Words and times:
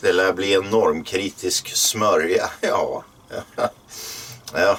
det 0.00 0.12
lär 0.12 0.32
bli 0.32 0.54
en 0.54 0.70
normkritisk 0.70 1.68
smörja. 1.68 2.50
Ja. 2.62 3.04
ja. 4.54 4.78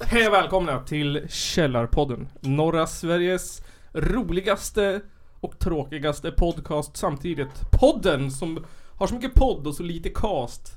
Hej 0.00 0.28
och 0.28 0.34
välkomna 0.34 0.80
till 0.80 1.26
Källarpodden. 1.30 2.28
Norra 2.40 2.86
Sveriges 2.86 3.62
roligaste 3.92 5.00
och 5.40 5.58
tråkigaste 5.58 6.30
podcast 6.30 6.96
samtidigt. 6.96 7.70
Podden 7.80 8.30
som 8.30 8.64
har 8.96 9.06
så 9.06 9.14
mycket 9.14 9.34
podd 9.34 9.66
och 9.66 9.74
så 9.74 9.82
lite 9.82 10.08
cast. 10.08 10.72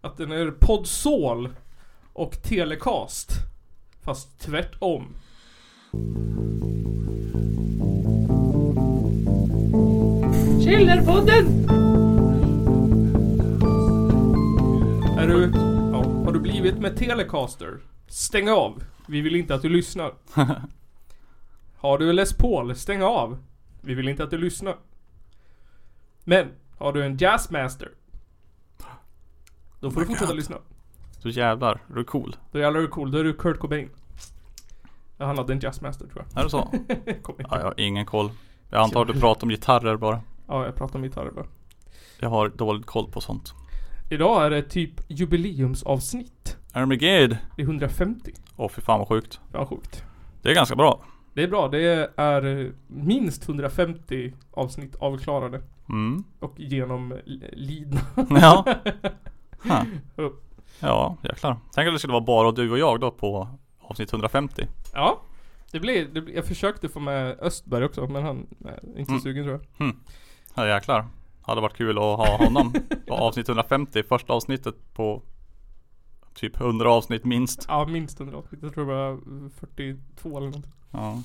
Att 0.00 0.16
den 0.16 0.32
är 0.32 0.50
poddsål 0.50 1.48
och 2.12 2.42
telecast. 2.42 3.30
Fast 4.04 4.40
tvärtom. 4.40 5.16
Källarpodden! 10.64 11.83
Är 15.24 15.28
du... 15.28 15.50
Ja, 15.92 16.04
har 16.24 16.32
du 16.32 16.40
blivit 16.40 16.78
med 16.78 16.96
Telecaster? 16.96 17.78
Stäng 18.06 18.50
av. 18.50 18.82
Vi 19.06 19.20
vill 19.20 19.36
inte 19.36 19.54
att 19.54 19.62
du 19.62 19.68
lyssnar. 19.68 20.14
Har 21.76 21.98
du 21.98 22.12
Les 22.12 22.32
Paul? 22.32 22.74
Stäng 22.74 23.02
av. 23.02 23.38
Vi 23.80 23.94
vill 23.94 24.08
inte 24.08 24.24
att 24.24 24.30
du 24.30 24.38
lyssnar. 24.38 24.76
Men, 26.24 26.48
har 26.78 26.92
du 26.92 27.04
en 27.04 27.16
Jazzmaster? 27.16 27.88
Då 29.80 29.90
får 29.90 30.00
du 30.00 30.06
fortsätta 30.06 30.32
lyssna. 30.32 30.56
Så 31.18 31.28
jävlar, 31.28 31.80
är 31.90 31.94
du 31.94 32.04
cool? 32.04 32.36
Då 32.52 32.58
jävlar 32.58 32.80
är 32.80 32.82
du 32.82 32.88
cool. 32.88 33.10
Då 33.10 33.18
är 33.18 33.24
du 33.24 33.34
Kurt 33.34 33.58
Cobain. 33.58 33.90
Ja, 35.18 35.26
Han 35.26 35.38
hade 35.38 35.52
en 35.52 35.60
Jazzmaster 35.60 36.06
tror 36.06 36.24
jag. 36.28 36.40
Är 36.40 36.44
det 36.44 36.50
så? 36.50 36.68
Ja, 37.38 37.58
jag 37.58 37.64
har 37.64 37.74
ingen 37.76 38.06
koll. 38.06 38.30
Jag 38.70 38.82
antar 38.82 39.02
att 39.02 39.14
du 39.14 39.20
pratar 39.20 39.42
om 39.42 39.50
gitarrer 39.50 39.96
bara. 39.96 40.20
Ja, 40.48 40.64
jag 40.64 40.74
pratar 40.74 40.98
om 40.98 41.02
gitarrer 41.02 41.30
bara. 41.30 41.46
Jag 42.18 42.30
har 42.30 42.48
dålig 42.48 42.86
koll 42.86 43.10
på 43.10 43.20
sånt. 43.20 43.54
Idag 44.10 44.46
är 44.46 44.50
det 44.50 44.62
typ 44.62 44.90
jubileumsavsnitt. 45.08 46.56
Armageddon. 46.72 47.36
Det 47.56 47.62
är 47.62 47.66
150. 47.66 48.32
Åh 48.56 48.68
fy 48.68 48.80
fan 48.82 48.98
vad 48.98 49.08
sjukt. 49.08 49.40
Ja, 49.52 49.66
sjukt. 49.66 50.04
Det 50.42 50.50
är 50.50 50.54
ganska 50.54 50.76
bra. 50.76 51.04
Det 51.34 51.42
är 51.42 51.48
bra. 51.48 51.68
Det 51.68 52.10
är 52.16 52.72
minst 52.86 53.48
150 53.48 54.32
avsnitt 54.50 54.96
avklarade. 54.96 55.62
Mm. 55.88 56.24
Och 56.40 56.54
genomlidna. 56.60 58.00
Ja. 58.30 58.64
Upp. 60.16 60.44
Ja, 60.80 61.16
jäklar. 61.22 61.56
Tänk 61.74 61.88
att 61.88 61.94
det 61.94 61.98
skulle 61.98 62.12
vara 62.12 62.24
bara 62.24 62.52
du 62.52 62.70
och 62.70 62.78
jag 62.78 63.00
då 63.00 63.10
på 63.10 63.48
avsnitt 63.80 64.12
150. 64.12 64.66
Ja. 64.92 65.20
Det 65.72 65.80
blir, 65.80 66.04
det 66.12 66.20
blir, 66.20 66.34
jag 66.34 66.44
försökte 66.44 66.88
få 66.88 67.00
med 67.00 67.38
Östberg 67.40 67.84
också 67.84 68.06
men 68.06 68.22
han 68.22 68.46
är 68.64 68.98
inte 68.98 69.04
så 69.04 69.10
Mm. 69.12 69.20
sugen 69.20 69.44
tror 69.44 69.60
jag. 69.78 69.92
Ja 70.54 70.66
jäklar. 70.68 71.06
Hade 71.46 71.60
varit 71.60 71.76
kul 71.76 71.98
att 71.98 72.04
ha 72.04 72.36
honom 72.36 72.72
på 73.06 73.14
avsnitt 73.14 73.48
150. 73.48 74.02
Första 74.02 74.32
avsnittet 74.32 74.74
på 74.94 75.22
typ 76.34 76.60
100 76.60 76.90
avsnitt 76.92 77.24
minst. 77.24 77.64
Ja 77.68 77.86
minst 77.86 78.20
100 78.20 78.38
avsnitt. 78.38 78.62
Jag 78.62 78.74
tror 78.74 78.86
det 78.86 78.92
var 78.94 79.20
42 79.50 80.28
eller 80.28 80.46
någonting. 80.46 80.72
Ja. 80.90 81.22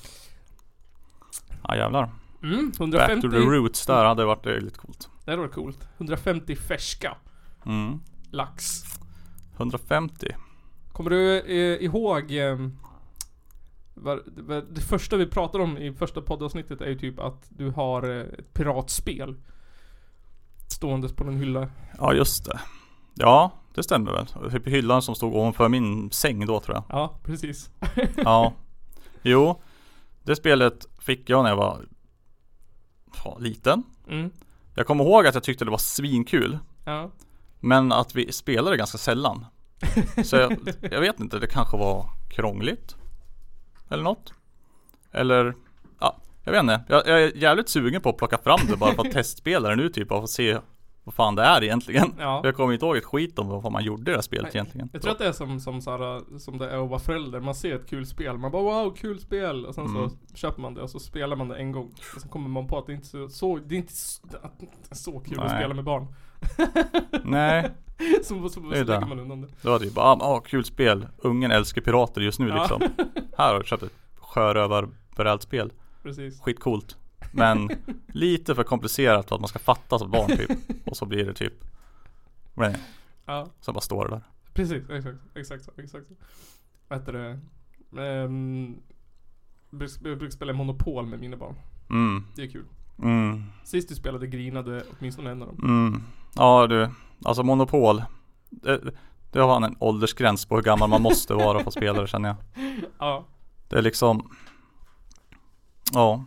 Ja 1.68 1.76
jävlar. 1.76 2.10
Mm, 2.42 2.70
Back 2.70 2.80
150. 2.80 3.22
to 3.22 3.30
the 3.30 3.38
roots 3.38 3.86
där 3.86 4.04
hade 4.04 4.24
varit 4.24 4.46
väldigt 4.46 4.76
coolt. 4.76 5.08
Det 5.24 5.30
hade 5.30 5.42
varit 5.42 5.54
coolt. 5.54 5.88
150 5.96 6.56
färska 6.56 7.16
Mm. 7.66 8.00
lax. 8.30 8.82
150. 9.56 10.26
Kommer 10.92 11.10
du 11.10 11.40
eh, 11.40 11.84
ihåg 11.84 12.32
eh, 12.32 12.58
det 14.70 14.80
första 14.80 15.16
vi 15.16 15.26
pratade 15.26 15.64
om 15.64 15.78
i 15.78 15.92
första 15.92 16.20
poddavsnittet 16.22 16.80
är 16.80 16.86
ju 16.88 16.98
typ 16.98 17.18
att 17.20 17.46
du 17.48 17.70
har 17.70 18.02
eh, 18.10 18.20
ett 18.38 18.52
piratspel 18.54 19.34
ståendes 20.80 21.12
på 21.12 21.24
en 21.24 21.36
hylla. 21.36 21.68
Ja 21.98 22.14
just 22.14 22.44
det. 22.44 22.60
Ja, 23.14 23.52
det 23.74 23.82
stämmer 23.82 24.12
väl. 24.12 24.50
Typ 24.50 24.68
hyllan 24.68 25.02
som 25.02 25.14
stod 25.14 25.34
ovanför 25.34 25.68
min 25.68 26.10
säng 26.10 26.46
då 26.46 26.60
tror 26.60 26.76
jag. 26.76 26.84
Ja, 26.88 27.18
precis. 27.24 27.70
Ja. 28.16 28.52
Jo. 29.22 29.62
Det 30.22 30.36
spelet 30.36 30.86
fick 30.98 31.30
jag 31.30 31.42
när 31.42 31.50
jag 31.50 31.56
var 31.56 31.80
ja, 33.24 33.36
liten. 33.40 33.82
Mm. 34.08 34.30
Jag 34.74 34.86
kommer 34.86 35.04
ihåg 35.04 35.26
att 35.26 35.34
jag 35.34 35.42
tyckte 35.42 35.64
det 35.64 35.70
var 35.70 35.78
svinkul. 35.78 36.58
Ja. 36.84 37.10
Men 37.58 37.92
att 37.92 38.14
vi 38.14 38.32
spelade 38.32 38.76
ganska 38.76 38.98
sällan. 38.98 39.46
Så 40.24 40.36
jag, 40.36 40.58
jag 40.80 41.00
vet 41.00 41.20
inte, 41.20 41.38
det 41.38 41.46
kanske 41.46 41.76
var 41.76 42.10
krångligt. 42.30 42.96
Eller 43.90 44.02
något. 44.02 44.34
Eller, 45.12 45.54
ja, 46.00 46.16
jag 46.44 46.52
vet 46.52 46.60
inte. 46.60 46.84
Jag, 46.88 47.06
jag 47.06 47.22
är 47.22 47.36
jävligt 47.36 47.68
sugen 47.68 48.00
på 48.00 48.08
att 48.08 48.16
plocka 48.16 48.38
fram 48.38 48.60
det 48.70 48.76
bara 48.76 48.94
för 48.94 49.06
att 49.06 49.12
testspela 49.12 49.68
det 49.68 49.76
nu 49.76 49.88
typ 49.88 50.12
och 50.12 50.30
se 50.30 50.58
vad 51.04 51.14
fan 51.14 51.34
det 51.34 51.42
är 51.42 51.64
egentligen. 51.64 52.14
Ja. 52.18 52.40
Jag 52.44 52.56
kommer 52.56 52.72
inte 52.72 52.86
ihåg 52.86 52.96
ett 52.96 53.04
skit 53.04 53.38
om 53.38 53.48
vad 53.48 53.72
man 53.72 53.84
gjorde 53.84 54.02
i 54.02 54.04
det 54.04 54.14
här 54.14 54.22
spelet 54.22 54.44
Nej, 54.44 54.50
egentligen. 54.54 54.90
Jag 54.92 55.02
tror 55.02 55.12
att 55.12 55.18
det 55.18 55.26
är 55.26 55.32
som, 55.32 55.60
som, 55.60 55.80
såhär, 55.80 56.38
som 56.38 56.58
det 56.58 56.70
är 56.70 56.84
att 56.84 56.88
vara 56.90 57.00
förälder. 57.00 57.40
Man 57.40 57.54
ser 57.54 57.74
ett 57.74 57.90
kul 57.90 58.06
spel, 58.06 58.38
man 58.38 58.50
bara 58.50 58.62
wow, 58.62 58.94
kul 58.96 59.20
spel. 59.20 59.66
Och 59.66 59.74
sen 59.74 59.86
Mm. 59.86 60.10
så 60.10 60.16
köper 60.36 60.62
man 60.62 60.74
det 60.74 60.80
och 60.82 60.90
så 60.90 60.98
spelar 60.98 61.36
man 61.36 61.48
det 61.48 61.56
en 61.56 61.72
gång. 61.72 61.92
Och 62.14 62.20
sen 62.20 62.30
kommer 62.30 62.48
man 62.48 62.66
på 62.66 62.78
att 62.78 62.86
det 62.86 62.92
inte 62.92 63.06
är 63.18 63.28
så, 63.28 63.28
så, 63.28 63.56
det 63.56 63.74
är 63.74 63.78
inte 63.78 63.92
så, 63.92 64.22
så 64.92 65.20
kul 65.20 65.40
att 65.40 65.46
Nej. 65.46 65.56
spela 65.60 65.74
med 65.74 65.84
barn. 65.84 66.06
Nej, 67.24 67.70
så 68.22 68.34
så, 68.42 68.48
så 68.48 68.60
Det 68.60 68.78
är 68.78 68.84
lägger 68.84 69.00
det. 69.00 69.06
man 69.06 69.18
undan 69.18 69.40
det. 69.40 69.48
då 69.62 69.70
var 69.70 69.78
det 69.78 69.84
ju 69.84 69.90
bara, 69.90 70.06
ah, 70.12 70.40
kul 70.40 70.64
spel. 70.64 71.06
Ungen 71.18 71.50
älskar 71.50 71.82
pirater 71.82 72.20
just 72.20 72.38
nu 72.40 72.48
Ja. 72.48 72.58
liksom. 72.58 72.80
Här 73.38 73.52
har 73.52 73.58
du 73.60 73.64
köpt 73.66 73.82
ett 73.82 73.92
sjörövar-brädspel. 74.20 75.72
Precis. 76.02 76.40
Skitcoolt. 76.40 76.96
Men 77.32 77.70
lite 78.08 78.54
för 78.54 78.62
komplicerat 78.62 79.28
för 79.28 79.34
att 79.34 79.40
man 79.40 79.48
ska 79.48 79.58
fatta 79.58 79.98
som 79.98 80.10
barn 80.10 80.36
typ. 80.36 80.50
Och 80.86 80.96
så 80.96 81.06
blir 81.06 81.24
det 81.26 81.34
typ, 81.34 81.54
nej, 82.54 82.76
Ja. 83.26 83.46
så 83.60 83.72
bara 83.72 83.80
står 83.80 84.04
det 84.04 84.10
där. 84.10 84.22
Precis, 84.54 84.90
exakt, 84.90 85.18
exakt 85.36 85.78
exakt. 85.78 86.06
Vad 86.88 86.98
heter 86.98 87.12
det? 87.12 87.38
Um, 88.24 88.76
jag 89.70 90.18
brukar 90.18 90.30
spela 90.30 90.52
Monopol 90.52 91.06
med 91.06 91.20
mina 91.20 91.36
barn. 91.36 91.54
Mm, 91.90 92.24
Det 92.36 92.42
är 92.42 92.50
kul. 92.50 92.64
mm, 93.02 93.44
Sist 93.64 93.88
du 93.88 93.94
spelade 93.94 94.26
grinade 94.26 94.84
åtminstone 94.98 95.30
en 95.30 95.42
av 95.42 95.48
dem. 95.48 95.58
mm. 95.64 96.02
Ja 96.34 96.66
du, 96.66 96.90
alltså 97.24 97.42
Monopol. 97.42 98.02
Det, 98.50 98.80
det 99.32 99.38
har 99.40 99.52
han 99.52 99.64
en 99.64 99.76
åldersgräns 99.80 100.46
på 100.46 100.56
hur 100.56 100.62
gammal 100.62 100.90
man 100.90 101.02
måste 101.02 101.34
vara 101.34 101.58
för 101.60 101.66
att 101.68 101.72
spela 101.74 102.00
det 102.00 102.08
känner 102.08 102.28
jag. 102.28 102.36
Ja. 102.98 103.24
Det 103.68 103.78
är 103.78 103.82
liksom, 103.82 104.30
ja. 105.92 106.24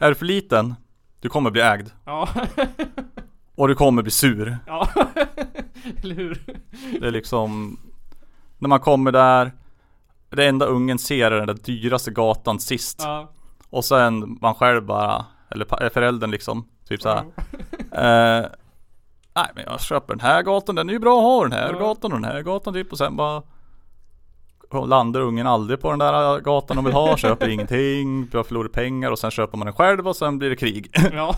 Är 0.00 0.08
du 0.08 0.14
för 0.14 0.24
liten, 0.26 0.74
du 1.20 1.28
kommer 1.28 1.50
bli 1.50 1.60
ägd. 1.62 1.90
Ja. 2.04 2.28
Och 3.54 3.68
du 3.68 3.74
kommer 3.74 4.02
bli 4.02 4.10
sur. 4.10 4.58
ja. 4.66 4.88
Eller 6.02 6.14
hur? 6.14 6.42
Det 7.00 7.06
är 7.06 7.10
liksom 7.10 7.76
När 8.58 8.68
man 8.68 8.80
kommer 8.80 9.12
där 9.12 9.52
Det 10.30 10.46
enda 10.48 10.66
ungen 10.66 10.98
ser 10.98 11.30
är 11.30 11.38
den 11.38 11.46
där 11.46 11.54
dyraste 11.64 12.10
gatan 12.10 12.60
sist 12.60 13.00
Ja. 13.02 13.30
Och 13.70 13.84
sen 13.84 14.38
man 14.40 14.54
själv 14.54 14.84
bara 14.86 15.24
Eller 15.50 15.82
eh, 15.84 15.88
föräldern 15.90 16.30
liksom 16.30 16.68
Typ 16.88 17.02
såhär 17.02 17.18
eh, 17.92 18.46
Nej 19.34 19.50
men 19.54 19.64
jag 19.66 19.80
köper 19.80 20.14
den 20.14 20.20
här 20.20 20.42
gatan, 20.42 20.74
den 20.74 20.88
är 20.88 20.92
ju 20.92 20.98
bra 20.98 21.18
att 21.18 21.24
ha 21.24 21.42
den 21.42 21.52
här 21.52 21.72
Ja. 21.72 21.78
gatan 21.78 22.12
och 22.12 22.20
den 22.20 22.30
här 22.32 22.42
gatan 22.42 22.74
typ 22.74 22.92
och 22.92 22.98
sen 22.98 23.16
bara 23.16 23.42
Landar 24.72 25.20
ungen 25.20 25.46
aldrig 25.46 25.80
på 25.80 25.90
den 25.90 25.98
där 25.98 26.40
gatan 26.40 26.76
de 26.76 26.84
vill 26.84 26.94
ha, 26.94 27.16
köper 27.16 27.48
ingenting, 27.48 28.26
börjar 28.26 28.44
förlora 28.44 28.68
pengar 28.68 29.10
och 29.10 29.18
sen 29.18 29.30
köper 29.30 29.58
man 29.58 29.66
den 29.66 29.74
själv 29.74 30.08
och 30.08 30.16
sen 30.16 30.38
blir 30.38 30.50
det 30.50 30.56
krig 30.56 30.90
Ja. 31.12 31.36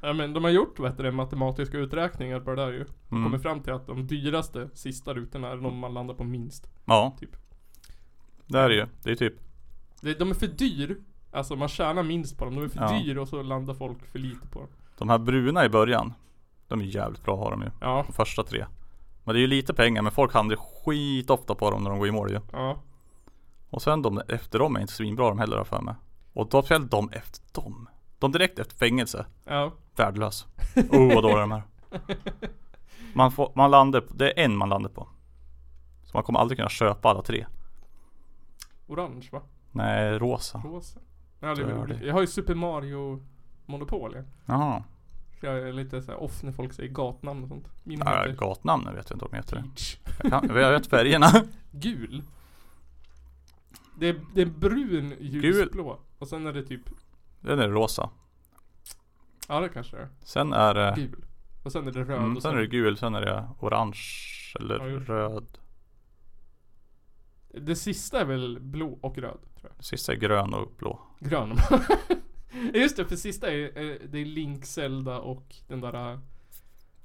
ja 0.00 0.12
men 0.12 0.32
de 0.32 0.44
har 0.44 0.50
gjort 0.50 0.80
vet 0.80 0.98
du, 0.98 1.10
matematiska 1.10 1.78
uträkningar 1.78 2.40
på 2.40 2.50
det 2.50 2.56
där 2.56 2.72
ju. 2.72 2.84
De 3.08 3.16
Mm. 3.16 3.24
kommer 3.24 3.38
fram 3.42 3.60
till 3.60 3.72
att 3.72 3.86
de 3.86 4.06
dyraste 4.06 4.68
sista 4.74 5.14
rutorna 5.14 5.48
är 5.48 5.56
de 5.56 5.78
man 5.78 5.94
landar 5.94 6.14
på 6.14 6.24
minst. 6.24 6.66
Ja 6.84 7.16
Typ. 7.20 7.30
Det 8.46 8.58
är 8.58 8.68
det 8.68 8.74
ju, 8.74 8.86
det 9.02 9.10
är 9.10 9.14
typ 9.16 9.34
Det- 10.00 10.18
De 10.18 10.30
är 10.30 10.34
för 10.34 10.46
dyr. 10.46 10.96
Alltså 11.32 11.56
man 11.56 11.68
tjänar 11.68 12.02
minst 12.02 12.38
på 12.38 12.44
dem. 12.44 12.54
De 12.54 12.64
är 12.64 12.68
för 12.68 12.80
Ja. 12.80 12.98
dyr 12.98 13.16
och 13.18 13.28
så 13.28 13.42
landar 13.42 13.74
folk 13.74 14.06
för 14.12 14.18
lite 14.18 14.46
på 14.46 14.58
dem. 14.58 14.68
De 14.98 15.08
här 15.08 15.18
bruna 15.18 15.64
i 15.64 15.68
början 15.68 16.12
De 16.68 16.80
är 16.80 16.84
jävligt 16.84 17.24
bra 17.24 17.34
att 17.34 17.40
ha 17.40 17.50
dem 17.50 17.62
ju 17.62 17.70
Ja. 17.80 18.04
De 18.06 18.12
första 18.12 18.42
tre 18.42 18.64
Men 19.24 19.34
det 19.34 19.38
är 19.38 19.40
ju 19.40 19.46
lite 19.46 19.74
pengar 19.74 20.02
men 20.02 20.12
folk 20.12 20.34
handlar 20.34 20.56
skit 20.56 21.30
ofta 21.30 21.54
på 21.54 21.70
dem 21.70 21.82
när 21.82 21.90
de 21.90 21.98
går 21.98 22.08
i 22.08 22.12
mål 22.12 22.30
ju. 22.30 22.40
Ja. 22.52 22.76
Och 23.70 23.82
sen 23.82 24.02
de 24.02 24.22
efter 24.28 24.58
dem 24.58 24.76
är 24.76 24.80
inte 24.80 24.92
svinbra 24.92 25.28
de 25.28 25.38
heller 25.38 25.56
har 25.56 25.64
för 25.64 25.80
mig. 25.80 25.94
Och 26.32 26.48
då 26.48 26.62
speciellt 26.62 26.90
de 26.90 27.10
efter 27.12 27.62
dem. 27.62 27.88
De 28.18 28.32
direkt 28.32 28.58
efter 28.58 28.76
fängelse. 28.76 29.26
Ja. 29.44 29.72
Värdelös. 29.96 30.46
Oh 30.90 31.14
vad 31.14 31.22
dåliga 31.24 31.40
de 31.40 31.52
är. 31.52 31.62
Man 33.16 33.32
får, 33.32 33.52
man 33.54 33.70
landar 33.70 34.00
på, 34.00 34.14
det 34.14 34.40
är 34.40 34.44
en 34.44 34.56
man 34.56 34.68
landar 34.68 34.90
på. 34.90 35.08
Så 36.04 36.10
man 36.14 36.22
kommer 36.22 36.38
aldrig 36.38 36.58
kunna 36.58 36.68
köpa 36.68 37.08
alla 37.08 37.22
tre. 37.22 37.46
Orange 38.86 39.28
va? 39.32 39.42
Nej, 39.70 40.18
rosa. 40.18 40.62
Rosa. 40.64 41.00
Jag, 41.40 41.48
har 41.48 41.72
aldrig- 41.72 42.02
jag 42.04 42.12
har 42.14 42.20
ju 42.20 42.26
Super 42.26 42.54
Mario 42.54 43.22
Monopol 43.66 44.12
ja. 44.16 44.22
Jaha 44.46 44.84
jag 45.44 45.68
är 45.68 45.72
lite 45.72 46.02
så 46.02 46.14
off 46.14 46.42
när 46.42 46.52
folk 46.52 46.72
säger 46.72 46.88
gatnamn 46.92 47.42
och 47.42 47.48
sånt. 47.48 47.68
Mina 47.82 48.04
ja, 48.04 48.22
heter 48.22 48.36
Gatnamnen 48.36 48.94
vet 48.94 49.10
jag 49.10 49.16
inte 49.16 49.24
om 49.24 49.30
de 49.30 49.36
heter 49.36 49.56
det 49.56 49.62
Peach. 49.62 49.96
jag, 50.22 50.30
kan, 50.30 50.56
jag 50.56 50.70
vet 50.72 50.86
färgerna 50.86 51.26
Gul. 51.70 52.22
Det 53.98 54.08
är, 54.08 54.20
det 54.34 54.40
är 54.42 54.46
brun 54.46 55.14
ljusblå. 55.20 55.98
Och 56.18 56.28
sen 56.28 56.46
är 56.46 56.52
det 56.52 56.62
typ 56.62 56.80
Den 57.40 57.58
är 57.58 57.68
rosa 57.68 58.10
Ja 59.48 59.60
det 59.60 59.68
kanske 59.68 59.96
är. 59.96 60.08
Sen 60.24 60.52
är 60.52 60.74
det 60.74 60.94
Gul. 60.96 61.24
Och 61.62 61.72
sen 61.72 61.86
är 61.88 61.92
det 61.92 62.04
röd 62.04 62.18
Mm, 62.18 62.36
och 62.36 62.42
sen 62.42 62.54
är 62.54 62.60
det 62.60 62.66
gul, 62.66 62.96
sen 62.96 63.14
är 63.14 63.20
det 63.20 63.48
orange 63.60 64.02
eller 64.60 64.78
Ja, 64.78 64.84
det. 64.84 64.98
röd. 64.98 65.58
Det 67.60 67.76
sista 67.76 68.20
är 68.20 68.24
väl 68.24 68.58
blå 68.60 68.98
och 69.02 69.18
röd 69.18 69.38
tror 69.40 69.70
jag. 69.70 69.72
Det 69.78 69.84
sista 69.84 70.12
är 70.12 70.16
grön 70.16 70.54
och 70.54 70.72
blå. 70.78 71.00
Grön. 71.20 71.56
Just 72.74 72.96
det, 72.96 73.04
för 73.04 73.16
sista 73.16 73.50
är, 73.52 73.98
det 74.08 74.18
är 74.18 74.24
Link, 74.24 74.66
Zelda 74.66 75.18
och 75.18 75.54
den 75.68 75.80
där 75.80 76.12
äh, 76.12 76.18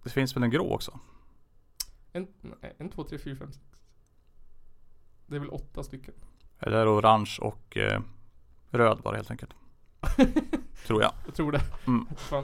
Det 0.04 0.10
finns 0.10 0.36
väl 0.36 0.44
en 0.44 0.50
grå 0.50 0.74
också? 0.74 1.00
en, 2.14 2.28
nej, 2.62 2.76
en, 2.78 2.90
två, 2.90 3.04
tre, 3.04 3.18
fyra, 3.18 3.36
fem, 3.36 3.52
sex. 3.52 3.66
Det 5.28 5.36
är 5.36 5.40
väl 5.40 5.50
åtta 5.50 5.84
stycken. 5.84 6.14
Eller 6.60 6.78
är 6.78 6.86
det 6.86 6.92
orange 6.92 7.38
och 7.42 7.78
eh, 7.78 8.02
röd 8.70 9.02
bara 9.04 9.16
helt 9.16 9.32
enkelt. 9.32 9.54
Tror 10.88 11.02
jag. 11.02 11.12
Jag 11.26 11.36
tror 11.36 11.52
det. 11.52 11.62
Mm. 11.88 12.06
Fan. 12.16 12.44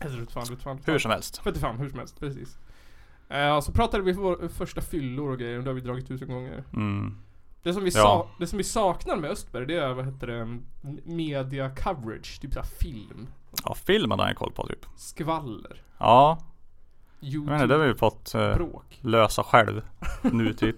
Jag 0.00 0.12
tror 0.12 0.26
fan, 0.26 0.44
vet 0.50 0.62
fan. 0.62 0.80
Hur 0.86 0.98
som 0.98 1.10
helst. 1.10 1.38
45, 1.38 1.78
hur 1.78 1.88
som 1.88 1.98
helst, 1.98 2.20
precis. 2.20 2.58
Eh, 3.28 3.60
så 3.60 3.72
pratade 3.72 4.02
vi 4.02 4.12
vår 4.12 4.48
första 4.48 4.80
fyllor 4.80 5.30
och 5.30 5.38
grejer, 5.38 5.58
och 5.58 5.64
det 5.64 5.70
har 5.70 5.74
vi 5.74 5.80
dragit 5.80 6.08
tusen 6.08 6.28
gånger. 6.28 6.64
Mm. 6.72 7.14
Det 7.62 7.74
som 7.74 7.84
vi, 7.84 7.90
Ja. 7.94 8.02
sa, 8.02 8.28
det 8.38 8.46
som 8.46 8.56
vi 8.58 8.64
saknar 8.64 9.16
med 9.16 9.30
Östberg, 9.30 9.66
det 9.66 9.76
är 9.76 9.94
vad 9.94 10.04
heter 10.04 10.26
det, 10.26 10.58
media 11.04 11.70
coverage, 11.74 12.40
typ 12.40 12.52
såhär 12.52 12.66
film, 12.66 13.28
Ja, 13.64 13.74
filmen 13.74 14.18
har 14.18 14.26
jag 14.26 14.36
koll 14.36 14.52
på 14.52 14.66
typ. 14.66 14.86
skvaller, 14.96 15.82
Ja, 15.98 16.38
jag 17.20 17.32
youtube, 17.32 17.52
vet 17.52 17.62
inte, 17.62 17.74
det 17.74 17.80
har 17.80 17.88
vi 17.88 17.94
fått 17.94 18.34
eh, 18.34 18.56
lösa 19.00 19.42
själv 19.42 19.82
nu 20.22 20.54
typ. 20.54 20.76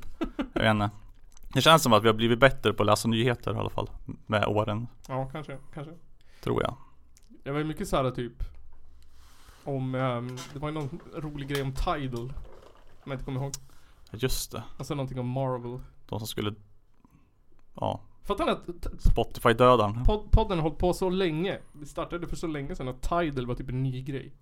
Jag 0.53 0.63
vet 0.63 0.71
inte. 0.71 0.91
Det 1.55 1.61
känns 1.61 1.83
som 1.83 1.93
att 1.93 2.03
vi 2.03 2.07
har 2.07 2.15
blivit 2.15 2.39
bättre 2.39 2.73
på 2.73 2.83
att 2.83 2.87
läsa 2.87 3.09
nyheter 3.09 3.55
i 3.55 3.57
alla 3.59 3.71
fall. 3.71 3.91
Med 4.27 4.47
åren, 4.47 4.87
Ja, 5.09 5.29
kanske, 5.33 5.59
kanske. 5.75 5.93
tror 6.41 6.63
jag. 6.63 6.77
Det 7.45 7.51
var 7.51 7.59
ju 7.59 7.65
mycket 7.65 7.89
såhär 7.89 8.11
typ 8.11 8.33
om, 9.65 9.95
ehm, 9.95 10.37
det 10.53 10.59
var 10.59 10.69
ju 10.69 10.75
någon 10.75 11.01
rolig 11.17 11.49
grej 11.49 11.63
om 11.63 11.75
Tidal. 11.75 12.33
Om 13.05 13.11
jag 13.11 13.15
inte 13.15 13.25
kommer 13.25 13.41
ihåg. 13.41 13.53
Just 14.11 14.53
det. 14.53 14.63
Alltså 14.79 14.95
någonting 14.95 15.19
om 15.19 15.29
Marvel. 15.29 15.79
De 16.09 16.19
som 16.19 16.29
skulle 16.29 16.55
Ja, 17.75 18.01
Fattar 18.25 18.45
ni 18.47 18.51
att 18.51 19.03
Spotify-dödaren. 19.03 20.05
pod- 20.05 20.31
podden 20.31 20.59
har 20.59 20.63
hållit 20.63 20.79
på 20.79 20.93
så 20.93 21.11
länge? 21.11 21.59
Det 21.73 21.87
startade 21.87 22.27
för 22.27 22.37
så 22.37 22.47
länge 22.47 22.75
sedan 22.77 22.89
att 22.89 23.03
Tidal 23.03 23.47
var 23.47 23.55
typ 23.55 23.69
en 23.69 23.83
ny 23.83 24.03
grej. 24.03 24.33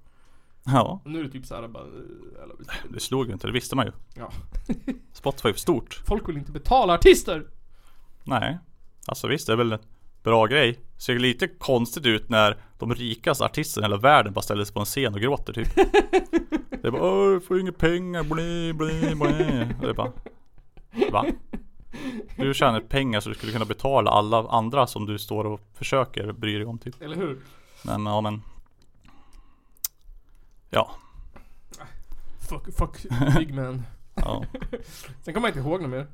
Ja, 0.65 1.01
Och 1.05 1.11
nu 1.11 1.21
är 1.21 1.25
det 1.25 1.31
typ 1.31 1.47
såhär 1.47 1.69
bara, 1.69 1.83
eh, 1.83 2.43
eller, 2.43 2.57
det 2.93 3.01
slog 3.01 3.27
ju 3.27 3.33
inte, 3.33 3.47
det 3.47 3.53
visste 3.53 3.77
man 3.77 3.87
ju. 3.87 3.93
Ja. 4.15 4.31
Spotify 5.13 5.49
är 5.49 5.53
för 5.53 5.61
stort. 5.61 6.03
Folk 6.07 6.29
vill 6.29 6.37
inte 6.37 6.53
betala 6.53 6.95
artister! 6.95 7.47
Nej. 8.25 8.59
Alltså 9.07 9.29
visst, 9.29 9.47
det 9.47 9.53
är 9.53 9.57
väl 9.57 9.73
en 9.73 9.79
bra 10.23 10.47
grej. 10.47 10.79
Ser 10.99 11.19
lite 11.19 11.49
konstigt 11.49 12.07
ut 12.07 12.29
när 12.29 12.57
de 12.79 12.95
rikaste 12.95 13.45
artisterna 13.45 13.87
i 13.87 13.91
hela 13.91 14.01
världen 14.01 14.33
bara 14.33 14.43
ställer 14.43 14.65
sig 14.65 14.75
på 14.75 14.81
en 14.81 14.87
scen 14.87 15.15
och 15.15 15.21
gråter 15.21 15.53
typ. 15.53 15.75
Det 16.83 16.89
är 16.89 16.91
bara 16.91 17.03
Åh, 17.03 17.33
jag 17.33 17.45
får 17.45 17.61
inga 17.61 17.73
pengar, 17.73 18.23
bli, 18.23 18.73
bli, 18.73 19.01
bli. 19.15 19.67
Och 19.79 19.85
det 19.85 19.91
är 19.91 19.95
bara 19.95 20.13
Va? 21.13 21.27
Du 22.37 22.55
tjänar 22.55 22.81
pengar 22.81 23.21
så 23.21 23.29
du 23.29 23.35
skulle 23.35 23.53
kunna 23.53 23.65
betala 23.65 24.11
alla 24.11 24.49
andra 24.49 24.87
som 24.87 25.07
du 25.07 25.19
står 25.19 25.45
och 25.45 25.61
försöker 25.75 26.33
bry 26.33 26.55
dig 26.55 26.67
om 26.67 26.79
typ. 26.79 27.03
Eller 27.03 27.17
hur? 27.17 27.39
Men 27.85 28.07
ja 28.07 28.21
men 28.21 28.43
Ja, 30.71 30.91
Fuck, 32.51 32.75
fuck 32.79 33.07
big 33.39 33.55
man. 33.55 33.83
ja. 34.15 34.45
Sen 35.23 35.35
kommer 35.35 35.49
jag 35.49 35.57
inte 35.57 35.69
ihåg 35.69 35.83
något 35.83 35.91
mer. 35.91 36.07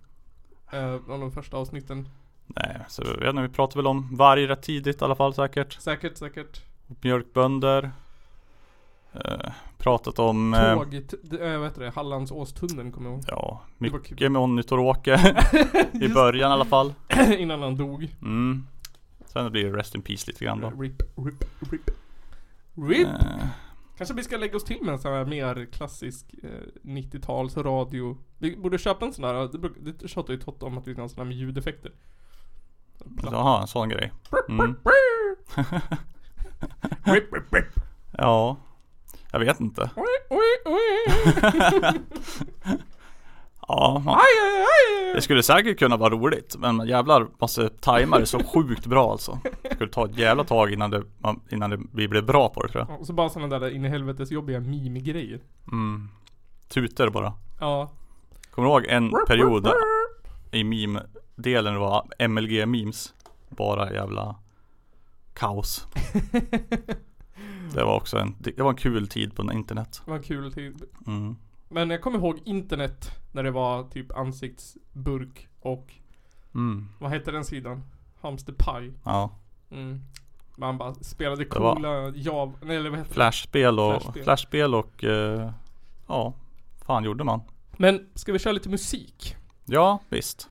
Eh, 0.72 0.94
av 0.94 1.20
de 1.20 1.32
första 1.32 1.56
avsnitten. 1.56 2.08
Nej, 2.46 2.84
så 2.88 3.02
jag 3.02 3.20
vet 3.20 3.28
inte, 3.28 3.42
vi 3.42 3.48
pratar 3.48 3.76
väl 3.76 3.86
om 3.86 4.16
varg 4.16 4.46
rätt 4.46 4.62
tidigt 4.62 5.00
i 5.00 5.04
alla 5.04 5.14
fall 5.14 5.34
säkert. 5.34 5.72
Säkert, 5.72 6.16
säkert. 6.16 6.62
Mjölkbönder. 7.00 7.90
Eh, 9.24 9.52
pratat 9.78 10.18
om 10.18 10.54
eh, 10.54 10.74
Tåg, 10.74 10.94
äh, 10.94 11.58
vad 11.58 11.68
heter 11.68 11.80
det? 11.80 11.90
Hallandsåstunneln 11.90 12.92
kommer 12.92 13.10
jag 13.10 13.14
ihåg. 13.14 13.24
Ja, 13.28 13.62
mycket 13.78 14.32
med 14.32 14.42
Ornitår-Åke 14.42 15.36
I 15.92 16.08
början 16.08 16.50
i 16.50 16.52
alla 16.54 16.64
fall 16.64 16.94
Innan 17.38 17.62
han 17.62 17.76
dog. 17.76 18.14
mm. 18.22 18.66
Sen 19.26 19.52
blir 19.52 19.64
det 19.64 19.78
Rest 19.78 19.94
in 19.94 20.02
Peace 20.02 20.24
lite 20.30 20.44
grann 20.44 20.60
då 20.60 20.70
Rip, 20.70 21.02
rip, 21.16 21.44
rip. 21.72 21.90
RIP! 22.88 23.06
Eh, 23.06 23.46
Kanske 23.96 24.14
vi 24.14 24.22
ska 24.22 24.36
lägga 24.36 24.56
oss 24.56 24.64
till 24.64 24.82
med 24.82 24.92
en 24.92 24.98
sån 24.98 25.12
här 25.12 25.24
mer 25.24 25.68
klassisk 25.72 26.34
eh, 26.42 26.48
90-tals 26.82 27.56
radio. 27.56 28.18
Vi 28.38 28.56
borde 28.56 28.78
köpa 28.78 29.04
en 29.04 29.12
sån 29.12 29.22
där, 29.22 29.58
det, 29.58 29.92
det 29.92 30.08
tjatar 30.08 30.32
ju 30.32 30.40
Totte 30.40 30.64
om 30.64 30.78
att 30.78 30.88
vi 30.88 30.92
ska 30.92 31.00
ha 31.00 31.04
en 31.04 31.08
sån 31.08 31.18
här 31.18 31.24
med 31.24 31.36
ljudeffekter. 31.36 31.92
Jaha, 33.22 33.60
en 33.60 33.66
sån 33.66 33.88
grej 33.88 34.12
mm. 34.48 34.76
Rip, 37.04 37.32
rip, 37.32 37.52
rip. 37.52 37.64
Ja 38.12 38.56
Jag 39.38 39.46
vet 39.46 39.60
inte. 39.60 39.90
Ja, 43.68 44.02
man, 44.04 44.16
det 45.14 45.20
skulle 45.22 45.42
säkert 45.42 45.78
kunna 45.78 45.96
vara 45.96 46.10
roligt 46.14 46.56
Men 46.58 46.76
man 46.76 46.88
jävlar 46.88 47.26
måste 47.40 47.68
tajma 47.68 48.18
det 48.18 48.26
så 48.26 48.38
sjukt 48.44 48.86
bra 48.86 49.10
alltså. 49.12 49.38
Det 49.62 49.74
skulle 49.74 49.90
ta 49.90 50.04
ett 50.04 50.18
jävla 50.18 50.44
tag 50.44 50.72
innan 50.72 50.90
det, 50.90 51.02
man- 51.18 51.40
innan 51.50 51.70
det, 51.70 51.78
vi 51.92 52.08
blev 52.08 52.26
bra 52.26 52.48
på 52.48 52.62
det 52.62 52.68
tror 52.68 52.80
jag. 52.88 52.94
Ja, 52.96 53.00
Och 53.00 53.06
så 53.06 53.12
bara 53.12 53.28
såna 53.28 53.58
där 53.58 53.70
in 53.70 53.84
i 53.84 53.88
helvetes 53.88 54.30
jobbiga 54.30 54.60
meme-grejer. 54.60 55.40
mm. 55.72 56.08
Tutor 56.68 57.10
bara. 57.10 57.32
Ja. 57.60 57.90
Kommer 58.50 58.68
du 58.68 58.72
ihåg 58.74 58.86
en 58.86 59.10
period 59.26 59.68
i 60.50 60.64
meme-delen 60.64 61.72
det 61.74 61.80
var 61.80 62.04
MLG-memes 62.18 63.12
Bara 63.48 63.92
jävla 63.92 64.36
kaos 65.34 65.86
Det 67.74 67.84
var 67.84 67.96
också 67.96 68.18
en, 68.18 68.34
det 68.38 68.58
var 68.60 68.70
en 68.70 68.76
kul 68.76 69.08
tid 69.08 69.36
på 69.36 69.52
internet 69.52 70.02
Det 70.04 70.10
var 70.10 70.16
en 70.18 70.22
kul 70.22 70.52
tid. 70.52 70.82
mm. 71.06 71.36
Men 71.68 71.90
jag 71.90 72.00
kommer 72.02 72.18
ihåg 72.18 72.40
internet 72.44 73.10
när 73.32 73.42
det 73.42 73.50
var 73.50 73.82
typ 73.90 74.16
ansiktsburk 74.16 75.48
och 75.60 75.92
Mm. 76.54 76.88
vad 76.98 77.10
hette 77.10 77.30
den 77.30 77.44
sidan? 77.44 77.82
Hamster 78.20 78.52
Pie. 78.52 78.92
Ja, 79.04 79.30
Mm. 79.70 80.00
Man 80.58 80.78
bara 80.78 80.94
spelade 80.94 81.44
coola 81.44 82.12
Jav... 82.14 82.56
Nej 82.62 82.76
eller 82.76 82.90
vad 82.90 82.98
heter 82.98 83.08
det? 83.10 83.14
flashspel 83.14 83.78
och 83.78 83.92
Flashspel. 84.02 84.22
Flashspel 84.24 84.74
och 84.74 85.04
eh, 85.04 85.50
Ja, 86.08 86.34
fan 86.86 87.04
gjorde 87.04 87.24
man 87.24 87.40
Men 87.76 88.06
ska 88.14 88.32
vi 88.32 88.38
köra 88.38 88.52
lite 88.52 88.68
musik? 88.68 89.36
Ja, 89.64 89.98
visst 90.08 90.48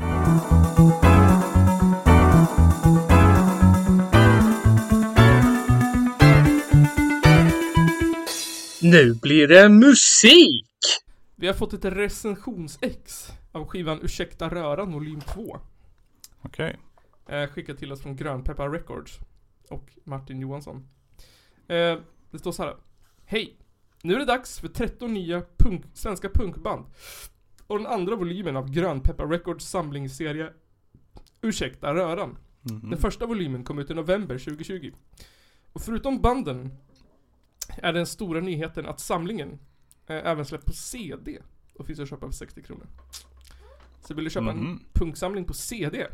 Nu 8.91 9.13
blir 9.13 9.47
det 9.47 9.69
musik! 9.69 10.65
Vi 11.35 11.47
har 11.47 11.53
fått 11.53 11.73
ett 11.73 11.85
recensionsex 11.85 13.27
av 13.51 13.67
skivan 13.67 13.99
Ursäkta 14.01 14.49
röran 14.49 14.91
volym 14.91 15.21
2. 15.21 15.59
Okej 16.41 16.77
Eh, 17.27 17.47
skickat 17.47 17.77
till 17.77 17.91
oss 17.91 18.01
från 18.01 18.15
Grönpeppar 18.15 18.69
Records. 18.69 19.19
Och 19.69 19.89
Martin 20.03 20.39
Johansson. 20.39 20.87
Eh, 21.67 21.97
det 22.31 22.39
står 22.39 22.51
så 22.51 22.63
här. 22.63 22.75
Hej! 23.25 23.57
Nu 24.03 24.13
är 24.13 24.19
det 24.19 24.25
dags 24.25 24.59
för 24.59 24.67
13 24.67 25.13
nya 25.13 25.43
punk, 25.57 25.85
svenska 25.93 26.29
punkband. 26.29 26.85
Och 27.67 27.77
den 27.77 27.87
andra 27.87 28.15
volymen 28.15 28.57
av 28.57 28.71
Grönpeppar 28.71 29.27
Records 29.27 29.65
samlingsserie 29.65 30.49
Ursäkta 31.41 31.93
röran. 31.93 32.37
Mhm. 32.61 32.89
Den 32.89 32.99
första 32.99 33.25
volymen 33.25 33.63
kom 33.63 33.79
ut 33.79 33.91
i 33.91 33.93
november 33.93 34.37
2020. 34.37 34.91
Och 35.73 35.81
förutom 35.81 36.21
banden 36.21 36.71
är 37.77 37.93
den 37.93 38.05
stora 38.05 38.39
nyheten 38.39 38.85
att 38.85 38.99
samlingen 38.99 39.59
eh, 40.07 40.15
även 40.27 40.45
släpps 40.45 40.65
på 40.65 40.73
CD 40.73 41.37
och 41.73 41.85
finns 41.87 41.99
att 41.99 42.09
köpa 42.09 42.25
för 42.25 42.33
60 42.33 42.63
kronor. 42.63 42.87
Så 44.07 44.13
vill 44.13 44.23
du 44.23 44.29
köpa 44.29 44.51
en 44.51 44.57
Mhm. 44.59 44.83
punksamling 44.93 45.45
på 45.45 45.53
CD? 45.53 46.07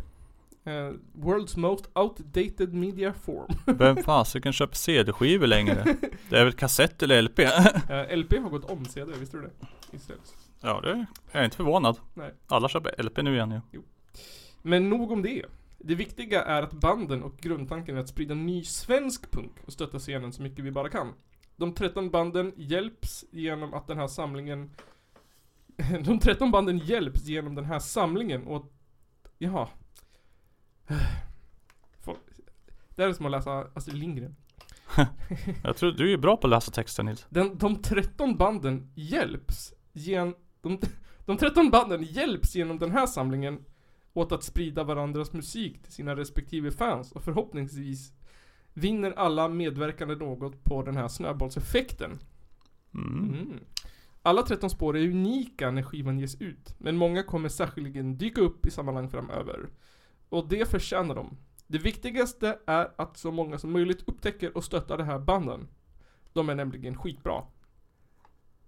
Eh, 0.64 0.72
world's 1.14 1.58
most 1.60 1.90
outdated 1.96 2.74
media 2.74 3.14
form. 3.14 3.48
Vem 3.78 3.98
fasiken 3.98 4.54
köper 4.54 4.76
CD-skivor 4.76 5.48
längre? 5.48 5.96
Det 6.30 6.38
är 6.38 6.44
väl 6.44 6.54
kassett 6.54 7.04
eller 7.04 7.22
LP? 7.22 7.40
Eh, 7.90 8.18
LP 8.18 8.38
har 8.38 8.50
gått 8.50 8.66
om 8.72 8.86
CD, 8.86 9.12
visste 9.20 9.38
du 9.38 9.44
det? 9.44 9.52
Istället. 9.98 10.34
ja, 10.62 10.82
det 10.82 10.92
är 10.92 11.06
jag 11.32 11.42
är 11.42 11.46
inte 11.46 11.58
förvånad 11.58 11.98
Nej. 12.14 12.34
Alla 12.48 12.70
köper 12.70 13.04
LP 13.04 13.18
nu 13.24 13.34
igen 13.34 13.62
ju 13.74 13.82
Men 14.62 14.90
nog 14.90 15.12
om 15.12 15.22
det. 15.22 15.46
Det 15.78 15.96
viktiga 15.96 16.44
är 16.44 16.62
att 16.64 16.74
banden 16.74 17.24
och 17.24 17.38
grundtanken 17.38 17.98
är 17.98 18.02
att 18.02 18.08
sprida 18.10 18.34
ny 18.34 18.64
svensk 18.64 19.32
punk 19.32 19.52
och 19.66 19.74
stötta 19.74 20.00
scenen 20.00 20.34
så 20.34 20.42
mycket 20.42 20.66
vi 20.66 20.72
bara 20.72 20.90
kan. 20.90 21.14
De 21.62 21.74
13 21.74 22.10
banden 22.10 22.54
hjälps 22.56 23.26
genom 23.32 23.74
att 23.74 23.88
den 23.88 23.98
här 23.98 24.08
samlingen 24.08 24.72
De 26.06 26.20
13 26.20 26.52
banden 26.52 26.78
hjälps 26.78 27.26
genom 27.26 27.56
den 27.56 27.66
här 27.66 27.80
samlingen 27.80 28.48
och 28.48 28.74
Jaha 29.38 29.68
Det 32.96 33.04
är 33.04 33.14
som 33.14 33.26
att 33.26 33.32
läsa 33.32 33.68
Astrid 33.74 33.98
Lindgren. 33.98 34.36
Jag 35.64 35.78
tror 35.78 35.92
du 35.92 36.14
är 36.14 36.18
bra 36.18 36.38
på 36.38 36.48
att 36.48 36.52
läsa 36.52 36.72
texten 36.72 37.06
Nils 37.06 37.26
Den, 37.30 37.58
de 37.58 37.82
13 37.82 38.38
banden 38.38 38.92
hjälps 38.96 39.74
gen, 39.94 40.36
de, 40.62 40.80
de 41.26 41.38
13 41.38 41.70
banden 41.70 42.04
hjälps 42.04 42.56
genom 42.56 42.80
den 42.80 42.92
här 42.92 43.08
samlingen 43.08 43.66
åt 44.14 44.32
att 44.32 44.44
sprida 44.44 44.84
varandras 44.84 45.34
musik 45.34 45.84
till 45.84 45.94
sina 45.94 46.16
respektive 46.16 46.72
fans 46.72 47.12
och 47.12 47.24
förhoppningsvis 47.24 48.14
vinner 48.74 49.12
alla 49.12 49.48
medverkande 49.48 50.16
något 50.16 50.64
på 50.64 50.84
den 50.84 50.98
här 50.98 51.08
snöbollseffekten. 51.08 52.20
Mm. 52.94 53.60
Alla 54.22 54.42
13 54.42 54.70
spår 54.70 54.98
är 54.98 55.08
unika 55.08 55.72
när 55.72 55.84
skivan 55.84 56.20
ges 56.20 56.42
ut, 56.42 56.76
men 56.78 56.98
många 56.98 57.24
kommer 57.24 57.50
särskilt 57.50 58.20
dyka 58.20 58.42
upp 58.42 58.66
i 58.66 58.72
sammanhang 58.72 59.10
framöver. 59.10 59.70
Och 60.30 60.48
det 60.48 60.70
förtjänar 60.70 61.16
de. 61.16 61.38
Det 61.68 61.78
viktigaste 61.78 62.60
är 62.66 62.92
att 62.96 63.18
så 63.18 63.32
många 63.32 63.58
som 63.58 63.72
möjligt 63.72 64.08
upptäcker 64.08 64.58
och 64.58 64.64
stöttar 64.64 64.98
de 64.98 65.04
här 65.04 65.20
banden. 65.20 65.68
De 66.34 66.50
är 66.50 66.56
nämligen 66.56 66.98
skitbra. 66.98 67.44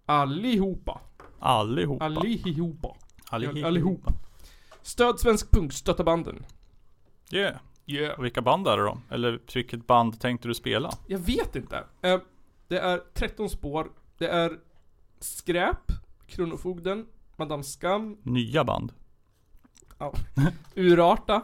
Allihopa. 0.05 1.01
Allihopa. 1.39 2.05
Allihopa. 2.05 2.95
Allihopa. 3.29 3.67
Allihopa. 3.67 4.13
Stöd 4.81 5.19
svensk 5.19 5.51
punk, 5.51 5.74
stötta 5.74 6.03
banden. 6.03 6.45
Yeah. 7.31 7.55
Yeah. 7.85 8.17
Och 8.17 8.25
vilka 8.25 8.41
band 8.41 8.67
är 8.67 8.77
det 8.77 8.83
då? 8.83 8.97
Eller 9.09 9.39
vilket 9.53 9.87
band 9.87 10.19
tänkte 10.19 10.47
du 10.47 10.53
spela? 10.53 10.91
Jag 11.07 11.19
vet 11.19 11.55
inte. 11.55 11.83
Eh, 12.01 12.19
det 12.67 12.79
är 12.79 13.01
13 13.13 13.49
spår. 13.49 13.91
Det 14.17 14.27
är 14.27 14.59
Skräp, 15.19 15.91
Kronofogden, 16.27 17.05
Madame 17.35 17.63
Skam, 17.63 18.17
Nya 18.23 18.63
band? 18.63 18.93
Urarta, 20.75 21.41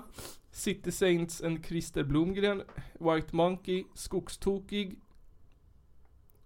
City 0.51 0.91
Saints 0.91 1.41
and 1.41 1.65
Christer 1.65 2.03
Blomgren, 2.03 2.63
White 2.99 3.35
Monkey, 3.35 3.83
Skogstokig, 3.93 4.99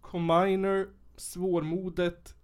Combiner, 0.01 0.87
Svårmodet, 1.15 2.35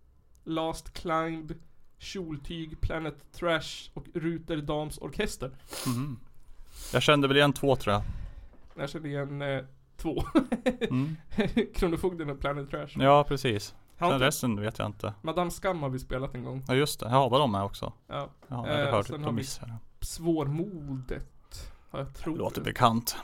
Last 0.43 0.93
Climb, 0.93 1.53
Kjoltyg, 1.97 2.81
Planet 2.81 3.31
Trash 3.31 3.89
och 3.93 4.05
Ruter 4.13 4.57
Dams 4.57 4.97
Orkester. 4.97 5.51
Mhm. 5.87 6.19
Jag 6.93 7.01
kände 7.03 7.27
väl 7.27 7.37
igen 7.37 7.53
två 7.53 7.75
tror 7.75 7.93
jag. 7.93 8.03
Jag 8.75 8.89
känner 8.89 9.09
igen 9.09 9.41
eh, 9.41 9.63
två. 9.97 10.23
Mm. 10.81 11.15
Kronofogden 11.75 12.29
och 12.29 12.39
Planet 12.39 12.69
Trash. 12.69 12.87
Ja, 12.95 13.23
precis. 13.23 13.75
Har 13.97 14.07
Sen 14.07 14.15
inte- 14.15 14.25
resten 14.27 14.61
vet 14.61 14.79
jag 14.79 14.85
inte. 14.85 15.13
Madame 15.21 15.51
Skam 15.51 15.81
har 15.81 15.89
vi 15.89 15.99
spelat 15.99 16.35
en 16.35 16.43
gång. 16.43 16.63
Ja 16.67 16.75
just 16.75 16.99
det, 16.99 17.05
ja 17.09 17.29
var 17.29 17.39
de 17.39 17.51
med 17.51 17.63
också? 17.63 17.93
Ja. 18.07 18.29
Ja, 18.47 18.67
jag 18.67 18.67
Eh, 18.67 18.79
hade 18.79 18.91
hört 18.91 19.07
sen 19.07 19.23
har 19.23 19.31
vi- 19.31 19.43
här. 19.61 19.75
Svårmodet. 20.01 21.71
Har 21.89 21.99
jag 21.99 22.13
tror 22.13 22.37
Låter 22.37 22.55
det. 22.61 22.65
bekant. 22.65 23.15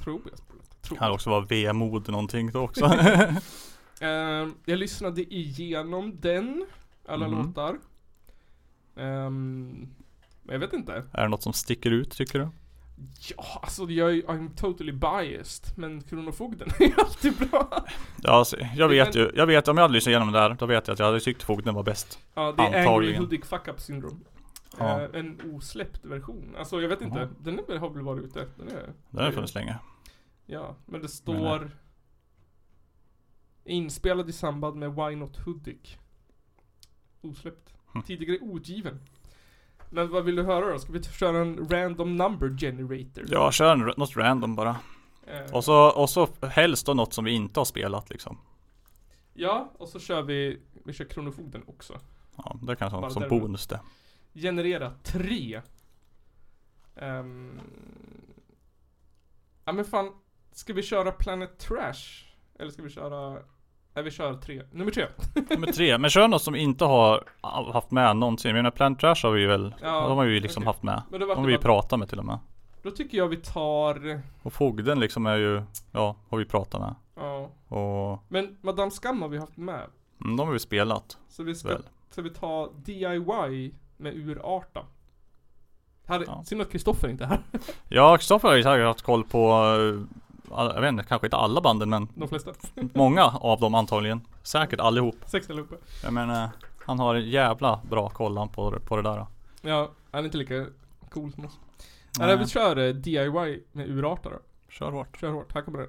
Tror 0.00 0.20
jag 0.30 0.38
spelat. 0.38 0.82
Tror 0.82 0.96
Kan 0.98 1.12
också 1.12 1.30
vara 1.30 1.40
vemod 1.44 2.08
någonting 2.08 2.50
då 2.50 2.60
också. 2.60 2.84
Ehm, 4.00 4.54
jag 4.64 4.78
lyssnade 4.78 5.34
igenom 5.34 6.20
den, 6.20 6.66
alla 7.08 7.28
Mhm. 7.28 7.46
låtar. 7.46 7.78
Ehm, 8.96 9.88
men 10.42 10.52
jag 10.52 10.58
vet 10.58 10.72
inte. 10.72 11.04
är 11.12 11.22
det 11.22 11.28
något 11.28 11.42
som 11.42 11.52
sticker 11.52 11.90
ut 11.90 12.10
tycker 12.10 12.38
du? 12.38 12.48
Ja, 13.36 13.60
alltså 13.62 13.84
jag 13.84 14.10
är 14.10 14.22
I'm 14.22 14.54
totally 14.54 14.92
biased. 14.92 15.78
Men 15.78 16.02
Kronofogden 16.02 16.68
är 16.78 17.00
alltid 17.00 17.36
bra. 17.36 17.84
Ja, 18.22 18.30
alltså, 18.30 18.56
jag 18.76 18.88
vet 18.88 19.16
ju, 19.16 19.30
jag 19.34 19.46
vet 19.46 19.68
om 19.68 19.76
jag 19.76 19.84
hade 19.84 19.94
lyssnat 19.94 20.10
igenom 20.10 20.32
det 20.32 20.38
där, 20.38 20.56
då 20.58 20.66
vet 20.66 20.88
jag 20.88 20.92
att 20.92 20.98
jag 20.98 21.06
hade 21.06 21.20
tyckt 21.20 21.42
Fogden 21.42 21.74
var 21.74 21.82
bäst. 21.82 22.18
Ja, 22.34 22.52
det 22.52 22.62
är 22.62 22.66
Angry 22.66 22.78
Antagligen. 22.78 23.22
Hudik 23.22 23.44
Fuck 23.44 23.68
Up 23.68 23.80
Syndrome. 23.80 24.20
Ja. 24.78 25.02
Eh, 25.02 25.20
en 25.20 25.40
osläppt 25.54 26.04
version. 26.04 26.54
Alltså 26.58 26.80
jag 26.80 26.88
vet 26.88 27.02
inte. 27.02 27.18
Jaha. 27.18 27.28
Den 27.40 27.58
är, 27.68 27.76
har 27.78 27.90
väl 27.90 28.02
varit 28.02 28.24
ute. 28.24 28.46
Den 28.56 28.68
är, 28.68 28.92
Den 29.10 29.24
har 29.24 29.32
funnits 29.32 29.54
länge. 29.54 29.78
Ja, 30.46 30.76
men 30.86 31.02
det 31.02 31.08
står 31.08 31.70
Inspelad 33.64 34.28
i 34.28 34.32
samband 34.32 34.76
med 34.76 34.94
Why 34.94 35.16
Not 35.16 35.36
Hudik 35.36 35.98
Osläppt 37.20 37.74
Hm. 37.92 38.02
Tidigare 38.02 38.38
utgiven 38.56 39.00
Men 39.90 40.10
vad 40.10 40.24
vill 40.24 40.36
du 40.36 40.42
höra 40.42 40.72
då? 40.72 40.78
Ska 40.78 40.92
vi 40.92 41.02
köra 41.02 41.38
en 41.38 41.68
random 41.68 42.16
number 42.16 42.56
generator? 42.58 43.24
Ja, 43.28 43.52
kör 43.52 43.72
en, 43.72 43.92
något 43.96 44.16
random 44.16 44.54
bara. 44.56 44.76
Eh, 45.26 45.54
Och 45.54 45.64
så, 45.64 45.88
och 45.90 46.10
så 46.10 46.28
helst 46.42 46.86
då 46.86 46.94
något 46.94 47.12
som 47.12 47.24
vi 47.24 47.30
inte 47.32 47.60
har 47.60 47.64
spelat 47.64 48.10
liksom. 48.10 48.38
Ja, 49.34 49.72
och 49.78 49.88
så 49.88 50.00
kör 50.00 50.22
vi 50.22 50.60
Vi 50.84 50.92
kör 50.92 51.04
Kronofogden 51.04 51.62
också 51.66 52.00
Ja, 52.36 52.56
det 52.62 52.76
kan 52.76 52.90
Bara 52.90 53.10
som, 53.10 53.28
bonus 53.28 53.66
det. 53.66 53.80
Generera 54.34 54.92
tre 55.02 55.62
Ehm, 56.96 57.60
Ja 59.64 59.72
men 59.72 59.84
fan 59.84 60.12
Ska 60.52 60.72
vi 60.72 60.82
köra 60.82 61.12
Planet 61.12 61.58
Trash? 61.58 62.26
Eller 62.58 62.70
ska 62.70 62.82
vi 62.82 62.90
köra 62.90 63.42
Nej 63.98 64.04
vi 64.04 64.10
kör 64.10 64.34
tre, 64.34 64.62
nummer 64.72 64.90
tre 64.92 65.06
Nummer 65.50 65.66
tre, 65.72 65.98
men 65.98 66.10
kör 66.10 66.28
något 66.28 66.42
som 66.42 66.54
inte 66.56 66.84
har 66.84 67.24
haft 67.72 67.90
med 67.90 68.16
någonsin. 68.16 68.48
Jag 68.48 68.56
menar 68.56 68.70
Plant 68.70 69.00
Trash 69.00 69.14
har 69.22 69.30
vi 69.30 69.46
väl, 69.46 69.74
Ja, 69.82 70.08
de 70.08 70.18
har 70.18 70.24
vi 70.24 70.34
ju 70.34 70.40
liksom 70.40 70.62
okej. 70.62 70.66
haft 70.66 70.82
med. 70.82 71.02
Men 71.10 71.20
då, 71.20 71.26
var 71.26 71.34
De 71.34 71.40
har 71.40 71.46
det 71.46 71.52
vi 71.52 71.56
bara, 71.58 71.62
pratat 71.62 71.98
med 71.98 72.08
till 72.08 72.18
och 72.18 72.24
med. 72.24 72.38
då 72.82 72.90
tycker 72.90 73.18
jag 73.18 73.28
vi 73.28 73.36
tar 73.36 74.20
Och 74.42 74.52
Fogden 74.52 75.00
liksom 75.00 75.26
är 75.26 75.36
ju, 75.36 75.62
ja, 75.92 76.16
har 76.28 76.38
vi 76.38 76.44
pratat 76.44 76.80
med. 76.80 76.94
Ja 77.16 77.50
Och 77.76 78.22
Men 78.28 78.56
Madame 78.60 78.90
Skam 78.90 79.22
har 79.22 79.28
vi 79.28 79.38
haft 79.38 79.56
med 79.56 79.80
mm, 80.24 80.36
de 80.36 80.46
har 80.46 80.52
vi 80.52 80.58
spelat 80.58 81.18
Så 81.28 81.42
vi 81.42 81.54
ska, 81.54 81.68
väl. 81.68 81.82
så 82.10 82.22
vi 82.22 82.30
tar 82.30 82.68
DIY 82.84 83.74
med 83.96 84.16
urarta 84.16 84.80
här, 86.06 86.24
Ja. 86.26 86.44
Synd 86.46 86.62
att 86.62 86.72
Kristoffer 86.72 87.08
inte 87.08 87.24
är 87.24 87.28
här, 87.28 87.40
Ja, 87.88 88.16
Kristoffer 88.16 88.64
har 88.64 88.76
ju 88.78 88.84
haft 88.84 89.02
koll 89.02 89.24
på, 89.24 89.48
eh, 89.50 90.16
jag 90.50 90.80
vet 90.80 90.88
inte, 90.88 91.04
kanske 91.04 91.26
inte 91.26 91.36
alla 91.36 91.60
banden 91.60 91.90
men 91.90 92.08
de 92.14 92.28
flesta 92.28 92.50
många 92.94 93.24
av 93.24 93.60
dem 93.60 93.74
antagligen. 93.74 94.20
Säkert 94.42 94.80
allihop. 94.80 95.16
Sex 95.26 95.50
allihopa 95.50 95.74
Jag 96.02 96.12
menar, 96.12 96.48
han 96.86 96.98
har 96.98 97.14
en 97.14 97.30
jävla 97.30 97.80
bra 97.90 98.08
koll 98.08 98.48
på, 98.54 98.80
på 98.80 98.96
det 98.96 99.02
där. 99.02 99.16
då. 99.16 99.26
Ja, 99.60 99.90
han 100.10 100.20
är 100.20 100.24
inte 100.24 100.38
lika 100.38 100.66
cool 101.10 101.32
som 101.32 101.44
oss 101.44 101.58
Nej. 102.18 102.26
Nej, 102.28 102.36
vi 102.36 102.46
kör 102.46 102.76
eh, 102.76 102.94
DIY 102.94 103.62
med 103.72 103.90
urarta 103.90 104.30
då 104.30 104.38
Kör 104.68 104.90
hårt. 104.90 105.18
Kör 105.20 105.30
hårt, 105.30 105.54
här 105.54 105.62
kommer 105.62 105.78
det 105.78 105.88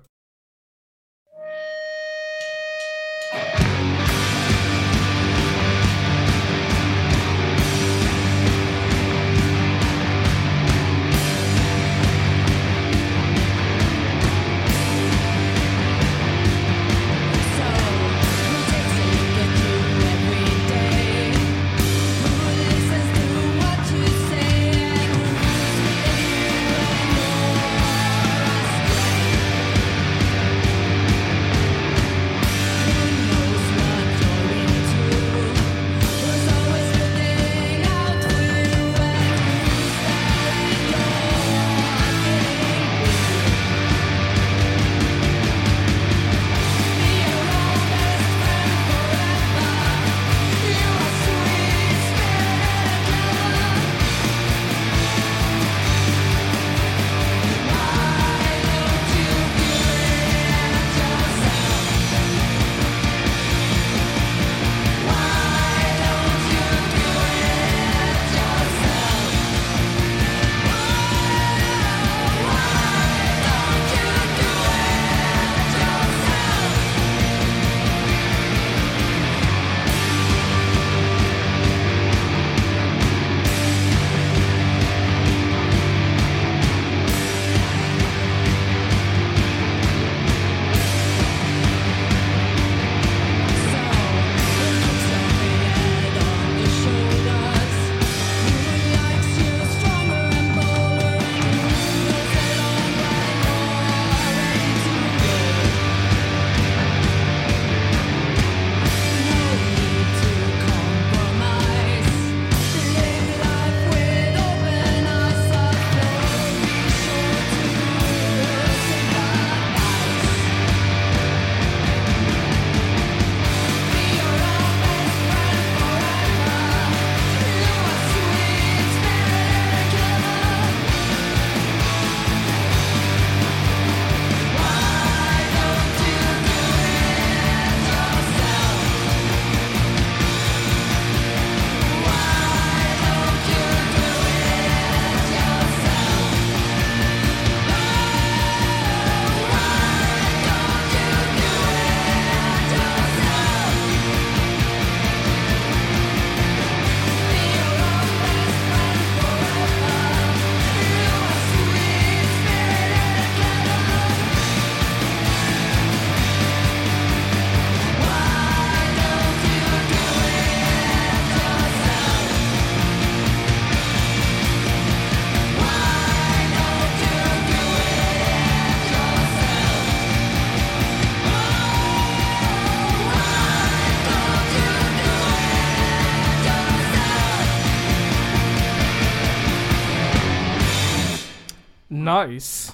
Nice. 192.28 192.74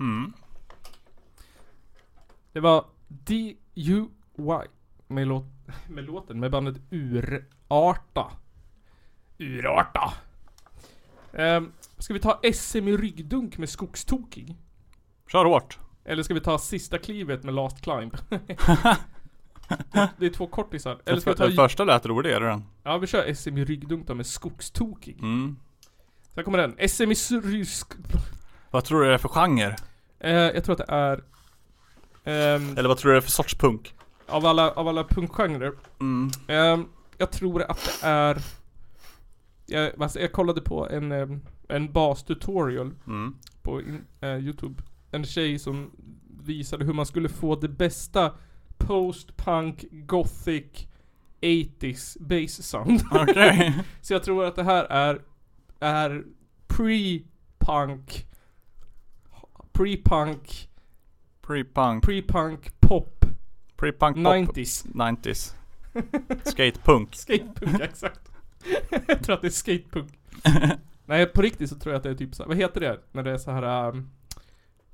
Mm. 0.00 0.32
Det 2.52 2.60
var 2.60 2.84
D.U.Y. 3.08 4.68
Med, 5.06 5.26
låt, 5.26 5.44
med 5.88 6.04
låten, 6.04 6.40
med 6.40 6.50
bandet 6.50 6.76
Urarta. 6.90 8.32
Urarta. 9.38 10.12
Um, 11.32 11.72
ska 11.98 12.14
vi 12.14 12.20
ta 12.20 12.40
SM 12.52 12.88
i 12.88 12.96
ryggdunk 12.96 13.58
med 13.58 13.68
Skogstokig? 13.68 14.56
Kör 15.32 15.44
hårt. 15.44 15.78
Eller 16.04 16.22
ska 16.22 16.34
vi 16.34 16.40
ta 16.40 16.58
sista 16.58 16.98
klivet 16.98 17.44
med 17.44 17.54
Last 17.54 17.80
Climb? 17.80 18.16
det 20.18 20.26
är 20.26 20.30
två 20.30 20.46
kortisar. 20.46 21.00
Eller 21.04 21.20
ska 21.20 21.30
vi 21.30 21.36
Den 21.36 21.56
ta... 21.56 21.62
första 21.62 21.84
lät 21.84 22.06
roligare 22.06 22.44
den. 22.44 22.64
Ja 22.82 22.98
vi 22.98 23.06
kör 23.06 23.34
SM 23.34 23.58
i 23.58 23.64
ryggdunk 23.64 24.06
då 24.06 24.14
med 24.14 24.26
Skogstokig. 24.26 25.18
Mm. 25.18 25.56
Sen 26.34 26.44
kommer 26.44 26.58
den. 26.58 26.88
SM 26.88 27.10
i 27.10 27.40
rysk... 27.40 27.92
Vad 28.70 28.84
tror 28.84 29.00
du 29.02 29.08
det 29.08 29.14
är 29.14 29.18
för 29.18 29.28
genre? 29.28 29.76
Eh, 30.20 30.32
jag 30.32 30.64
tror 30.64 30.80
att 30.80 30.86
det 30.88 30.94
är... 30.94 31.22
ehm, 32.24 32.78
Eller 32.78 32.88
vad 32.88 32.98
tror 32.98 33.10
du 33.10 33.14
det 33.14 33.18
är 33.18 33.22
för 33.22 33.30
sorts 33.30 33.54
punk? 33.54 33.94
av 34.28 34.46
alla, 34.46 34.70
av 34.70 34.88
alla 34.88 35.04
punkgenrer. 35.04 35.72
Mm. 36.00 36.30
Ehm, 36.48 36.84
jag 37.18 37.30
tror 37.30 37.62
att 37.62 37.84
det 38.02 38.06
är... 38.06 38.38
Jag, 39.66 40.02
alltså, 40.02 40.20
jag 40.20 40.32
kollade 40.32 40.60
på 40.60 40.88
en, 40.88 41.12
um, 41.12 41.42
en 41.68 41.92
bas-tutorial 41.92 42.94
Mm. 43.06 43.36
på 43.62 43.80
in, 43.80 44.04
eh, 44.20 44.36
Youtube. 44.38 44.82
En 45.10 45.24
tjej 45.24 45.58
som 45.58 45.90
visade 46.44 46.84
hur 46.84 46.92
man 46.92 47.06
skulle 47.06 47.28
få 47.28 47.56
det 47.56 47.68
bästa 47.68 48.32
post-punk, 48.78 49.84
gothic, 49.90 50.88
80s 51.40 52.16
bass 52.20 52.62
sound. 52.68 53.02
Okej. 53.10 53.74
Så 54.02 54.12
jag 54.12 54.22
tror 54.22 54.44
att 54.44 54.56
det 54.56 54.64
här 54.64 54.84
är, 54.84 55.20
är 55.80 56.24
pre-punk, 56.68 58.24
pre-punk, 59.78 60.68
Pre-punk. 61.42 62.00
pre-punk 62.04 62.72
pop, 62.80 63.24
Pre-punk 63.76 64.14
pop. 64.24 64.56
90s. 64.56 64.86
90s. 64.94 65.54
Skatepunk. 66.44 67.14
Skatepunk, 67.16 67.80
exakt. 67.82 68.20
jag 69.08 69.22
tror 69.22 69.34
att 69.34 69.40
det 69.40 69.48
är 69.48 69.50
skatepunk. 69.50 70.12
Nej, 71.04 71.26
på 71.26 71.42
riktigt 71.42 71.68
så 71.70 71.76
tror 71.78 71.92
jag 71.92 71.98
att 71.98 72.02
det 72.02 72.10
är 72.10 72.14
typ 72.14 72.34
så 72.34 72.42
här, 72.42 72.48
vad 72.48 72.56
heter 72.56 72.80
det? 72.80 73.00
När 73.12 73.22
det 73.22 73.30
är 73.30 73.38
så 73.38 73.50
här 73.50 73.88
um, 73.88 74.10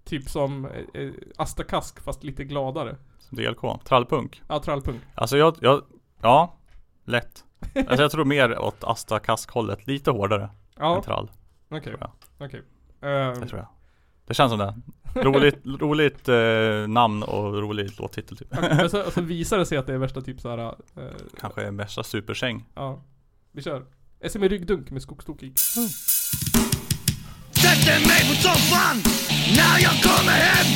Typ 0.05 0.29
som 0.31 0.64
eh, 0.64 1.01
eh, 1.03 1.11
Asta 1.37 1.64
Kask 1.64 2.01
fast 2.01 2.25
lite 2.25 2.44
gladare. 2.44 2.97
DLK. 3.31 3.85
Trallpunk. 3.85 4.42
Ja, 4.49 4.59
trallpunk. 4.62 5.01
Alltså 5.14 5.37
jag, 5.37 5.57
jag, 5.61 5.83
ja. 6.20 6.57
Lätt. 7.05 7.44
Alltså 7.75 8.03
jag 8.03 8.11
tror 8.11 8.25
mer 8.25 8.59
åt 8.59 8.85
Asta 8.85 9.18
Kask-hållet. 9.18 9.87
Lite 9.87 10.11
hårdare 10.11 10.51
Ja, 10.79 10.97
än 10.97 11.03
trall. 11.03 11.31
okej. 11.68 11.83
tror 11.83 11.97
jag. 12.01 12.11
Okej. 12.47 12.62
Ehm, 13.01 13.40
Det 13.40 13.47
tror 13.47 13.59
jag. 13.61 13.68
Det 14.26 14.34
känns 14.34 14.50
som 14.50 14.58
det. 14.58 14.74
Roligt, 15.22 15.66
roligt 15.80 16.28
eh, 16.28 16.88
namn 16.88 17.22
och 17.22 17.54
rolig 17.62 17.90
låttitel 18.00 18.37
typ. 18.37 18.48
Men 18.60 18.90
så, 18.90 19.02
och 19.06 19.12
så 19.14 19.20
visar 19.20 19.58
det 19.58 19.66
sig 19.66 19.78
att 19.78 19.87
det 19.87 19.94
är 19.94 19.98
värsta 19.98 20.20
typ 20.20 20.40
så 20.40 20.48
här. 20.50 20.58
eh, 20.58 20.72
Kanske 21.40 21.62
är 21.62 21.70
värsta 21.70 22.02
supersäng. 22.02 22.64
ja. 22.74 23.02
Vi 23.52 23.62
kör. 23.62 23.82
SM 24.30 24.44
i 24.44 24.48
ryggdunk 24.48 24.90
med 24.90 25.02
skogstokig. 25.02 25.58
Sätter 27.62 27.98
mig 28.08 28.20
på 28.28 28.34
soffan 28.42 28.96
när 29.58 29.76
jag 29.87 29.96
kommer 30.06 30.38
hem 30.46 30.66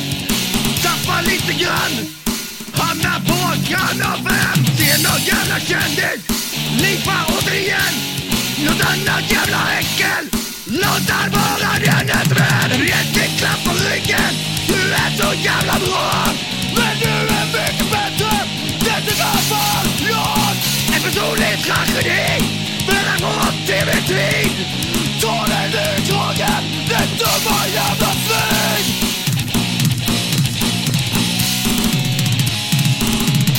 Tappar 0.83 1.21
lite 1.31 1.53
grann 1.63 1.93
Hamnar 2.81 3.19
på 3.29 3.39
kanal 3.71 4.17
5 4.17 4.65
Ser 4.77 4.97
någon 5.07 5.21
jävla 5.31 5.59
kändis 5.69 6.21
Lipa 6.83 7.17
återigen 7.33 7.93
Något 8.65 8.81
annat 8.91 9.25
jävla 9.35 9.61
äckel 9.81 10.23
Låtar 10.81 11.25
bara 11.35 11.71
den 11.85 12.09
ett 12.99 13.28
vän 13.41 13.51
Riktig 13.51 13.63
klapp 13.63 13.63
på 13.63 13.71
ryggen 13.71 14.33
Du 14.67 14.93
är 14.93 15.17
så 15.17 15.33
jävla 15.33 15.79
bra 15.79 16.33
Men 16.75 16.99
du 16.99 17.33
är 17.33 17.45
mycket 17.45 17.91
bättre 17.91 18.31
Det 18.79 18.89
är 18.89 19.01
därför 19.05 20.09
jag 20.09 20.55
En 20.95 21.01
personlig 21.01 21.63
tragedi 21.63 22.43
För 22.85 23.15
en 23.15 23.23
hård 23.23 23.67
tv-tid 23.67 24.65
Ta 25.21 25.45
den 25.47 25.73
ur 25.73 26.05
kragen 26.05 26.63
Den 26.89 27.09
dumma 27.17 27.67
jävla 27.73 28.11
svin 28.25 28.85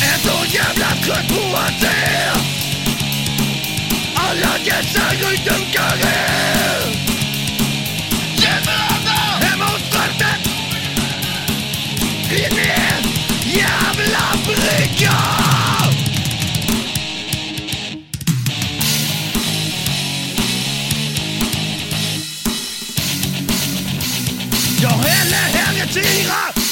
Är 0.03 0.19
så 0.19 0.57
jävla 0.57 0.87
trött 1.05 1.29
på 1.29 1.57
att 1.57 1.81
se 1.81 2.31
Alla 4.15 4.59
dessa 4.65 5.11
ryggdunkare 5.11 6.50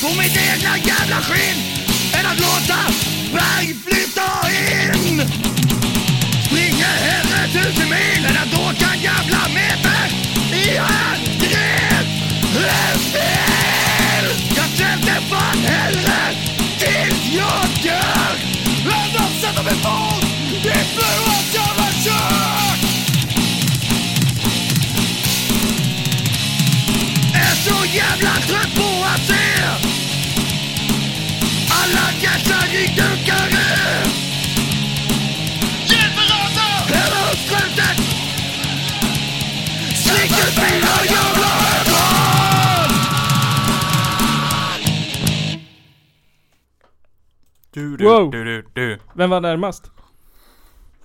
på 0.09 0.15
mitt 0.15 0.37
egna 0.37 0.77
jävla 0.77 1.21
skinn 1.23 1.59
än 2.13 2.27
att 2.27 2.41
låta 2.41 2.79
berg 3.33 3.75
flytta 3.87 4.29
in. 4.51 5.29
Springer 6.47 6.97
hellre 7.09 7.49
tusen 7.53 7.89
mil 7.89 8.27
än 8.27 8.37
att 8.37 8.55
åka 8.55 8.87
en 8.95 9.03
jävla 9.03 9.49
meter 9.49 10.05
i 10.53 10.77
handgrepp. 10.77 12.09
Jag 14.57 14.69
svälter 14.77 15.21
fan 15.31 15.59
hellre 15.59 16.37
tills 16.79 17.35
jag 17.35 17.69
dör 17.83 18.35
än 18.85 19.17
att 19.17 19.41
sätta 19.41 19.63
min 19.63 19.83
fot 19.83 20.25
i 20.53 20.85
fruans 20.95 21.55
jävla 21.55 21.89
kök. 22.05 22.79
är 27.35 27.55
så 27.55 27.97
jävla 27.97 28.35
trött 28.49 28.75
på 28.75 29.05
att 29.05 29.27
se 29.27 29.88
du, 47.71 47.97
du, 47.97 48.05
Wow. 48.05 48.31
du, 48.31 48.45
du, 48.45 48.67
du. 48.73 48.99
Vem 49.15 49.31
var 49.31 49.41
närmast? 49.41 49.91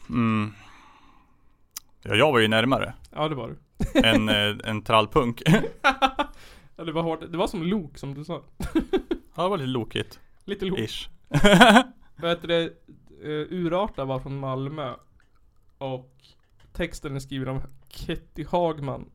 Mm. 0.10 0.54
Ja, 2.04 2.16
jag 2.16 2.32
var 2.32 2.40
ju 2.40 2.48
närmare 2.48 2.94
Ja, 3.16 3.28
det 3.30 3.36
var 3.36 3.48
du. 3.50 3.56
än 4.08 4.30
eh, 4.30 4.70
en 4.70 4.82
trallpunk. 4.82 5.42
Ja, 6.76 6.84
det 6.84 6.92
var 6.92 7.02
hårt. 7.02 7.32
Det 7.32 7.38
var 7.38 7.48
som 7.48 7.64
Lok 7.64 7.98
som 7.98 8.14
du 8.14 8.24
sa. 8.24 8.42
Ja, 9.36 9.44
det 9.44 9.50
var 9.50 9.58
lite 9.58 9.68
lokigt. 9.70 10.20
Lite 10.46 10.66
Lok. 10.66 10.80
Ish. 10.80 11.10
Vad 12.16 12.30
heter 12.30 12.48
det? 12.48 12.64
Uh, 13.24 13.48
Urarta 13.54 14.06
var 14.06 14.20
från 14.20 14.40
Malmö. 14.40 14.94
Och 15.78 16.16
texten 16.74 17.16
är 17.16 17.20
skriven 17.20 17.48
av 17.56 17.64
Ketty 17.90 18.46
Hagman. 18.46 19.12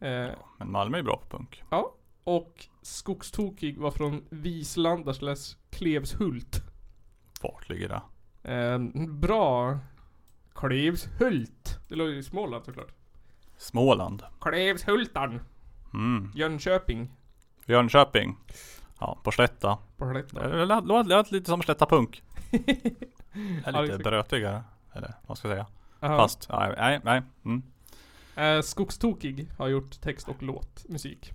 Eh, 0.00 0.28
Men 0.58 0.70
Malmö 0.70 0.98
är 0.98 1.02
bra 1.02 1.16
på 1.16 1.36
punk. 1.36 1.62
ja. 1.70 1.94
Och 2.24 2.66
Skogstokig 2.82 3.78
var 3.78 3.90
från 3.90 4.24
Vislanda 4.30 5.14
slash 5.14 5.56
Klevshult. 5.70 6.62
Vart 7.42 7.68
ligger 7.68 7.88
det? 7.88 8.02
Eh, 8.54 8.78
bra. 9.08 9.78
Klevshult. 10.54 11.78
Det 11.88 11.94
låg 11.94 12.08
ju 12.08 12.18
i 12.18 12.22
Småland 12.22 12.64
såklart. 12.64 12.92
Småland. 13.56 14.22
Klevshultan. 14.40 15.40
Mm. 15.94 16.32
Jönköping. 16.34 17.10
Jönköping. 17.66 18.36
Ja, 18.98 19.18
på 19.22 19.30
Slätta. 19.30 19.78
På. 19.96 20.04
Det 20.32 20.64
lät- 21.04 21.30
lite 21.32 21.50
som 21.50 21.62
Slätta 21.62 21.86
punk. 21.86 22.22
Är 23.64 23.82
lite 23.82 23.98
brötigare. 23.98 24.62
Eller 24.92 25.14
vad 25.26 25.38
ska 25.38 25.48
jag 25.48 25.54
säga. 25.56 25.66
Aha. 26.00 26.16
Fast, 26.18 26.48
nej, 26.48 26.74
nej, 26.78 27.00
nej. 27.04 27.22
Mm. 27.44 27.62
Eh, 28.36 28.62
Skogstokig 28.62 29.48
har 29.58 29.68
gjort 29.68 30.00
text 30.00 30.28
och 30.28 30.42
låt, 30.42 30.88
musik. 30.88 31.32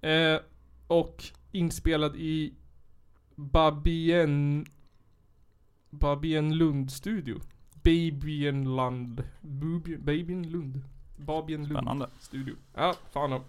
Eh, 0.00 0.38
och 0.86 1.24
inspelad 1.52 2.16
i 2.16 2.54
Babien... 3.36 4.66
Babien 5.90 6.56
Lund 6.58 6.92
studio. 6.92 7.40
Babienland. 7.82 9.24
Babien- 9.40 9.98
Babienlund. 10.04 10.82
Babien 11.16 11.60
Lund 11.64 11.72
Spännande. 11.72 12.06
studio. 12.20 12.54
Ja, 12.74 12.94
fan 13.12 13.32
och. 13.32 13.42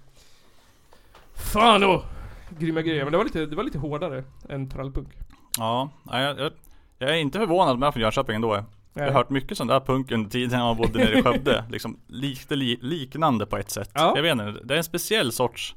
Fan 1.34 1.84
och! 1.84 2.04
Grymma 2.50 2.82
grejer. 2.82 3.04
Men 3.04 3.12
det 3.12 3.18
var 3.18 3.26
lite, 3.26 3.46
det 3.46 3.56
var 3.56 3.64
lite 3.64 3.80
hårdare 3.80 4.24
än 4.50 4.70
trallpunk. 4.70 5.10
Ja, 5.58 5.90
jag, 6.06 6.40
jag, 6.40 6.52
jag 6.98 7.10
är 7.10 7.16
inte 7.16 7.40
förvånad 7.40 7.80
med 7.80 7.94
från 7.94 8.02
Jönköping 8.02 8.36
ändå. 8.36 8.66
Jag 8.94 9.04
har 9.04 9.12
hört 9.12 9.30
mycket 9.30 9.58
sån 9.58 9.68
där 9.68 9.80
punk 9.80 10.12
under 10.12 10.30
tiden 10.30 10.60
jag 10.60 10.78
bodde 10.78 11.00
nere 11.00 11.20
i 11.20 11.22
Skövde. 11.22 11.66
liksom 11.70 12.00
lite 12.08 12.56
li, 12.56 12.80
liknande 12.82 13.46
på 13.46 13.58
ett 13.58 13.72
sätt. 13.72 13.92
Ja. 13.94 14.14
Jag 14.16 14.24
vet 14.24 14.32
inte, 14.32 14.52
det 14.64 14.74
är 14.74 14.78
en 14.78 14.84
speciell 14.84 15.32
sorts 15.32 15.76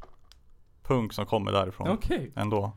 punk 0.83 1.13
som 1.13 1.27
kommer 1.27 1.53
därifrån. 1.53 1.89
Okej. 1.89 2.33
Ändå. 2.37 2.73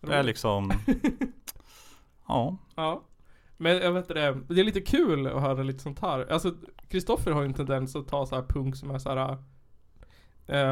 Det 0.00 0.14
är 0.14 0.22
liksom 0.22 0.72
Ja. 2.28 2.56
Ja. 2.76 3.02
Men 3.56 3.76
jag 3.76 3.92
vet 3.92 4.08
det, 4.08 4.38
det 4.48 4.60
är 4.60 4.64
lite 4.64 4.80
kul 4.80 5.26
att 5.26 5.42
höra 5.42 5.62
lite 5.62 5.78
sånt 5.78 6.00
här. 6.00 6.32
Alltså, 6.32 6.54
Kristoffer 6.88 7.30
har 7.30 7.42
ju 7.42 7.46
en 7.46 7.54
tendens 7.54 7.96
att 7.96 8.08
ta 8.08 8.26
så 8.26 8.34
här 8.34 8.42
punk 8.42 8.76
som 8.76 8.90
är 8.90 8.98
så 8.98 9.10
här. 9.14 9.38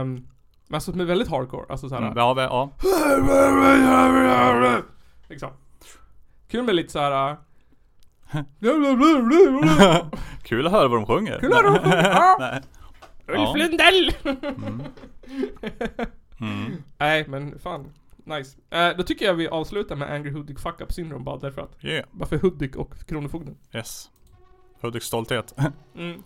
Um, 0.01 0.29
alltså 0.73 0.93
som 0.93 1.01
är 1.01 1.05
väldigt 1.05 1.29
hardcore. 1.29 1.67
Alltså 1.69 1.89
så 1.89 1.95
här. 1.95 2.03
Mm, 2.03 2.13
ja, 2.17 2.43
ja. 2.43 2.71
Liksom. 5.29 5.51
Kul 6.49 6.65
med 6.65 6.75
lite 6.75 6.93
så 6.93 6.99
här. 6.99 7.37
Kul 10.43 10.67
att 10.67 10.73
höra 10.73 10.89
vad 10.89 10.99
de 10.99 11.07
sjunger. 11.07 11.39
Kul 11.41 11.53
att 11.53 11.59
höra 11.59 11.71
vad 11.71 11.83
de 11.83 11.91
sjunger, 11.91 12.11
ja. 12.11 12.37
Nej. 12.41 12.63
Ulf 13.27 13.57
Lundell! 13.57 14.13
Mm. 16.41 16.83
Nej 16.99 17.25
men 17.29 17.59
fan, 17.59 17.93
nice. 18.25 18.59
Eh, 18.71 18.97
då 18.97 19.03
tycker 19.03 19.27
jag 19.27 19.35
vi 19.35 19.49
avslutar 19.49 19.97
med 19.97 20.11
Angry 20.13 20.31
Hudik 20.31 20.59
Fuck 20.59 20.81
Up 20.81 20.93
Syndrome 20.93 21.25
bara 21.25 21.37
därför 21.39 21.63
att. 21.63 21.85
Yeah. 21.85 22.07
Bara 22.13 22.29
för 22.29 22.39
Hudik 22.39 22.77
och 22.77 23.07
Kronofogden. 23.07 23.57
Yes. 23.75 24.11
Hudiks 24.81 25.07
stolthet. 25.07 25.55
Mm. 25.97 26.23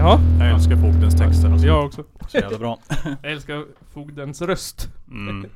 Ja, 0.00 0.18
Jag 0.38 0.50
älskar 0.50 0.76
fogdens 0.76 1.18
texter 1.18 1.50
alltså. 1.50 1.66
jag 1.66 1.84
också. 1.86 2.04
Så 2.28 2.36
jävla 2.38 2.58
bra. 2.58 2.78
Jag 3.22 3.32
älskar 3.32 3.66
fogdens 3.92 4.42
röst. 4.42 4.88
Mm. 5.10 5.46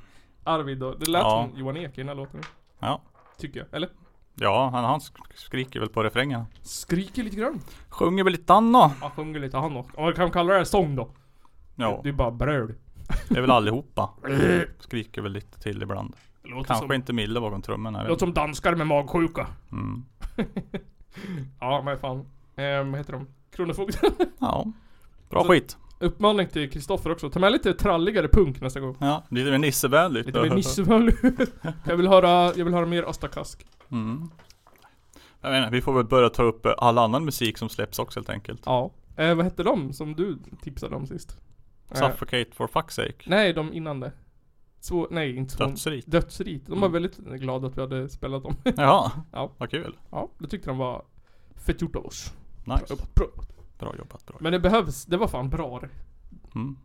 Arvid 0.44 0.78
då. 0.78 0.94
Det 0.94 1.11
lät 1.11 1.22
Ja. 1.22 1.48
som 1.50 1.59
Johan 1.61 1.76
Ek 1.76 1.90
i 1.94 2.00
den 2.00 2.09
här 2.09 2.14
låten. 2.14 2.40
Ja. 2.78 3.00
Tycker 3.38 3.59
jag. 3.61 3.66
Eller? 3.72 3.88
Ja, 4.35 4.68
han, 4.72 4.85
han 4.85 4.98
sk- 5.00 5.33
skriker 5.35 5.80
väl 5.80 5.88
på 5.88 6.02
refrängen. 6.02 6.44
Skriker 6.62 7.22
lite 7.22 7.37
grann. 7.37 7.61
Sjunger 7.88 8.24
väl 8.24 8.33
lite 8.33 8.52
Anna. 8.54 8.88
Han 9.00 9.11
sjunger 9.11 9.40
lite 9.40 9.57
han 9.57 9.76
också. 9.76 9.96
Om 9.96 10.04
man 10.04 10.12
kan 10.14 10.30
kalla 10.30 10.52
det 10.52 10.59
här 10.59 10.64
sång 10.64 10.96
då. 10.96 11.09
Ja, 11.76 12.00
Det 12.02 12.09
är 12.09 12.12
bara 12.12 12.30
bröl. 12.30 12.74
det 13.28 13.37
är 13.37 13.40
väl 13.40 13.50
allihopa. 13.50 14.11
Skriker 14.78 15.22
väl 15.22 15.33
lite 15.33 15.61
till 15.61 15.83
ibland. 15.83 16.14
Det 16.42 16.48
låter 16.48 16.66
Kanske 16.68 16.87
som, 16.87 16.92
inte 16.92 17.12
Mille 17.12 17.40
bakom 17.40 17.62
trummorna. 17.62 17.98
jag 17.98 18.02
vet 18.04 18.09
låter 18.11 18.26
som 18.26 18.35
danskar 18.35 18.74
med 18.74 18.87
magsjuka. 18.87 19.46
Mm. 19.72 20.04
Ja 21.61 21.83
men 21.85 21.98
fan. 21.98 22.18
Eh, 22.57 22.85
vad 22.90 22.96
heter 22.98 23.12
de? 23.12 23.26
Kronofogden. 23.57 24.12
Ja. 24.38 24.73
Bra 25.31 25.43
Så- 25.43 25.49
skit. 25.49 25.77
Uppmaning 26.01 26.49
till 26.49 26.71
Kristoffer 26.71 27.11
också. 27.12 27.31
Ta 27.31 27.40
med 27.40 27.53
lite 27.53 27.75
tralligare 27.75 28.29
punk 28.29 28.61
nästa 28.61 28.81
gång. 28.81 28.97
Ja, 29.01 29.23
lite 29.31 29.51
mer 29.51 29.59
nissevänligt. 29.59 30.27
Lite 30.27 30.43
mer 30.43 30.51
nissevänlig. 30.55 31.14
jag 31.87 31.97
vill 31.97 32.09
höra, 32.09 32.29
jag 32.57 32.64
vill 32.64 32.75
höra 32.75 32.87
mer 32.87 33.03
Asta 33.03 33.29
Kask. 33.29 33.67
Mm. 33.90 34.31
Jag 35.40 35.51
menar, 35.51 35.71
vi 35.71 35.81
får 35.83 35.93
väl 35.95 36.05
börja 36.05 36.31
ta 36.31 36.43
upp 36.43 36.67
eh, 36.67 36.73
all 36.79 36.99
annan 36.99 37.25
musik 37.25 37.59
som 37.59 37.69
släpps 37.69 37.99
också 37.99 38.21
helt 38.21 38.29
enkelt. 38.31 38.62
Ja. 38.67 38.90
Eh, 39.17 39.35
vad 39.35 39.45
hette 39.45 39.62
de 39.62 39.93
som 39.93 40.14
du 40.14 40.38
tipsade 40.62 40.97
om 40.97 41.07
sist? 41.07 41.38
Eh, 41.90 41.97
Suffocate 41.97 42.51
for 42.53 42.67
fuck's 42.67 42.90
sake. 42.90 43.14
nej, 43.27 43.53
de 43.53 43.73
innan 43.73 44.01
det. 44.01 44.12
Så, 44.81 45.09
nej 45.11 45.37
inte 45.37 45.55
så. 45.55 45.64
Dödsrit. 45.67 46.05
Dödsrit. 46.11 46.67
De 46.67 46.81
var 46.81 46.88
Mm. 46.88 46.93
väldigt 46.93 47.19
glada 47.19 47.67
att 47.67 47.77
vi 47.77 47.81
hade 47.81 48.09
spelat 48.09 48.43
dem. 48.43 48.57
Jaha. 48.77 49.11
Ja. 49.33 49.51
Vad 49.59 49.71
kul. 49.71 49.97
ja, 50.11 50.29
det 50.38 50.49
tyckte 50.49 50.71
de 50.71 50.79
var 50.79 51.05
fett 51.67 51.83
gjort 51.83 51.97
av 51.97 52.07
oss. 52.07 52.33
Nice. 52.64 52.96
Bra. 53.14 53.27
Bra 53.79 53.94
jobbat. 53.98 54.27
Bra. 54.27 54.37
Men 54.40 54.53
det 54.53 54.61
behövs, 54.61 55.05
det 55.05 55.16
var 55.16 55.29
fan 55.29 55.50
bra 55.50 55.81
det. 55.81 55.88
Mm. 56.55 56.77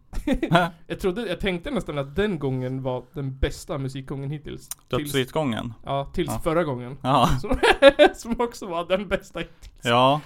Jag 0.88 1.00
trodde, 1.00 1.28
jag 1.28 1.40
tänkte 1.40 1.72
nästan 1.72 1.98
att 1.98 2.16
den 2.16 2.40
gången 2.40 2.82
var 2.84 3.04
den 3.14 3.38
bästa 3.40 3.78
musikgången 3.78 4.32
hittills. 4.32 4.70
Tills, 4.70 4.90
Dödsritgången. 4.90 5.74
ja, 5.86 6.06
tills 6.14 6.30
Ja. 6.32 6.40
förra 6.40 6.64
gången. 6.64 6.98
Ja. 7.02 7.28
Som, 7.42 7.60
som 8.16 8.42
också 8.42 8.66
var 8.68 8.86
den 8.86 9.08
bästa 9.08 9.40
hittills. 9.40 9.72
Ja. 9.86 10.22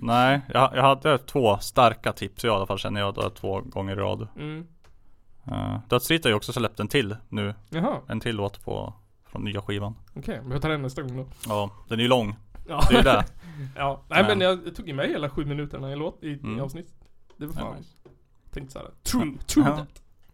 Nej, 0.00 0.40
jag, 0.48 0.76
jag 0.76 0.82
hade 0.82 1.18
två 1.18 1.58
starka 1.58 2.12
tips 2.12 2.44
i 2.44 2.48
alla 2.48 2.66
fall 2.66 2.78
känner 2.78 3.00
jag 3.00 3.14
då, 3.14 3.30
två 3.30 3.60
gånger 3.60 3.92
i 3.92 4.00
rad. 4.00 4.28
Mm. 4.36 4.66
Uh, 5.48 5.78
Dödsrit 5.88 6.24
har 6.24 6.30
ju 6.30 6.36
också 6.36 6.52
släppt 6.52 6.80
en 6.80 6.88
till 6.88 7.16
nu. 7.28 7.54
Jaha, 7.70 7.96
En 8.08 8.20
till 8.20 8.36
låt 8.36 8.64
på 8.64 8.94
från 9.26 9.44
nya 9.44 9.62
skivan. 9.62 9.94
okej. 10.16 10.40
Men 10.42 10.50
jag 10.52 10.62
tar 10.62 10.68
den 10.68 10.82
nästa 10.82 11.02
gång 11.02 11.16
då. 11.16 11.26
Ja, 11.48 11.70
den 11.88 11.98
är 11.98 12.02
ju 12.02 12.08
lång. 12.08 12.36
Ja. 12.68 12.86
Det 12.90 12.96
är 12.96 13.02
det. 13.04 13.24
ja. 13.76 14.02
Nej 14.08 14.22
men 14.24 14.40
jag, 14.40 14.76
tog 14.76 14.88
ju 14.88 14.94
med 14.94 15.08
hela 15.08 15.30
sju 15.30 15.44
minuterna 15.44 15.92
i 15.92 15.96
låt, 15.96 16.22
i, 16.22 16.26
i 16.28 16.38
Mm. 16.42 16.60
avsnitt. 16.60 16.88
Det 17.36 17.46
var 17.46 17.52
fan, 17.54 17.76
nice. 17.76 17.88
tänkte 18.50 18.72
såhär. 18.72 18.90
True, 19.02 19.32
true 19.46 19.64
Ja. 19.68 19.76
that. 19.76 19.88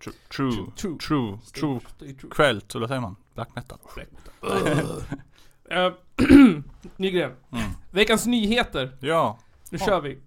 True, 0.05 0.15
true, 0.29 0.53
True. 0.77 0.99
true, 0.99 1.39
true, 1.55 1.81
true. 2.15 2.31
Kväll, 2.31 2.63
så 2.69 2.79
vad 2.79 2.89
säger 2.89 3.01
man? 3.01 3.17
Black 3.35 3.49
metal. 3.55 3.79
Uh, 5.73 5.93
Nygren. 6.97 7.33
Mm. 7.53 7.71
Veckans 7.91 8.27
nyheter. 8.27 8.97
Ja. 9.01 9.39
Nu 9.71 9.79
Ja. 9.81 9.87
kör 9.87 10.01
vi. 10.01 10.19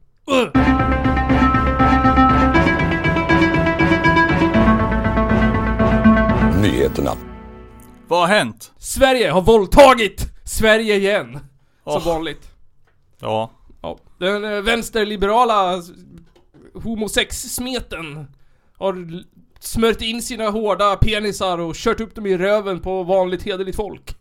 Nyheterna. 6.62 7.12
Vad 8.08 8.20
har 8.20 8.28
hänt? 8.28 8.72
Sverige 8.78 9.30
har 9.32 9.42
våldtagit 9.42 10.26
Sverige 10.46 10.96
igen. 10.96 11.40
Som 11.84 11.94
Åh. 11.96 12.06
vanligt. 12.06 12.52
Ja. 13.20 13.50
Ja. 13.82 13.98
Den 14.18 14.44
eh, 14.44 14.62
vänsterliberala 14.62 15.82
homosex-smeten 16.74 18.28
har 18.78 19.24
smört 19.60 20.02
in 20.02 20.22
sina 20.22 20.50
hårda 20.50 20.96
penisar 20.96 21.58
och 21.58 21.76
kört 21.76 22.00
upp 22.00 22.16
dem 22.16 22.26
i 22.26 22.38
röven 22.38 22.80
på 22.80 23.04
vanligt 23.04 23.44
hederligt 23.44 23.76
folk. 23.76 24.16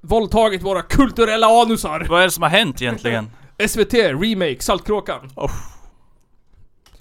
Våldtagit 0.00 0.62
våra 0.62 0.82
kulturella 0.82 1.46
anusar. 1.46 2.06
Vad 2.08 2.20
är 2.20 2.24
det 2.24 2.30
som 2.30 2.42
har 2.42 2.50
hänt 2.50 2.82
egentligen? 2.82 3.30
SVT, 3.68 3.94
remake, 3.94 4.60
Saltkråkan. 4.62 5.30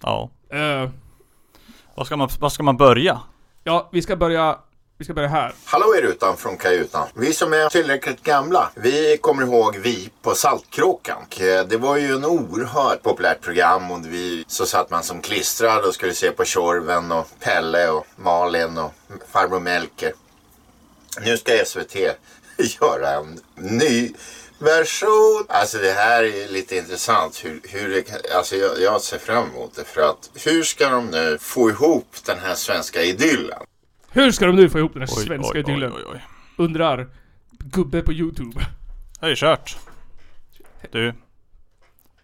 Ja. 0.01 0.29
Eh, 0.49 0.89
Vad 1.95 2.05
ska 2.05 2.17
man, 2.17 2.29
vad 2.39 2.51
ska 2.53 2.63
man 2.63 2.77
börja? 2.77 3.19
ja, 3.63 3.89
vi 3.91 4.01
ska 4.01 4.15
börja, 4.15 4.57
vi 5.03 5.05
ska 5.05 5.13
börja 5.13 5.27
här. 5.27 5.53
Hallå 5.65 5.95
er 5.95 6.01
utan 6.01 6.37
från 6.37 6.57
kajutan. 6.57 7.07
Vi 7.13 7.33
som 7.33 7.53
är 7.53 7.69
tillräckligt 7.69 8.23
gamla, 8.23 8.71
vi 8.75 9.17
kommer 9.17 9.43
ihåg 9.43 9.77
Vi 9.77 10.09
på 10.21 10.35
Saltkråkan. 10.35 11.25
Eh, 11.39 11.63
det 11.67 11.77
var 11.77 11.97
ju 11.97 12.15
en 12.15 12.25
oerhört 12.25 13.03
populärt 13.03 13.41
program 13.41 13.91
och 13.91 14.05
vi, 14.05 14.45
så 14.47 14.65
satt 14.65 14.89
man 14.89 15.03
som 15.03 15.21
klistrad 15.21 15.85
och 15.85 15.93
skulle 15.93 16.13
se 16.13 16.31
på 16.31 16.45
Tjorven 16.45 17.11
och 17.11 17.27
Pelle 17.39 17.89
och 17.89 18.05
Malin 18.15 18.77
och 18.77 18.93
farbror 19.31 19.59
Melker. 19.59 20.13
Nu 21.21 21.37
ska 21.37 21.65
SVT 21.65 21.95
göra 22.81 23.09
en 23.09 23.39
ny 23.55 24.13
version. 24.59 25.45
Alltså 25.49 25.77
det 25.77 25.91
här 25.91 26.23
är 26.23 26.47
lite 26.47 26.75
intressant. 26.75 27.45
Hur, 27.45 27.61
hur 27.63 27.89
det 27.89 28.31
alltså 28.35 28.55
jag, 28.55 28.81
jag 28.81 29.01
ser 29.01 29.17
fram 29.17 29.49
emot 29.49 29.75
det. 29.75 29.83
För 29.83 30.01
att 30.01 30.29
hur 30.45 30.63
ska 30.63 30.89
de 30.89 31.05
nu 31.05 31.37
få 31.41 31.69
ihop 31.69 32.15
den 32.25 32.39
här 32.39 32.55
svenska 32.55 33.01
idyllen? 33.03 33.59
Hur 34.13 34.31
ska 34.31 34.45
de 34.45 34.55
nu 34.55 34.69
få 34.69 34.79
ihop 34.79 34.93
den 34.93 35.01
här 35.01 35.09
Oj, 35.17 35.25
svenska 35.25 35.51
oj, 35.57 35.63
oj, 35.65 35.71
idyllen? 35.71 35.91
oj, 35.95 36.03
oj. 36.13 36.21
Undrar 36.57 37.07
gubbe 37.51 38.01
på 38.01 38.13
youtube. 38.13 38.67
Det 39.19 39.25
är 39.25 39.29
ju 39.29 39.35
kört. 39.35 39.77
Du. 40.91 41.13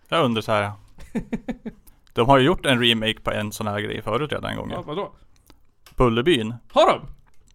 Jag 0.09 0.25
undrar 0.25 0.41
så 0.41 0.51
här. 0.51 0.71
De 2.13 2.27
har 2.29 2.37
ju 2.37 2.45
gjort 2.45 2.65
en 2.65 2.83
remake 2.83 3.19
på 3.19 3.31
en 3.31 3.51
sån 3.51 3.67
här 3.67 3.79
grej 3.79 4.01
förut 4.01 4.31
redan 4.31 4.51
en 4.51 4.57
gång. 4.57 4.69
Ja, 4.69 4.75
Ja. 4.75 4.81
vadå? 4.81 5.11
Bullerbyn. 5.95 6.55
Har 6.71 6.85
de? 6.93 7.01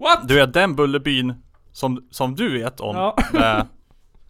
What? 0.03 0.29
Du 0.29 0.35
vet 0.35 0.53
den 0.53 0.77
Bullerbyn 0.77 1.35
som, 1.73 2.09
som 2.11 2.35
du 2.35 2.53
vet 2.59 2.81
om. 2.81 2.97
Ja. 2.97 3.17
Med, 3.33 3.67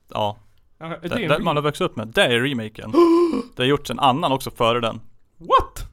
ja. 0.09 0.37
Ja, 0.79 0.87
är 0.87 1.09
det 1.09 1.23
en 1.23 1.29
den 1.29 1.45
man 1.45 1.57
har 1.57 1.63
växt 1.63 1.81
upp 1.81 1.97
med, 1.97 2.09
det 2.09 2.25
är 2.25 2.41
remaken. 2.41 2.93
Det 3.57 3.63
har 3.63 3.67
gjorts 3.69 3.91
en 3.91 3.99
annan 4.01 4.33
också 4.33 4.51
före 4.51 4.81
den. 4.81 5.01
What? 5.39 5.87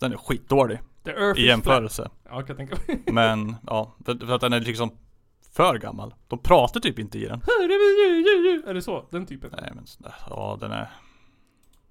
Den 0.00 0.12
är 0.12 0.16
skitdålig 0.16 0.78
The 1.06 1.12
Earth 1.12 1.40
i 1.40 1.46
jämförelse. 1.46 2.10
Ja, 2.24 2.30
kan 2.30 2.46
jag 2.46 2.56
tänka 2.56 2.76
mig. 2.86 3.02
Men 3.12 3.56
ja, 3.66 3.94
för, 4.04 4.26
för 4.26 4.34
att 4.34 4.40
den 4.40 4.52
är 4.52 4.60
liksom 4.60 4.90
för 5.52 5.78
gammal. 5.78 6.14
De 6.28 6.38
pratar 6.38 6.80
typ 6.80 6.98
inte 6.98 7.18
i 7.18 7.24
den. 7.26 7.40
Är 8.66 8.74
det 8.74 8.82
så? 8.82 9.08
Den 9.10 9.26
typen? 9.26 9.50
Nej 9.60 9.72
men 9.74 9.86
sådär, 9.86 10.14
ja 10.30 10.56
den 10.60 10.72
är... 10.72 10.88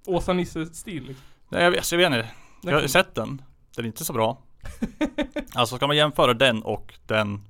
Åsa-Nisse-stil 0.06 1.02
liksom. 1.06 1.24
Nej 1.48 1.62
jag 1.64 1.70
vet, 1.70 1.92
jag 1.92 1.98
vet 1.98 2.06
inte. 2.06 2.28
Jag 2.62 2.80
har 2.80 2.86
sett 2.86 3.14
den. 3.14 3.42
Den 3.76 3.84
är 3.84 3.86
inte 3.86 4.04
så 4.04 4.12
bra. 4.12 4.42
Alltså 5.54 5.76
ska 5.76 5.86
man 5.86 5.96
jämföra 5.96 6.34
den 6.34 6.62
och 6.62 6.94
den 7.06 7.40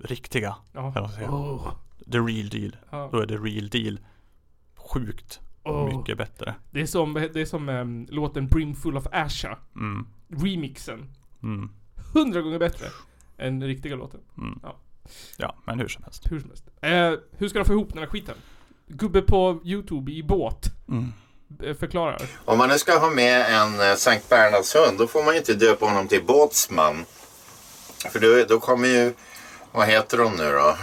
riktiga, 0.00 0.56
Ja. 0.72 1.10
Oh. 1.28 1.72
The 2.12 2.18
real 2.18 2.48
deal. 2.48 2.76
Ja. 2.90 3.08
Då 3.12 3.18
är 3.18 3.26
det 3.26 3.36
real 3.36 3.68
deal 3.68 4.00
sjukt 4.76 5.40
Oh. 5.64 5.96
mycket 5.96 6.18
bättre. 6.18 6.54
Det 6.70 6.80
är 6.80 6.86
som, 6.86 7.14
det 7.14 7.36
är 7.40 7.44
som 7.44 7.68
um, 7.68 8.06
låten 8.10 8.46
Brimful 8.46 8.96
of 8.96 9.06
Asha. 9.12 9.58
Mm. 9.76 10.06
Remixen. 10.30 11.06
Mm. 11.42 11.70
Hundra 12.14 12.40
gånger 12.42 12.58
bättre 12.58 12.86
än 13.38 13.62
riktiga 13.62 13.96
låten. 13.96 14.20
Mm. 14.38 14.58
Ja. 14.62 14.76
Ja, 15.36 15.54
men 15.66 15.80
hur 15.80 15.88
som 15.88 16.04
helst. 16.04 16.32
Hur 16.32 16.40
som 16.40 16.48
helst. 16.48 16.64
Eh, 16.80 17.12
hur 17.38 17.48
ska 17.48 17.58
de 17.58 17.64
få 17.64 17.72
ihop 17.72 17.88
den 17.88 17.98
här 17.98 18.06
skiten? 18.06 18.34
Gubbe 18.86 19.22
på 19.22 19.60
Youtube 19.64 20.12
i 20.12 20.22
båt. 20.22 20.64
Mm. 20.88 21.12
Eh, 21.62 21.76
förklarar. 21.76 22.22
Om 22.44 22.58
man 22.58 22.68
nu 22.68 22.78
ska 22.78 22.98
ha 22.98 23.10
med 23.10 23.54
en 23.54 23.80
eh, 23.80 23.96
Sankt 23.96 24.28
Bernhardshund 24.28 24.98
då 24.98 25.06
får 25.06 25.24
man 25.24 25.34
ju 25.34 25.38
inte 25.38 25.54
döpa 25.54 25.86
honom 25.86 26.08
till 26.08 26.24
båtsman. 26.24 27.04
För 28.10 28.20
då, 28.20 28.44
då 28.48 28.60
kommer 28.60 28.88
ju, 28.88 29.12
vad 29.72 29.86
heter 29.88 30.18
de 30.18 30.36
nu 30.36 30.52
då? 30.52 30.76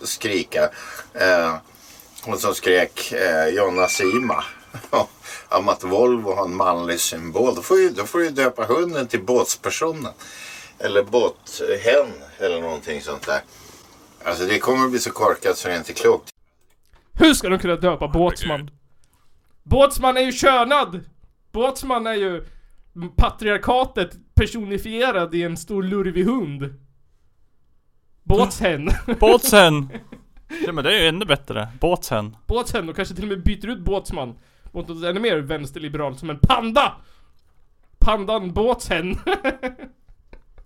Skrika. 0.06 0.62
Eh, 1.14 1.56
hon 2.22 2.38
som 2.38 2.54
skrek 2.54 3.12
eh, 3.12 3.48
Jonna 3.48 3.88
Sima. 3.88 4.44
Om 5.48 5.68
att 5.68 5.84
Volvo 5.84 6.32
har 6.32 6.44
en 6.44 6.56
manlig 6.56 7.00
symbol. 7.00 7.54
Då 7.54 7.62
får, 7.62 7.78
ju, 7.78 7.90
då 7.90 8.04
får 8.04 8.18
du 8.18 8.24
ju 8.24 8.30
döpa 8.30 8.64
hunden 8.64 9.06
till 9.06 9.22
båtspersonen. 9.22 10.12
Eller 10.78 11.02
båthen 11.02 12.06
eller 12.38 12.60
någonting 12.60 13.00
sånt 13.00 13.26
där. 13.26 13.40
Alltså 14.24 14.44
det 14.44 14.58
kommer 14.58 14.84
att 14.84 14.90
bli 14.90 15.00
så 15.00 15.10
korkat 15.10 15.56
så 15.56 15.68
det 15.68 15.74
är 15.74 15.78
inte 15.78 15.92
klokt. 15.92 16.30
Hur 17.12 17.34
ska 17.34 17.48
de 17.48 17.58
kunna 17.58 17.76
döpa 17.76 18.08
Båtsman? 18.08 18.70
Båtsman 19.62 20.16
är 20.16 20.20
ju 20.20 20.32
könad! 20.32 21.04
Båtsman 21.52 22.06
är 22.06 22.14
ju 22.14 22.44
patriarkatet 23.16 24.10
personifierad 24.34 25.34
i 25.34 25.42
en 25.42 25.56
stor 25.56 25.82
lurvig 25.82 26.24
hund. 26.24 26.74
Båtshen. 28.22 28.90
Båtsen! 29.20 29.88
Ja 30.66 30.72
men 30.72 30.84
det 30.84 30.96
är 30.96 31.02
ju 31.02 31.08
ännu 31.08 31.24
bättre. 31.24 31.68
Båtsen. 31.80 32.36
Båtshen 32.46 32.88
och 32.88 32.96
kanske 32.96 33.14
till 33.14 33.24
och 33.24 33.28
med 33.28 33.42
byter 33.42 33.68
ut 33.68 33.78
Båtsman 33.78 34.38
mot 34.72 34.88
något 34.88 35.04
ännu 35.04 35.20
mer 35.20 35.36
vänsterliberalt 35.36 36.18
som 36.18 36.30
en 36.30 36.38
panda! 36.38 36.92
Pandan 37.98 38.52
Båtshen. 38.52 39.18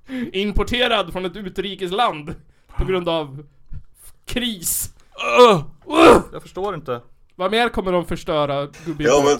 Importerad 0.32 1.12
från 1.12 1.24
ett 1.24 1.36
utrikesland 1.36 2.34
på 2.76 2.84
grund 2.84 3.08
av 3.08 3.46
kris. 4.26 4.94
Öh! 5.40 5.56
Uh! 5.88 6.20
Jag 6.32 6.42
förstår 6.42 6.74
inte. 6.74 7.00
Vad 7.34 7.50
mer 7.50 7.68
kommer 7.68 7.92
de 7.92 8.06
förstöra, 8.06 8.66
gubbe 8.84 9.04
i 9.04 9.06
Ja, 9.06 9.22
men? 9.24 9.38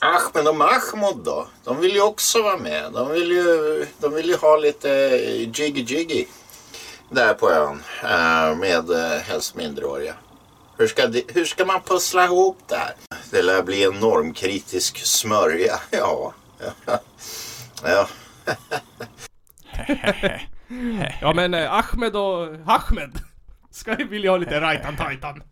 Ahmed 0.00 0.48
och 0.48 0.56
Mahmoud 0.56 1.24
då? 1.24 1.46
De 1.64 1.80
vill 1.80 1.94
ju 1.94 2.02
också 2.02 2.42
vara 2.42 2.56
med. 2.56 2.92
De 2.92 3.12
vill 3.12 3.30
ju, 3.30 3.86
de 3.98 4.14
vill 4.14 4.28
ju 4.28 4.36
ha 4.36 4.56
lite 4.56 4.88
jiggy 5.54 5.82
jiggy 5.82 6.26
där 7.10 7.34
på 7.34 7.50
ön 7.50 7.82
eh, 8.02 8.56
med 8.56 8.90
eh, 8.90 9.20
helst 9.20 9.56
minderåriga. 9.56 10.14
Hur 10.76 10.86
ska, 10.86 11.06
det, 11.06 11.22
hur 11.34 11.44
ska 11.44 11.64
man 11.64 11.80
pussla 11.82 12.24
ihop 12.24 12.58
det 12.68 12.76
här? 12.76 12.92
Det 13.30 13.42
lär 13.42 13.62
bli 13.62 13.84
en 13.84 14.00
normkritisk 14.00 14.98
smörja. 14.98 15.74
Ja. 15.90 16.34
ja. 17.84 18.08
Ja 21.20 21.32
men 21.34 21.54
eh, 21.54 21.72
Ahmed 21.72 22.16
och 22.16 22.46
Ahmed 22.66 23.18
ska 23.70 23.98
ju 23.98 24.08
vilja 24.08 24.30
ha 24.30 24.36
lite 24.36 24.60
rajtan 24.60 24.96
tajtan. 24.96 25.42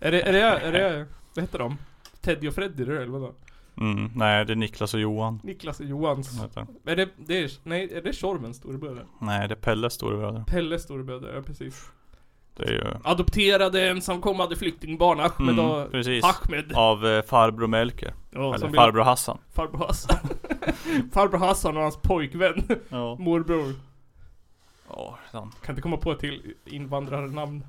Är 0.00 0.12
det, 0.12 0.22
är 0.22 0.32
det, 0.32 0.40
är 0.40 0.72
det, 0.72 1.06
vad 1.34 1.44
heter 1.44 1.58
de? 1.58 1.78
Teddy 2.20 2.48
och 2.48 2.54
Freddy 2.54 2.82
eller 2.82 3.06
vadå? 3.06 3.34
Mm, 3.80 4.10
nej 4.14 4.44
det 4.44 4.52
är 4.52 4.56
Niklas 4.56 4.94
och 4.94 5.00
Johan. 5.00 5.40
Niklas 5.42 5.80
och 5.80 5.86
Johans. 5.86 6.42
heter. 6.42 6.66
Är 6.86 6.96
det, 6.96 7.08
det 7.16 7.44
är, 7.44 7.50
nej 7.62 7.94
är 7.94 8.02
det 8.02 8.12
Tjorvens 8.12 8.56
storebröder? 8.56 9.06
Nej 9.20 9.48
det 9.48 9.54
är 9.54 9.56
Pelles 9.56 9.92
storebröder. 9.92 10.44
Pelles 10.46 10.82
storebröder, 10.82 11.34
ja 11.34 11.42
precis. 11.42 11.90
Det 12.56 12.62
är 12.64 12.72
ju 12.72 12.84
Adopterade 13.04 13.88
ensamkommande 13.88 14.56
flyktingbarn 14.56 15.20
Ahmed 15.20 15.58
Mm, 15.58 15.70
och 15.70 15.90
precis. 15.90 16.24
Ahmed. 16.24 16.72
av 16.74 17.06
eh, 17.06 17.22
farbror 17.22 17.66
Melker. 17.66 18.14
Ja, 18.30 18.54
Eller 18.54 18.68
farbror 18.68 19.02
Hassan. 19.02 19.38
Farbror 19.52 19.78
Hassan. 19.86 20.16
farbror 21.12 21.38
Hassan 21.38 21.76
och 21.76 21.82
hans 21.82 21.96
pojkvän. 21.96 22.68
Ja. 22.88 23.16
Morbror. 23.18 23.74
Ja, 24.88 25.18
han. 25.32 25.52
Kan 25.64 25.72
inte 25.72 25.82
komma 25.82 25.96
på 25.96 26.12
ett 26.12 26.18
till 26.18 26.54
invandrarnamn. 26.64 27.64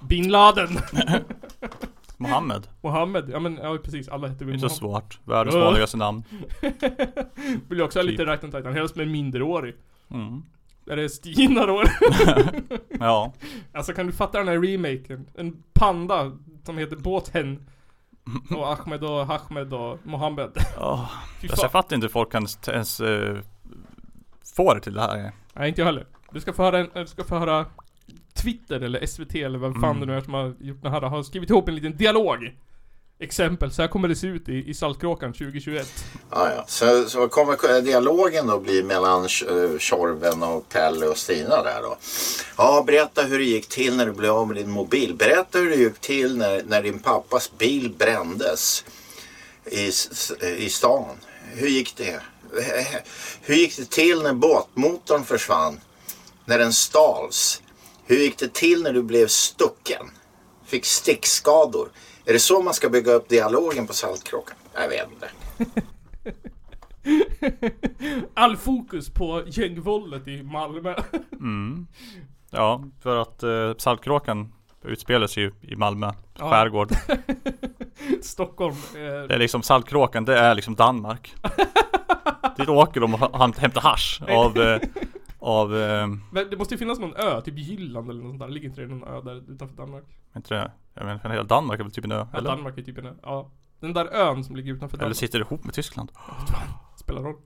Bin 0.00 0.30
Laden. 0.30 0.68
Mohammed. 2.16 2.66
Mohammed. 2.80 3.30
Ja 3.30 3.38
men 3.38 3.58
ja 3.62 3.78
precis, 3.84 4.08
alla 4.08 4.28
heter 4.28 4.44
väl 4.44 4.54
är 4.54 4.58
så 4.58 4.68
svårt. 4.68 5.18
Världens 5.24 5.56
vanligaste 5.56 5.96
namn. 5.96 6.22
Vill 7.68 7.78
jag 7.78 7.84
också 7.86 7.98
ha 7.98 8.04
lite 8.04 8.24
Typ. 8.24 8.28
right 8.44 8.66
and 8.66 8.74
helst 8.76 8.96
med 8.96 9.08
minderårig. 9.08 9.74
Mm. 10.10 10.42
Är 10.86 10.96
det 10.96 11.08
Stina 11.08 11.66
då? 11.66 11.82
Ja. 13.00 13.32
alltså 13.72 13.92
kan 13.92 14.06
du 14.06 14.12
fatta 14.12 14.38
den 14.38 14.48
här 14.48 14.58
remaken? 14.58 15.26
En 15.34 15.62
panda 15.72 16.32
som 16.64 16.78
heter 16.78 16.96
Båthen. 16.96 17.66
Och 18.56 18.72
Ahmed 18.72 19.04
och 19.04 19.20
Ahmed 19.30 19.72
och 19.74 19.98
Mohammed. 20.06 20.50
Oh. 20.80 21.10
Jag 21.42 21.72
fattar 21.72 21.96
inte 21.96 22.04
hur 22.04 22.12
folk 22.12 22.32
kan 22.32 22.46
ens 22.68 23.00
uh, 23.00 23.38
få 24.56 24.74
det 24.74 24.80
till 24.80 24.94
det 24.94 25.00
här. 25.00 25.32
Nej 25.54 25.68
inte 25.68 25.80
jag 25.80 25.86
heller. 25.86 26.06
Du 26.32 26.40
ska 26.40 26.52
få 26.52 26.62
höra, 26.62 26.78
en, 26.78 26.88
du 26.94 27.06
ska 27.06 27.24
få 27.24 27.38
höra 27.38 27.66
Twitter 28.34 28.80
eller 28.80 29.06
SVT 29.06 29.34
eller 29.34 29.58
vad 29.58 29.72
fan 29.72 29.84
Mm. 29.84 30.00
det 30.00 30.06
nu 30.06 30.16
är 30.16 30.20
som 30.20 30.34
har 30.34 30.54
gjort 30.60 30.82
det 30.82 30.90
här. 30.90 31.00
Har 31.00 31.22
skrivit 31.22 31.50
ihop 31.50 31.68
en 31.68 31.74
liten 31.74 31.96
dialog. 31.96 32.56
Exempel, 33.24 33.72
så 33.72 33.82
här 33.82 33.88
kommer 33.88 34.08
det 34.08 34.16
se 34.16 34.26
ut 34.26 34.48
i, 34.48 34.70
i 34.70 34.74
Saltkråkan 34.74 35.32
2021. 35.32 36.04
Ja, 36.30 36.50
ja. 36.56 36.64
Så, 36.68 37.08
så 37.08 37.20
vad 37.20 37.30
kommer 37.30 37.80
dialogen 37.80 38.46
då 38.46 38.60
bli 38.60 38.82
mellan 38.82 39.22
eh, 39.22 39.78
Tjorven 39.78 40.42
och 40.42 40.68
Pelle 40.68 41.06
och 41.06 41.18
Stina 41.18 41.62
där 41.62 41.82
då? 41.82 41.96
Ja, 42.56 42.84
berätta 42.86 43.22
hur 43.22 43.38
det 43.38 43.44
gick 43.44 43.68
till 43.68 43.96
när 43.96 44.06
du 44.06 44.12
blev 44.12 44.32
av 44.32 44.46
med 44.46 44.56
din 44.56 44.70
mobil. 44.70 45.14
Berätta 45.14 45.58
hur 45.58 45.70
det 45.70 45.76
gick 45.76 46.00
till 46.00 46.36
när, 46.36 46.62
när 46.66 46.82
din 46.82 46.98
pappas 46.98 47.58
bil 47.58 47.94
brändes 47.98 48.84
i, 49.64 49.90
i 50.56 50.68
stan. 50.68 51.16
Hur 51.54 51.68
gick 51.68 51.96
det? 51.96 52.20
Hur 53.42 53.54
gick 53.54 53.76
det 53.76 53.90
till 53.90 54.22
när 54.22 54.32
båtmotorn 54.32 55.24
försvann? 55.24 55.80
När 56.44 56.58
den 56.58 56.72
stals? 56.72 57.62
Hur 58.06 58.16
gick 58.16 58.38
det 58.38 58.54
till 58.54 58.82
när 58.82 58.92
du 58.92 59.02
blev 59.02 59.26
stucken? 59.26 60.10
Fick 60.66 60.84
stickskador? 60.84 61.88
Är 62.26 62.32
det 62.32 62.38
så 62.38 62.62
man 62.62 62.74
ska 62.74 62.88
bygga 62.88 63.12
upp 63.12 63.28
dialogen 63.28 63.86
på 63.86 63.92
Saltkråkan? 63.92 64.56
Jag 64.74 64.88
vet 64.88 65.08
inte. 65.12 65.28
All 68.34 68.56
fokus 68.56 69.10
på 69.10 69.42
gängvåldet 69.46 70.28
i 70.28 70.42
Malmö. 70.42 70.94
Mm. 71.40 71.86
Ja, 72.50 72.84
för 73.02 73.16
att 73.16 73.42
uh, 73.44 73.74
Saltkråkan 73.78 74.52
utspelas 74.84 75.36
ju 75.36 75.52
i 75.60 75.76
Malmö 75.76 76.12
Ja. 76.38 76.50
skärgård. 76.50 76.92
Stockholm. 78.22 78.74
Det 78.92 79.00
Eh, 79.06 79.34
är 79.34 79.38
liksom 79.38 79.62
Saltkråkan, 79.62 80.24
det 80.24 80.38
är 80.38 80.54
liksom 80.54 80.74
Danmark. 80.74 81.34
Dit 82.56 82.68
åker 82.68 83.00
de 83.00 83.14
och 83.14 83.56
hämtar 83.58 83.80
hasch 83.80 84.20
av, 84.28 84.58
eh, 84.60 84.80
av, 85.44 85.76
eh, 85.76 86.06
men 86.30 86.50
det 86.50 86.56
måste 86.56 86.74
ju 86.74 86.78
finnas 86.78 86.98
någon 86.98 87.16
ö, 87.16 87.40
typ 87.40 87.58
Jylland 87.58 88.10
eller 88.10 88.22
något 88.22 88.30
sånt 88.30 88.40
där. 88.40 88.48
Ligger 88.48 88.68
inte 88.68 88.80
det 88.80 88.86
någon 88.86 89.08
ö 89.08 89.20
där 89.20 89.50
utanför 89.52 89.76
Danmark? 89.76 90.04
inte 90.36 90.54
det, 90.54 90.70
jag 90.94 91.04
vet 91.04 91.14
inte, 91.14 91.28
hela 91.28 91.42
Danmark 91.42 91.80
är 91.80 91.84
väl 91.84 91.92
typ 91.92 92.04
en 92.04 92.12
ö? 92.12 92.26
Ja, 92.32 92.38
Eller? 92.38 92.50
Danmark 92.50 92.78
är 92.78 92.82
typ 92.82 92.98
en 92.98 93.06
ö. 93.06 93.12
Ja. 93.22 93.50
Den 93.80 93.92
där 93.92 94.06
ön 94.06 94.44
som 94.44 94.56
ligger 94.56 94.72
utanför 94.72 94.96
Eller 94.96 95.04
Danmark. 95.04 95.16
sitter 95.16 95.38
det 95.38 95.42
ihop 95.44 95.64
med 95.64 95.74
Tyskland? 95.74 96.12
Spelar 96.96 97.22
roll. 97.22 97.36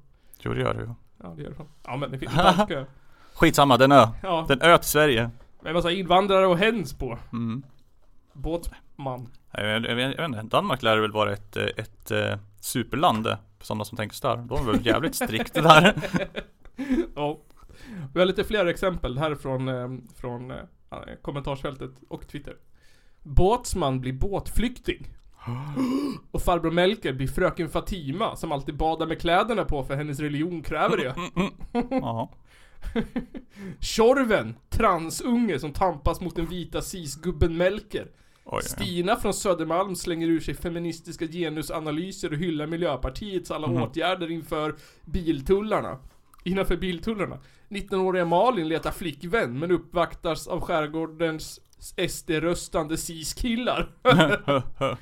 Jo 0.40 0.54
det 0.54 0.60
gör 0.60 0.74
det 0.74 0.80
ju. 0.80 0.88
Ja 1.22 1.34
det 1.36 1.42
gör 1.42 1.50
det. 1.50 1.56
Ja 1.84 1.96
men 1.96 2.10
det 2.10 2.18
finns 2.18 2.32
en 2.32 2.38
dansk 2.44 2.70
ö. 2.70 2.84
Skitsamma, 3.34 3.76
den 3.76 3.92
ö. 3.92 4.06
Ja. 4.22 4.44
Den 4.48 4.62
ö 4.62 4.78
till 4.78 4.88
Sverige. 4.90 5.30
Med 5.62 5.70
en 5.70 5.74
massa 5.74 5.90
invandrare 5.90 6.46
och 6.46 6.58
hens 6.58 6.94
på. 6.94 7.18
Mm. 7.32 7.62
Båtman. 8.32 9.28
Jag, 9.52 9.66
jag, 9.66 9.84
jag, 9.84 10.00
jag 10.00 10.06
vet 10.16 10.24
inte, 10.24 10.42
Danmark 10.42 10.82
lär 10.82 10.98
väl 10.98 11.12
vara 11.12 11.32
ett, 11.32 11.56
eh, 11.56 11.64
ett, 11.76 12.10
eh, 12.10 12.38
superland 12.60 13.26
eh, 13.26 13.36
för 13.58 13.66
sådana 13.66 13.84
som 13.84 13.96
tänker 13.96 14.16
så 14.16 14.28
där. 14.28 14.36
De 14.36 14.68
är 14.68 14.72
väl 14.72 14.86
jävligt 14.86 15.14
strikta 15.24 15.62
där. 15.62 15.94
Ja. 17.14 17.38
Vi 18.14 18.20
har 18.20 18.26
lite 18.26 18.44
fler 18.44 18.66
exempel. 18.66 19.18
Här 19.18 19.30
är 19.30 19.34
från, 19.34 19.68
eh, 19.68 19.88
från 20.16 20.50
eh, 20.50 20.56
kommentarsfältet 21.22 21.90
och 22.08 22.28
Twitter. 22.28 22.56
Båtsman 23.22 24.00
blir 24.00 24.12
båtflykting. 24.12 25.06
Och 26.30 26.42
farbror 26.42 26.70
Melker 26.70 27.12
blir 27.12 27.26
fröken 27.28 27.68
Fatima 27.68 28.36
som 28.36 28.52
alltid 28.52 28.76
badar 28.76 29.06
med 29.06 29.20
kläderna 29.20 29.64
på 29.64 29.84
för 29.84 29.94
hennes 29.96 30.20
religion 30.20 30.62
kräver 30.62 30.96
det. 30.96 31.14
Tjorven, 33.80 34.54
transunge 34.68 35.58
som 35.58 35.72
tampas 35.72 36.20
mot 36.20 36.36
den 36.36 36.46
vita 36.46 36.82
cisgubben 36.82 37.56
Melker. 37.56 38.06
Oj. 38.44 38.62
Stina 38.62 39.16
från 39.16 39.34
Södermalm 39.34 39.96
slänger 39.96 40.28
ur 40.28 40.40
sig 40.40 40.54
feministiska 40.54 41.26
genusanalyser 41.26 42.32
och 42.32 42.38
hyllar 42.38 42.66
Miljöpartiets 42.66 43.50
alla 43.50 43.66
Mhm. 43.66 43.82
åtgärder 43.82 44.30
inför 44.30 44.74
biltullarna. 45.04 45.98
Innanför 46.44 46.76
biltullarna. 46.76 47.38
19-åriga 47.68 48.24
Malin 48.24 48.68
letar 48.68 48.90
flickvän 48.90 49.58
men 49.58 49.70
uppvaktas 49.70 50.46
av 50.46 50.60
skärgårdens 50.60 51.60
SD-röstande 52.08 52.96
cis-killar. 52.96 53.88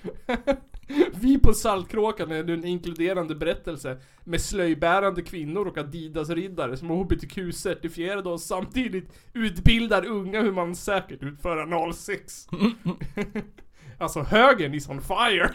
Vi 1.21 1.39
på 1.39 1.53
Saltkråkan 1.53 2.33
är 2.33 2.51
en 2.51 2.65
inkluderande 2.65 3.35
berättelse 3.35 3.99
med 4.25 4.41
slöjbärande 4.41 5.23
kvinnor 5.23 5.67
och 5.67 5.79
Adidas-riddare 5.79 6.77
som 6.77 6.91
är 6.91 6.95
HBTQ-certifierade 6.95 8.29
och 8.29 8.41
samtidigt 8.41 9.13
utbildar 9.33 10.07
unga 10.07 10.41
hur 10.41 10.53
man 10.53 10.75
säkert 10.75 11.23
utför 11.23 11.57
analsex. 11.57 12.49
alltså 13.99 14.21
högern 14.21 14.75
is 14.75 14.89
on 14.89 15.01
fire. 15.01 15.51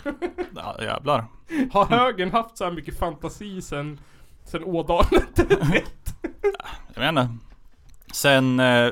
ja, 0.55 0.75
jävlar. 0.81 1.25
Har 1.71 1.85
högern 1.85 2.31
haft 2.31 2.57
så 2.57 2.63
här 2.63 2.71
mycket 2.71 2.99
fantasi 2.99 3.61
sen, 3.61 3.99
sen 4.43 4.63
Ådalen? 4.63 5.21
Jag 6.93 7.01
menar. 7.01 7.27
Sen 8.13 8.59
eh, 8.59 8.91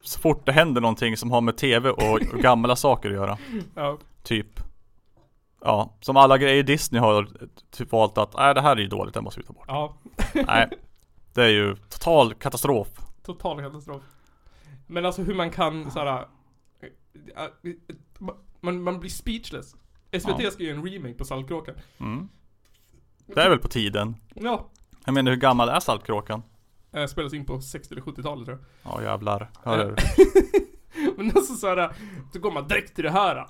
så 0.00 0.20
fort 0.20 0.46
det 0.46 0.52
händer 0.52 0.80
någonting 0.80 1.16
som 1.16 1.30
har 1.30 1.40
med 1.40 1.56
TV 1.56 1.90
och, 1.90 2.18
gamla 2.20 2.76
saker 2.76 3.08
att 3.08 3.14
göra. 3.14 3.38
ja. 3.74 3.98
Typ. 4.22 4.60
Ja, 5.60 5.94
som 6.00 6.16
alla 6.16 6.38
grejer 6.38 6.62
Disney 6.62 7.00
har 7.00 7.28
typ 7.70 7.92
valt 7.92 8.18
att, 8.18 8.34
nej 8.36 8.54
det 8.54 8.60
här 8.60 8.76
är 8.76 8.80
ju 8.80 8.86
dåligt, 8.88 9.14
det 9.14 9.20
måste 9.20 9.40
vi 9.40 9.46
ta 9.46 9.52
bort. 9.52 9.64
ja, 9.68 9.96
Nej. 10.34 10.68
Det 11.34 11.44
är 11.44 11.48
ju 11.48 11.76
total 11.76 12.34
katastrof. 12.34 12.88
total 13.22 13.60
katastrof. 13.62 14.02
Men 14.86 15.06
alltså 15.06 15.22
hur 15.22 15.34
man 15.34 15.50
kan 15.50 15.90
såhär... 15.90 16.26
Man, 18.60 18.82
man 18.82 19.00
blir 19.00 19.10
speechless. 19.10 19.74
SVT 20.20 20.38
Ja. 20.38 20.50
ska 20.50 20.62
göra 20.62 20.76
en 20.76 20.86
remake 20.86 21.14
på 21.14 21.24
Saltkråkan. 21.24 21.74
Mm. 22.00 22.28
Det 23.26 23.40
är 23.42 23.50
väl 23.50 23.58
på 23.58 23.68
tiden. 23.68 24.16
Ja. 24.34 24.68
Jag 25.08 25.14
menar 25.14 25.30
hur 25.30 25.38
gammal 25.38 25.68
är 25.68 25.80
Saltkråkan? 25.80 26.42
Eh, 26.92 27.06
spelas 27.06 27.32
in 27.34 27.44
på 27.44 27.60
60 27.60 27.94
eller 27.94 28.02
70-talet 28.02 28.46
tror 28.46 28.58
jag. 28.82 28.92
Ja 28.92 29.02
jävlar. 29.02 29.50
Hör 29.64 29.84
du? 29.84 29.96
Men 31.16 31.32
alltså 31.36 31.54
såhär, 31.54 31.92
så 32.32 32.38
går 32.38 32.50
man 32.50 32.68
direkt 32.68 32.94
till 32.94 33.04
det 33.04 33.10
här. 33.10 33.46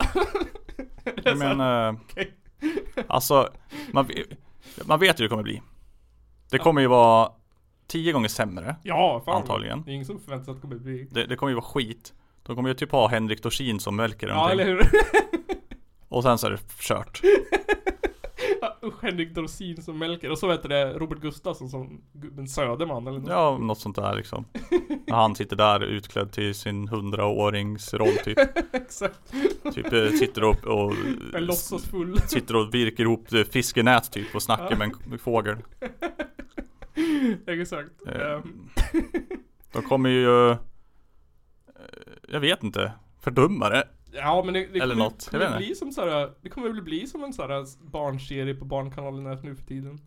Jag 1.24 1.38
menar, 1.38 1.92
okej. 1.92 2.34
alltså 3.06 3.48
man, 3.92 4.10
man 4.84 5.00
vet 5.00 5.20
ju 5.20 5.22
hur 5.22 5.24
det 5.24 5.28
kommer 5.28 5.42
bli. 5.42 5.62
Det 6.50 6.58
kommer 6.58 6.80
ju 6.80 6.86
vara 6.86 7.32
tio 7.86 8.12
gånger 8.12 8.28
sämre. 8.28 8.76
Ja, 8.82 9.22
fan. 9.24 9.36
Antagligen. 9.36 9.82
Det 9.82 9.90
är 9.90 9.94
ingen 9.94 10.06
som 10.06 10.20
förväntar 10.20 10.44
sig 10.44 10.50
att 10.50 10.56
det 10.56 10.60
kommer 10.60 10.76
bli... 10.76 11.08
Det, 11.10 11.26
det 11.26 11.36
kommer 11.36 11.50
ju 11.50 11.54
vara 11.54 11.64
skit. 11.64 12.14
De 12.42 12.56
kommer 12.56 12.68
ju 12.68 12.74
typ 12.74 12.92
ha 12.92 13.08
Henrik 13.08 13.42
Dorsin 13.42 13.80
som 13.80 14.00
eller 14.00 14.16
Ja, 14.20 14.50
eller 14.50 14.64
hur? 14.64 14.88
Och 16.08 16.22
sen 16.22 16.38
så 16.38 16.46
är 16.46 16.50
det 16.50 16.60
kört. 16.80 17.20
Usch, 18.82 19.02
Henrik 19.02 19.34
Dorsin 19.34 19.82
som 19.82 19.98
Melker. 19.98 20.30
Och 20.30 20.38
så 20.38 20.50
heter 20.50 20.68
det 20.68 20.92
Robert 20.92 21.18
Gustafsson 21.20 21.68
som 21.68 22.00
gubben 22.12 22.48
Söderman 22.48 23.06
eller 23.06 23.18
något. 23.18 23.28
Ja, 23.30 23.58
något 23.58 23.78
sånt 23.80 23.96
där 23.96 24.14
liksom. 24.16 24.44
När 25.06 25.16
han 25.16 25.34
sitter 25.34 25.56
där 25.56 25.80
utklädd 25.84 26.32
till 26.32 26.54
sin 26.54 26.88
hundraåringsroll 26.88 28.12
typ. 28.24 28.38
Exakt. 28.72 29.32
Typ 29.74 29.92
eh, 29.92 30.08
sitter 30.08 30.44
och, 30.44 30.66
och 30.66 30.94
En 31.34 31.44
låtsasfull. 31.46 32.20
Sitter 32.20 32.56
och 32.56 32.74
virkar 32.74 33.04
ihop 33.04 33.32
eh, 33.32 33.42
fiskenät 33.44 34.12
typ 34.12 34.34
och 34.34 34.42
snackar 34.42 34.76
med 34.76 34.90
en 35.12 35.18
fågel. 35.18 35.56
Exakt. 37.46 37.90
Eh, 38.06 38.32
Ehm, 38.32 38.68
De 39.72 39.82
kommer 39.82 40.10
ju 40.10 40.56
Jag 42.28 42.40
vet 42.40 42.62
inte 42.62 42.92
Fördumma 43.20 43.68
det. 43.68 43.88
Ja 44.12 44.42
men 44.44 44.54
det, 44.54 44.60
det 44.60 44.78
Eller 44.78 44.94
kommer, 44.94 45.04
något, 45.04 45.30
kommer 45.30 45.56
bli 45.56 45.74
som 45.74 45.92
såhär, 45.92 46.32
det 46.40 46.48
kommer 46.48 46.68
väl 46.68 46.82
bli 46.82 47.06
som 47.06 47.24
en 47.24 47.32
såhär 47.32 47.66
barnserie 47.90 48.54
på 48.54 48.64
Barnkanalen 48.64 49.38
nu 49.42 49.56
för 49.56 49.64
tiden. 49.64 50.00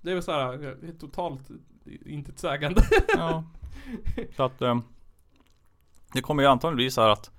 Det 0.00 0.10
är 0.10 0.14
väl 0.14 0.22
såhär, 0.22 0.52
är 0.52 0.98
totalt 1.00 1.50
intetsägande. 2.06 2.82
Ja. 3.16 3.44
Så 4.36 4.42
att 4.42 4.62
eh, 4.62 4.78
Det 6.12 6.20
kommer 6.20 6.42
ju 6.42 6.48
antagligen 6.48 6.76
bli 6.76 6.90
så 6.90 7.02
här 7.02 7.08
att 7.08 7.30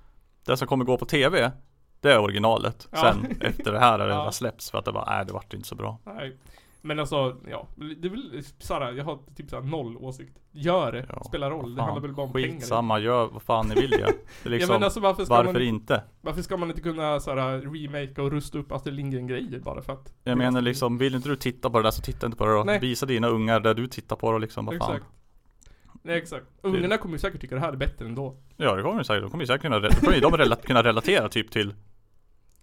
Det 0.45 0.58
som 0.58 0.67
kommer 0.67 0.86
gå 0.86 0.97
på 0.97 1.06
TV 1.06 1.51
Det 1.99 2.13
är 2.13 2.19
originalet. 2.19 2.88
Ja. 2.91 2.97
Sen 2.97 3.38
efter 3.41 3.71
det 3.71 3.80
här 3.80 3.99
är 3.99 4.08
det 4.08 4.13
ja. 4.13 4.32
släpps 4.32 4.71
för 4.71 4.78
att 4.78 4.86
det 4.86 4.91
bara, 4.91 5.15
nej 5.15 5.25
det 5.25 5.34
vart 5.34 5.54
inte 5.54 5.67
så 5.67 5.75
bra. 5.75 5.99
Nej. 6.04 6.38
Men 6.86 7.00
alltså, 7.00 7.38
ja. 7.50 7.67
Det 7.76 8.08
är 8.08 8.10
väl 8.10 8.43
såhär, 8.60 8.91
jag 8.93 9.06
har 9.06 9.19
typ 9.36 9.50
såhär 9.50 9.63
noll 9.63 9.98
åsikt. 9.98 10.38
Gör 10.52 10.91
det, 10.91 11.06
Ja, 11.10 11.24
spelar 11.24 11.52
roll. 11.52 11.62
Vad 11.63 11.76
Det 11.76 11.82
handlar 11.82 12.02
väl 12.02 12.13
bara 12.13 12.26
om 12.26 12.34
pengar. 12.34 12.48
Skitsamma, 12.48 13.00
gör 13.00 13.28
vad 13.28 13.41
fan 13.41 13.67
ni 13.67 13.76
vill 13.82 13.91
ja. 13.91 14.08
Det 14.43 14.50
är 14.50 14.52
liksom, 14.52 14.74
ja 14.74 14.80
men 14.80 14.84
alltså 14.84 15.00
varför 15.00 15.26
varför 15.26 15.54
man, 15.54 15.62
inte? 15.62 16.04
varför 16.21 16.41
ska 16.41 16.58
man 16.58 16.69
inte 16.69 16.82
kunna 16.82 17.19
såhär 17.19 17.62
remake 17.62 18.21
och 18.21 18.32
rusta 18.32 18.58
upp 18.58 18.71
Astrid 18.71 18.95
Lindgren 18.95 19.28
grejer 19.28 19.60
bara 19.60 19.82
för 19.82 19.93
att? 19.93 20.13
Jag 20.24 20.38
menar 20.38 20.62
liksom, 20.62 20.98
vill 20.98 21.15
inte 21.15 21.30
du 21.30 21.36
titta 21.36 21.69
på 21.69 21.78
det 21.78 21.84
där 21.84 21.91
så 21.91 22.02
titta 22.02 22.26
inte 22.26 22.38
på 22.38 22.45
det 22.45 22.54
då. 22.54 22.63
Nej. 22.63 22.80
Visa 22.80 23.06
dina 23.06 23.28
ungar 23.28 23.60
där 23.60 23.74
du 23.74 23.88
tittar 23.88 24.15
på 24.15 24.32
det 24.32 24.39
liksom, 24.39 24.65
vad 24.65 24.78
fan. 24.78 24.95
Exakt. 24.95 25.12
Nej 26.04 26.17
exakt. 26.17 26.45
Ungarna 26.62 26.98
kommer 26.98 27.15
ju 27.15 27.19
säkert 27.19 27.41
tycka 27.41 27.56
det 27.56 27.62
här 27.62 27.74
är 27.74 27.78
bättre 27.78 28.06
ändå. 28.06 28.36
Ja 28.58 28.76
det 28.76 28.82
kommer 28.84 28.98
de 28.98 29.04
säkert, 29.04 29.24
de 29.24 29.32
kommer 29.32 29.43
ju 29.43 29.48
säkert 29.48 29.62
kunna, 29.62 29.80
då 29.80 29.89
kommer 29.89 30.13
ju 30.13 30.21
de 30.21 30.38
rela- 30.38 30.56
kunna 30.56 30.84
relatera 30.84 31.30
typ 31.30 31.52
till 31.52 31.74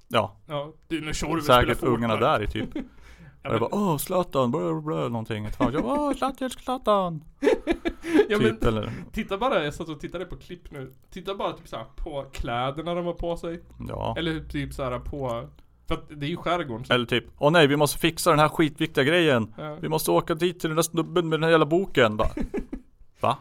Ja, 0.08 0.36
Ja, 0.46 0.72
du 0.88 1.00
nu 1.00 1.14
kör 1.14 1.36
du 1.36 1.42
säkert 1.42 1.82
ungarna 1.82 2.16
där 2.16 2.42
i 2.42 2.46
typ 2.46 2.68
Ja, 3.42 3.48
Och 3.48 3.60
men, 3.60 3.60
bara 3.60 3.70
åh 3.72 3.96
Zlatan, 3.96 4.50
bla 4.50 4.80
bla 4.80 5.08
någonting 5.08 5.50
Fan, 5.50 5.72
jag 5.72 5.82
bara, 5.82 6.00
åh 6.00 6.14
Zlatan, 6.14 6.50
Zlatan 6.50 7.24
ja, 8.28 8.38
men 8.38 8.40
Typ 8.40 8.64
eller 8.64 8.92
titta 9.12 9.38
bara, 9.38 9.64
jag 9.64 9.74
satt 9.74 9.88
och 9.88 10.00
tittade 10.00 10.24
på 10.24 10.36
klipp 10.36 10.70
nu. 10.70 10.92
Titta 11.10 11.34
bara 11.34 11.52
typ 11.52 11.68
såhär 11.68 11.84
på 11.96 12.26
kläderna 12.32 12.94
de 12.94 13.06
har 13.06 13.12
på 13.12 13.36
sig. 13.36 13.60
Ja 13.88 14.14
Eller 14.18 14.40
typ 14.40 14.72
såhär 14.74 14.98
på, 14.98 15.48
för 15.88 15.94
att 15.94 16.08
det 16.08 16.26
är 16.26 16.30
ju 16.30 16.36
skärgården. 16.36 16.84
Så, 16.84 16.92
Eller 16.92 17.06
typ, 17.06 17.24
åh 17.38 17.50
nej 17.52 17.66
vi 17.66 17.76
måste 17.76 17.98
fixa 17.98 18.30
den 18.30 18.38
här 18.38 18.48
skitviktiga 18.48 19.04
grejen 19.04 19.54
ja. 19.58 19.76
Vi 19.80 19.88
måste 19.88 20.10
åka 20.10 20.34
dit 20.34 20.60
till 20.60 20.70
den 20.70 20.76
där 20.76 20.82
snubben 20.82 21.28
med 21.28 21.38
den 21.38 21.44
här 21.44 21.50
jävla 21.50 21.66
boken 21.66 22.16
bara, 22.16 22.30
Va? 23.20 23.38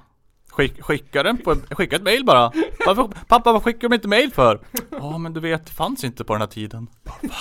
Skick, 0.51 0.81
skicka 0.81 1.23
den 1.23 1.37
på, 1.37 1.55
skicka 1.55 1.95
ett 1.95 2.03
mail 2.03 2.25
bara 2.25 2.51
Varför, 2.85 3.09
Pappa 3.27 3.53
vad 3.53 3.63
skickar 3.63 3.89
de 3.89 3.95
inte 3.95 4.07
mail 4.07 4.31
för? 4.31 4.59
Ja 4.91 5.17
men 5.17 5.33
du 5.33 5.39
vet, 5.39 5.65
det 5.65 5.71
fanns 5.71 6.03
inte 6.03 6.23
på 6.23 6.33
den 6.33 6.41
här 6.41 6.47
tiden 6.47 6.87
Bara, 7.03 7.15
Va? 7.21 7.35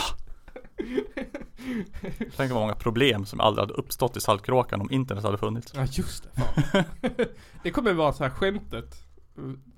Tänk 2.36 2.52
vad 2.52 2.60
många 2.60 2.74
problem 2.74 3.24
som 3.26 3.40
aldrig 3.40 3.62
hade 3.62 3.74
uppstått 3.74 4.16
i 4.16 4.20
Saltkråkan 4.20 4.80
om 4.80 4.90
internet 4.90 5.24
hade 5.24 5.38
funnits 5.38 5.72
Ja 5.74 5.86
just 5.90 6.24
det, 6.34 6.40
fan. 6.40 6.84
det 7.62 7.70
kommer 7.70 7.92
vara 7.92 8.12
så 8.12 8.22
här 8.24 8.30
skämtet. 8.30 8.94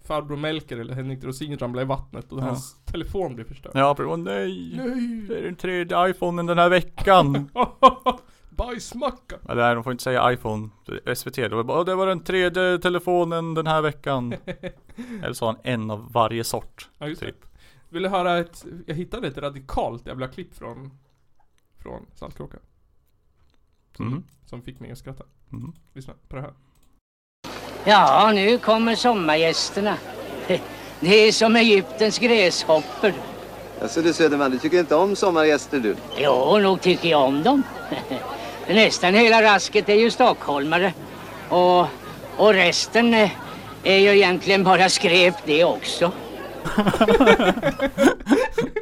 Farbror 0.04 0.36
Melker 0.36 0.76
eller 0.76 0.94
Henrik 0.94 1.20
Dorsin 1.20 1.58
ramlar 1.58 1.82
i 1.82 1.84
vattnet 1.84 2.32
och 2.32 2.40
Ja. 2.40 2.44
hans 2.44 2.84
telefon 2.84 3.34
blir 3.34 3.44
förstörd. 3.44 3.72
Ja, 3.74 3.96
åh 3.98 4.16
nej! 4.16 4.74
Nej! 4.76 5.24
Det 5.28 5.38
är 5.38 5.42
den 5.42 5.56
tredje 5.56 6.08
iPhonen 6.10 6.46
den 6.46 6.58
här 6.58 6.68
veckan 6.68 7.48
Bajsmacka! 8.50 9.36
Eller 9.48 9.62
nej, 9.62 9.74
de 9.74 9.84
får 9.84 9.92
inte 9.92 10.04
säga 10.04 10.32
iPhone 10.32 10.68
SVT, 11.16 11.34
det 11.36 11.48
var 11.48 11.64
bara 11.64 11.78
"Åh, 11.80 11.84
det 11.84 11.94
var 11.94 12.06
den 12.06 12.20
tredje 12.24 12.78
telefonen 12.78 13.54
den 13.54 13.66
här 13.66 13.82
veckan 13.82 14.34
Eller 15.22 15.32
sa 15.32 15.46
han 15.46 15.56
en 15.64 15.90
av 15.90 16.12
varje 16.12 16.44
sort 16.44 16.88
Ja 16.98 17.08
just 17.08 17.20
det. 17.20 17.26
Typ. 17.26 17.36
Vill 17.88 18.02
du 18.02 18.08
höra 18.08 18.38
ett, 18.38 18.64
jag 18.86 18.94
hittade 18.94 19.28
ett 19.28 19.38
radikalt 19.38 20.06
jävla 20.06 20.28
klipp 20.28 20.54
från, 20.54 20.90
från 21.82 22.06
Saltkråkan. 22.14 22.60
Som, 23.96 24.06
Mhm. 24.06 24.24
som 24.46 24.62
fick 24.62 24.80
mig 24.80 24.92
att 24.92 24.98
skratta. 24.98 25.24
Mhm. 25.48 25.72
Lyssna 25.94 26.14
på 26.28 26.36
det 26.36 26.42
här. 26.42 26.52
Ja, 27.84 28.30
nu 28.34 28.58
kommer 28.58 28.94
sommargästerna. 28.94 29.96
Det 31.00 31.28
är 31.28 31.32
som 31.32 31.56
Egyptens 31.56 32.18
gräshoppor. 32.18 33.12
Alltså 33.82 34.02
du 34.02 34.12
Söderman, 34.12 34.50
du 34.50 34.58
tycker 34.58 34.80
inte 34.80 34.94
om 34.94 35.16
sommargäster 35.16 35.80
du? 35.80 35.96
Jo, 36.18 36.58
nog 36.58 36.80
tycker 36.80 37.08
jag 37.08 37.22
om 37.24 37.42
dem. 37.42 37.62
Nästan 38.68 39.14
hela 39.14 39.42
rasket 39.42 39.88
är 39.88 39.94
ju 39.94 40.10
stockholmare. 40.10 40.94
Och, 41.48 41.86
och 42.36 42.54
resten 42.54 43.14
eh, 43.14 43.30
är 43.82 43.96
ju 43.98 44.08
egentligen 44.16 44.64
bara 44.64 44.88
skräp 44.88 45.34
det 45.44 45.64
också. 45.64 46.12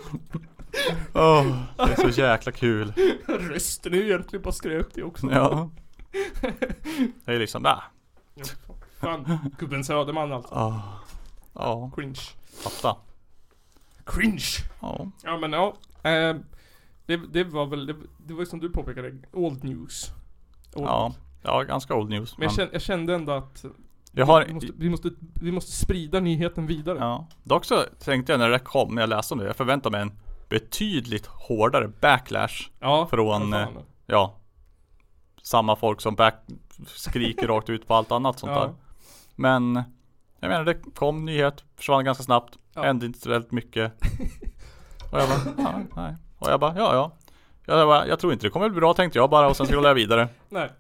Åh, 1.14 1.46
det 1.76 1.82
är 1.82 2.12
så 2.12 2.20
jäkla 2.20 2.52
kul 2.52 2.92
Rösten 3.26 3.94
är 3.94 3.96
ju 3.96 4.04
egentligen 4.04 4.42
bara 4.42 4.52
skräp 4.52 4.94
det 4.94 5.02
också. 5.02 5.30
Ja 5.32 5.70
Det 7.24 7.32
är 7.32 7.38
liksom, 7.38 7.66
ah, 7.66 7.82
Ja, 8.34 8.44
Fan, 9.00 9.38
gubben 9.58 9.84
Söderman 9.84 10.32
alltså. 10.32 10.54
ah, 10.54 10.82
ja, 11.54 11.90
Cringe. 11.96 12.20
fatta 12.62 12.96
Cringe! 14.04 14.44
Ja, 14.80 15.10
Ja 15.24 15.36
men 15.36 15.52
ja. 15.52 15.74
Eh, 16.02 16.36
det, 17.06 17.16
det 17.16 17.44
var 17.44 17.66
väl, 17.66 17.86
det, 17.86 17.94
det 18.26 18.34
var 18.34 18.40
ju 18.40 18.46
som 18.46 18.60
du 18.60 18.70
påpekade, 18.70 19.12
old 19.32 19.64
news. 19.64 20.10
Old 20.74 20.86
ja, 20.86 21.14
ja 21.42 21.62
ganska 21.62 21.94
old 21.94 22.10
news 22.10 22.38
Men 22.38 22.42
jag 22.42 22.50
men 22.50 22.56
kände, 22.56 22.72
jag 22.72 22.82
kände 22.82 23.14
ändå 23.14 23.32
att 23.32 23.64
jag 24.12 24.26
har, 24.26 24.44
vi, 24.44 24.52
måste, 24.52 24.72
vi, 24.76 24.90
måste, 24.90 25.10
vi 25.34 25.52
måste 25.52 25.72
sprida 25.72 26.20
nyheten 26.20 26.66
vidare. 26.66 26.98
ja 26.98 27.26
Dock 27.42 27.64
så 27.64 27.82
tänkte 27.98 28.32
jag 28.32 28.38
när 28.38 28.50
det 28.50 28.58
kom, 28.58 28.94
när 28.94 29.02
jag 29.02 29.08
läste 29.08 29.34
om 29.34 29.40
det, 29.40 29.46
jag 29.46 29.56
förväntade 29.56 29.92
mig 29.92 30.02
en 30.02 30.12
betydligt 30.50 31.26
hårdare 31.26 31.88
backlash 32.00 32.70
Ja, 32.80 33.06
Från, 33.10 33.50
fan. 33.52 33.78
Ja 34.06 34.34
Samma 35.42 35.76
folk 35.76 36.00
som 36.00 36.14
back 36.14 36.34
skriker 36.86 37.48
rakt 37.48 37.68
ut 37.70 37.86
på 37.86 37.94
allt 37.94 38.12
annat 38.12 38.38
sånt 38.38 38.52
Ja. 38.52 38.60
där 38.60 38.74
Men 39.34 39.82
Jag 40.40 40.48
menar 40.48 40.64
det 40.64 40.74
kom 40.94 41.24
nyhet, 41.24 41.64
försvann 41.76 42.04
ganska 42.04 42.24
snabbt 42.24 42.58
Ja. 42.74 42.82
Hände 42.82 43.06
inte 43.06 43.28
väldigt 43.28 43.52
mycket 43.52 43.92
Och 45.12 45.18
jag 45.20 45.28
bara, 45.28 45.40
ja, 45.58 45.80
nej. 45.96 46.16
Och 46.38 46.50
jag 46.50 46.60
bara, 46.60 46.74
ja 46.76 46.94
ja. 46.94 47.12
Jag, 47.66 47.88
bara, 47.88 48.06
jag 48.06 48.18
tror 48.20 48.32
inte 48.32 48.46
det 48.46 48.50
kommer 48.50 48.68
bli 48.68 48.80
bra 48.80 48.94
tänkte 48.94 49.18
jag 49.18 49.30
bara 49.30 49.48
och 49.48 49.56
sen 49.56 49.66
scrollade 49.66 49.88
jag 49.88 49.94
vidare. 49.94 50.28
Nej. 50.48 50.70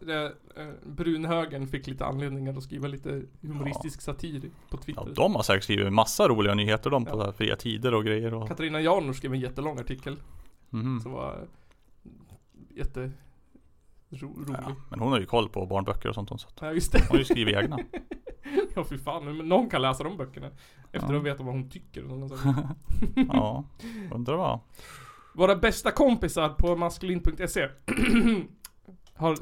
Det, 0.00 0.32
eh, 0.56 0.66
brunhögern 0.86 1.66
fick 1.66 1.86
lite 1.86 2.04
anledningar 2.06 2.56
att 2.56 2.62
skriva 2.62 2.88
lite 2.88 3.22
humoristisk 3.40 4.00
satir 4.00 4.50
på 4.70 4.76
Twitter. 4.76 5.02
Ja, 5.06 5.12
de 5.14 5.34
har 5.34 5.42
säkert 5.42 5.64
skrivit 5.64 5.92
massa 5.92 6.28
roliga 6.28 6.54
nyheter 6.54 6.90
de 6.90 7.04
på 7.04 7.22
här 7.22 7.32
fria 7.32 7.56
tider 7.56 7.94
och 7.94 8.04
grejer 8.04 8.34
och 8.34 8.48
Katarina 8.48 8.80
Janouch 8.80 9.16
skrev 9.16 9.32
en 9.34 9.40
jättelång 9.40 9.78
artikel 9.78 10.16
Mhm. 10.70 11.00
som 11.00 11.12
var 11.12 11.32
eh, 11.32 12.08
jätte 12.76 13.10
ro, 14.10 14.34
rolig. 14.38 14.54
ja, 14.66 14.76
Men 14.90 15.00
hon 15.00 15.12
har 15.12 15.20
ju 15.20 15.26
koll 15.26 15.48
på 15.48 15.66
barnböcker 15.66 16.08
och 16.08 16.14
sånt 16.14 16.28
hon 16.30 16.38
så 16.38 16.48
Ja 16.60 16.72
just 16.72 16.92
det. 16.92 16.98
Hon 16.98 17.08
har 17.08 17.18
ju 17.18 17.24
skrivit 17.24 17.56
egna. 17.56 17.78
ja 18.74 18.84
fy 18.84 18.98
fan, 18.98 19.24
men 19.24 19.48
någon 19.48 19.70
kan 19.70 19.82
läsa 19.82 20.04
de 20.04 20.16
böckerna. 20.16 20.46
Efter 20.92 21.12
Ja. 21.12 21.18
att 21.18 21.24
veta 21.24 21.42
vad 21.44 21.54
hon 21.54 21.70
tycker. 21.70 22.04
Ja, 23.32 23.64
undrar 24.14 24.36
vad. 24.36 24.60
Våra 25.34 25.56
bästa 25.56 25.90
kompisar 25.90 26.48
på 26.48 26.76
maskulin.se 26.76 27.68
har 29.14 29.36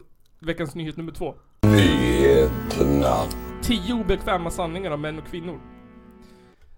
veckans 0.45 0.75
nyhet 0.75 0.97
nummer 0.97 1.13
två. 1.13 1.35
Nyheterna. 1.63 3.15
Tio 3.63 3.95
obekväma 3.95 4.51
sanningar 4.51 4.91
om 4.91 5.01
män 5.01 5.19
och 5.19 5.27
kvinnor. 5.27 5.61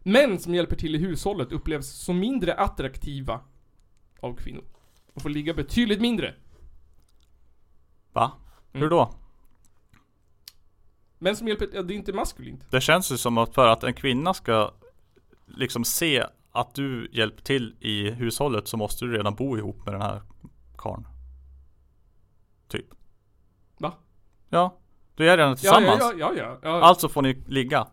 Män 0.03 0.39
som 0.39 0.55
hjälper 0.55 0.77
till 0.77 0.95
i 0.95 0.99
hushållet 0.99 1.53
upplevs 1.53 1.87
som 1.87 2.19
mindre 2.19 2.55
attraktiva 2.55 3.41
av 4.21 4.37
kvinnor. 4.37 4.65
Och 5.15 5.23
får 5.23 5.31
ligga 5.31 5.55
betydligt 5.55 6.01
mindre. 6.01 6.35
Va? 8.13 8.33
Mm. 8.73 8.83
Hur 8.83 8.91
då? 8.91 9.15
Män 11.19 11.37
som 11.37 11.49
hjälper, 11.49 11.69
ja, 11.73 11.83
det 11.83 11.95
är 11.95 11.97
inte 11.97 12.13
maskulint. 12.13 12.67
Det 12.71 12.81
känns 12.81 13.13
ju 13.13 13.17
som 13.17 13.39
att 13.39 13.55
för 13.55 13.69
att 13.69 13.85
en 13.85 13.95
kvinna 13.95 14.35
ska 14.35 14.71
liksom 15.47 15.85
se 15.85 16.25
att 16.53 16.75
du 16.75 17.09
hjälper 17.13 17.43
till 17.43 17.77
i 17.81 18.11
hushållet 18.11 18.69
så 18.69 18.77
måste 18.77 19.05
du 19.05 19.13
redan 19.13 19.35
bo 19.35 19.59
ihop 19.59 19.85
med 19.85 19.95
den 19.95 20.03
här 20.03 20.23
karln. 20.77 21.07
Typ. 22.69 22.87
Ja. 24.57 24.79
Du 25.15 25.31
är 25.31 25.37
redan 25.37 25.57
tillsammans. 25.57 25.99
ja, 26.01 26.13
ja, 26.19 26.33
ja. 26.37 26.59
ja. 26.63 26.81
Alltså 26.83 27.09
får 27.09 27.23
ni 27.23 27.43
ligga. 27.47 27.87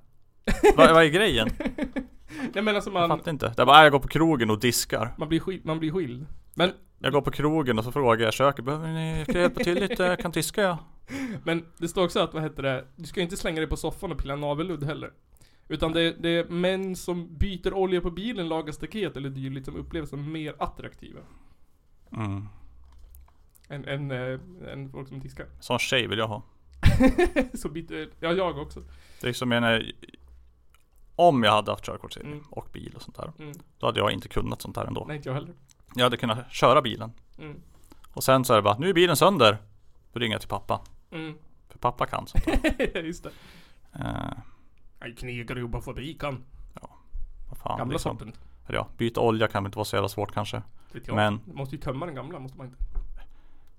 vad, 0.78 0.94
vad 0.94 1.04
är 1.04 1.08
grejen? 1.10 1.50
Nej 2.54 2.64
men 2.64 2.76
alltså 2.76 2.90
Jag 2.92 3.10
man, 3.10 3.18
fattar 3.18 3.32
inte. 3.32 3.54
Det 3.56 3.62
är 3.62 3.66
bara, 3.66 3.78
"Ah, 3.78 3.84
jag 3.84 3.92
går 3.92 4.00
på 4.00 4.08
krogen 4.08 4.50
och 4.50 4.60
diskar. 4.60 5.14
man 5.18 5.30
blir 5.30 5.40
skild, 5.40 5.66
man 5.66 5.80
blir 5.80 5.92
skild. 5.92 6.26
Men, 6.54 6.72
Jag 7.00 7.12
går 7.14 7.22
på 7.22 7.32
krogen 7.32 7.78
och 7.78 7.84
så 7.84 7.92
frågar 7.92 8.26
jag 8.26 8.34
köket, 8.34 8.66
behöver 8.66 8.88
ni, 8.88 9.24
ska 9.24 9.34
jag 9.34 9.42
hjälpa 9.42 9.64
till 9.64 9.80
lite? 9.80 10.04
Jag 10.04 10.20
kan 10.20 10.32
diska 10.32 10.62
ja. 10.62 10.78
men 11.44 11.66
det 11.78 11.88
står 11.88 12.04
också 12.06 12.20
att, 12.20 12.34
vad 12.34 12.44
heter 12.44 12.64
det, 12.64 12.86
du 12.96 13.06
ska 13.06 13.22
inte 13.22 13.38
slänga 13.38 13.58
dig 13.60 13.68
på 13.70 13.78
soffan 13.78 14.12
och 14.12 14.18
pilla 14.18 14.36
navelludd 14.36 14.84
heller. 14.84 15.12
Utan 15.68 15.92
det, 15.92 16.12
det 16.20 16.30
är 16.30 16.46
män 16.46 16.96
som 16.96 17.38
byter 17.38 17.74
olja 17.74 18.02
på 18.02 18.12
bilen, 18.12 18.48
lagar 18.50 18.72
staket 18.72 19.18
eller 19.18 19.30
dylikt 19.30 19.66
som 19.66 19.76
upplevs 19.76 20.10
som 20.10 20.32
mer 20.32 20.56
attraktiva. 20.60 21.20
Mm. 22.12 22.48
Än, 23.74 23.86
än, 23.88 24.12
äh, 24.12 24.40
än 24.74 24.90
folk 24.92 25.08
som 25.08 25.20
diskar. 25.20 25.46
Sån 25.60 25.80
tjej 25.80 26.08
vill 26.08 26.20
jag 26.20 26.28
ha. 26.28 26.42
Så 27.54 27.70
byter, 27.70 28.10
ja 28.20 28.32
jag 28.34 28.58
också. 28.58 28.84
Det 29.22 29.30
är 29.30 29.34
som 29.34 29.52
jag 29.52 29.62
menar, 29.62 29.92
om 31.16 31.44
jag 31.44 31.52
hade 31.52 31.72
haft 31.72 31.86
körkort 31.86 32.18
Mm. 32.18 32.44
och 32.50 32.68
bil 32.74 32.94
och 32.96 33.02
sånt 33.02 33.16
där. 33.18 33.32
Mm. 33.40 33.54
Då 33.80 33.86
hade 33.86 34.00
jag 34.00 34.12
inte 34.12 34.28
kunnat 34.28 34.62
sånt 34.62 34.78
här 34.78 34.86
ändå. 34.86 35.06
Nej 35.08 35.16
inte 35.18 35.30
jag 35.30 35.34
heller. 35.34 35.54
Jag 35.96 36.04
hade 36.04 36.18
kunnat 36.18 36.52
köra 36.52 36.82
bilen. 36.82 37.12
Mm. 37.40 37.62
Och 38.14 38.24
sen 38.24 38.46
så 38.46 38.54
är 38.54 38.58
det 38.58 38.62
bara, 38.64 38.78
nu 38.78 38.90
är 38.90 38.94
bilen 38.94 39.16
sönder. 39.16 39.58
Då 40.14 40.20
ringer 40.20 40.34
jag 40.34 40.42
till 40.42 40.50
pappa. 40.50 40.82
Mm. 41.12 41.34
För 41.70 41.80
pappa 41.80 42.06
kan 42.06 42.28
sånt 42.28 42.46
där. 42.46 43.02
Just 43.04 43.24
det. 43.24 43.30
Eh, 43.94 44.34
Jag 45.00 45.18
knekar 45.18 45.56
jobba 45.56 45.82
fabriken. 45.82 46.44
vad 47.50 47.58
fan 47.58 47.78
Gamla 47.78 47.92
liksom. 47.94 48.18
sorten. 48.18 48.34
Ja, 48.68 48.88
byta 48.98 49.20
olja 49.22 49.48
kan 49.48 49.64
väl 49.64 49.68
inte 49.68 49.78
vara 49.78 49.86
så 49.86 49.96
jävla 49.96 50.10
svårt 50.10 50.32
kanske. 50.34 50.62
Men- 51.08 51.40
Du 51.46 51.54
måste 51.54 51.76
ju 51.76 51.82
tömma 51.82 52.06
den 52.06 52.16
gamla, 52.16 52.40
måste 52.40 52.58
man 52.58 52.68
inte? 52.68 52.78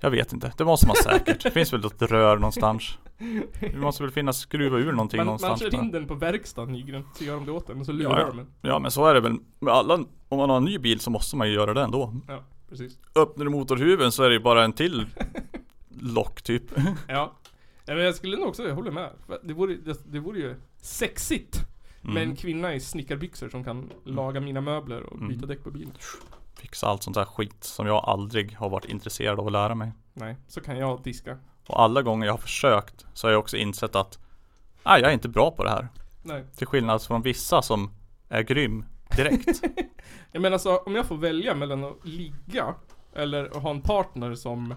Jag 0.04 0.10
vet 0.10 0.32
inte, 0.32 0.52
det 0.58 0.64
måste 0.64 0.86
man 0.86 0.96
säkert. 0.96 1.42
Det 1.42 1.50
finns 1.50 1.72
väl 1.72 1.84
ett 1.84 2.02
rör 2.02 2.36
någonstans. 2.36 2.98
Det 3.60 3.76
måste 3.76 4.02
väl 4.02 4.12
finnas 4.12 4.38
skruva 4.38 4.78
ur 4.78 4.92
någonting 4.92 5.18
Man, 5.18 5.26
man 5.26 5.26
någonstans. 5.26 5.60
kör 5.60 5.70
men- 5.72 5.84
in 5.86 5.90
den 5.90 6.06
på 6.06 6.14
verkstaden 6.14 6.72
Nygren, 6.72 7.04
så 7.18 7.24
gör 7.24 7.34
de 7.34 7.46
det 7.46 7.52
åt 7.52 7.66
den 7.66 7.80
och 7.80 7.86
så 7.86 7.92
lurar 7.92 8.20
ja. 8.20 8.26
de 8.26 8.36
den. 8.36 8.46
ja 8.60 8.78
men 8.78 8.90
så 8.90 9.06
är 9.06 9.14
det 9.14 9.20
väl 9.20 9.36
med 9.60 9.74
alla, 9.74 9.94
om 10.28 10.38
man 10.38 10.50
har 10.50 10.56
en 10.56 10.64
ny 10.64 10.78
bil 10.78 11.00
så 11.00 11.10
måste 11.10 11.36
man 11.36 11.48
ju 11.48 11.54
göra 11.54 11.74
det 11.74 11.82
ändå. 11.82 12.14
Ja, 12.28 12.42
precis. 12.68 12.98
Öppnar 13.14 13.44
du 13.44 13.50
motorhuven 13.50 14.12
så 14.12 14.22
är 14.22 14.28
det 14.28 14.34
ju 14.34 14.40
bara 14.40 14.64
en 14.64 14.72
till 14.72 15.06
lock 16.00 16.42
typ. 16.42 16.62
Ja. 17.08 17.32
ja 17.86 17.94
men 17.94 18.04
jag 18.04 18.14
skulle 18.14 18.36
nog 18.36 18.48
också, 18.48 18.62
jag 18.62 18.74
håller 18.74 18.90
med. 18.90 19.10
Det 19.42 19.54
vore, 19.54 19.74
det, 19.74 20.12
det 20.12 20.18
vore 20.18 20.38
ju 20.38 20.54
sexigt 20.82 21.58
med 22.00 22.10
Mm. 22.16 22.30
en 22.30 22.36
kvinna 22.36 22.74
i 22.74 22.80
snickarbyxor 22.80 23.48
som 23.48 23.64
kan 23.64 23.90
laga 24.04 24.40
mina 24.40 24.60
möbler 24.60 25.02
och 25.02 25.18
byta 25.18 25.46
däck 25.46 25.64
på 25.64 25.70
bilen. 25.70 25.92
Fixa 26.64 26.86
allt 26.86 27.02
sånt 27.02 27.14
där 27.14 27.24
skit 27.24 27.64
som 27.64 27.86
jag 27.86 28.04
aldrig 28.04 28.56
har 28.56 28.70
varit 28.70 28.84
intresserad 28.84 29.40
av 29.40 29.46
att 29.46 29.52
lära 29.52 29.74
mig. 29.74 29.92
Nej, 30.14 30.36
så 30.48 30.60
kan 30.60 30.78
jag 30.78 31.02
diska. 31.02 31.38
Och 31.66 31.80
alla 31.82 32.02
gånger 32.02 32.26
jag 32.26 32.32
har 32.32 32.38
försökt 32.38 33.06
så 33.14 33.26
har 33.26 33.32
jag 33.32 33.38
också 33.40 33.56
insett 33.56 33.96
att 33.96 34.18
Nej, 34.84 35.00
jag 35.00 35.10
är 35.10 35.14
inte 35.14 35.28
bra 35.28 35.50
på 35.50 35.64
det 35.64 35.70
här. 35.70 35.88
Nej. 36.22 36.44
Till 36.56 36.66
skillnad 36.66 37.02
från 37.02 37.22
vissa 37.22 37.62
som 37.62 37.90
är 38.28 38.42
grym 38.42 38.84
direkt. 39.16 39.62
Jag 40.32 40.42
menar 40.42 40.52
alltså, 40.52 40.76
om 40.76 40.94
jag 40.94 41.06
får 41.06 41.16
välja 41.16 41.54
mellan 41.54 41.84
att 41.84 42.04
ligga 42.06 42.74
eller 43.12 43.44
att 43.56 43.62
ha 43.62 43.70
en 43.70 43.80
partner 43.80 44.34
som 44.34 44.74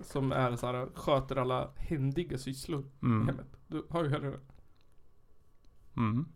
som 0.00 0.32
är 0.32 0.56
så 0.56 0.66
här, 0.66 0.88
sköter 0.94 1.36
alla 1.36 1.68
händiga 1.76 2.38
sysslor 2.38 2.80
i 2.80 3.04
Mm. 3.04 3.26
hemmet. 3.26 3.46
Då 3.66 3.82
har 3.90 4.04
ju 4.04 4.10
hellre 4.10 4.30
det. 4.30 4.40
Mm. 5.96 6.26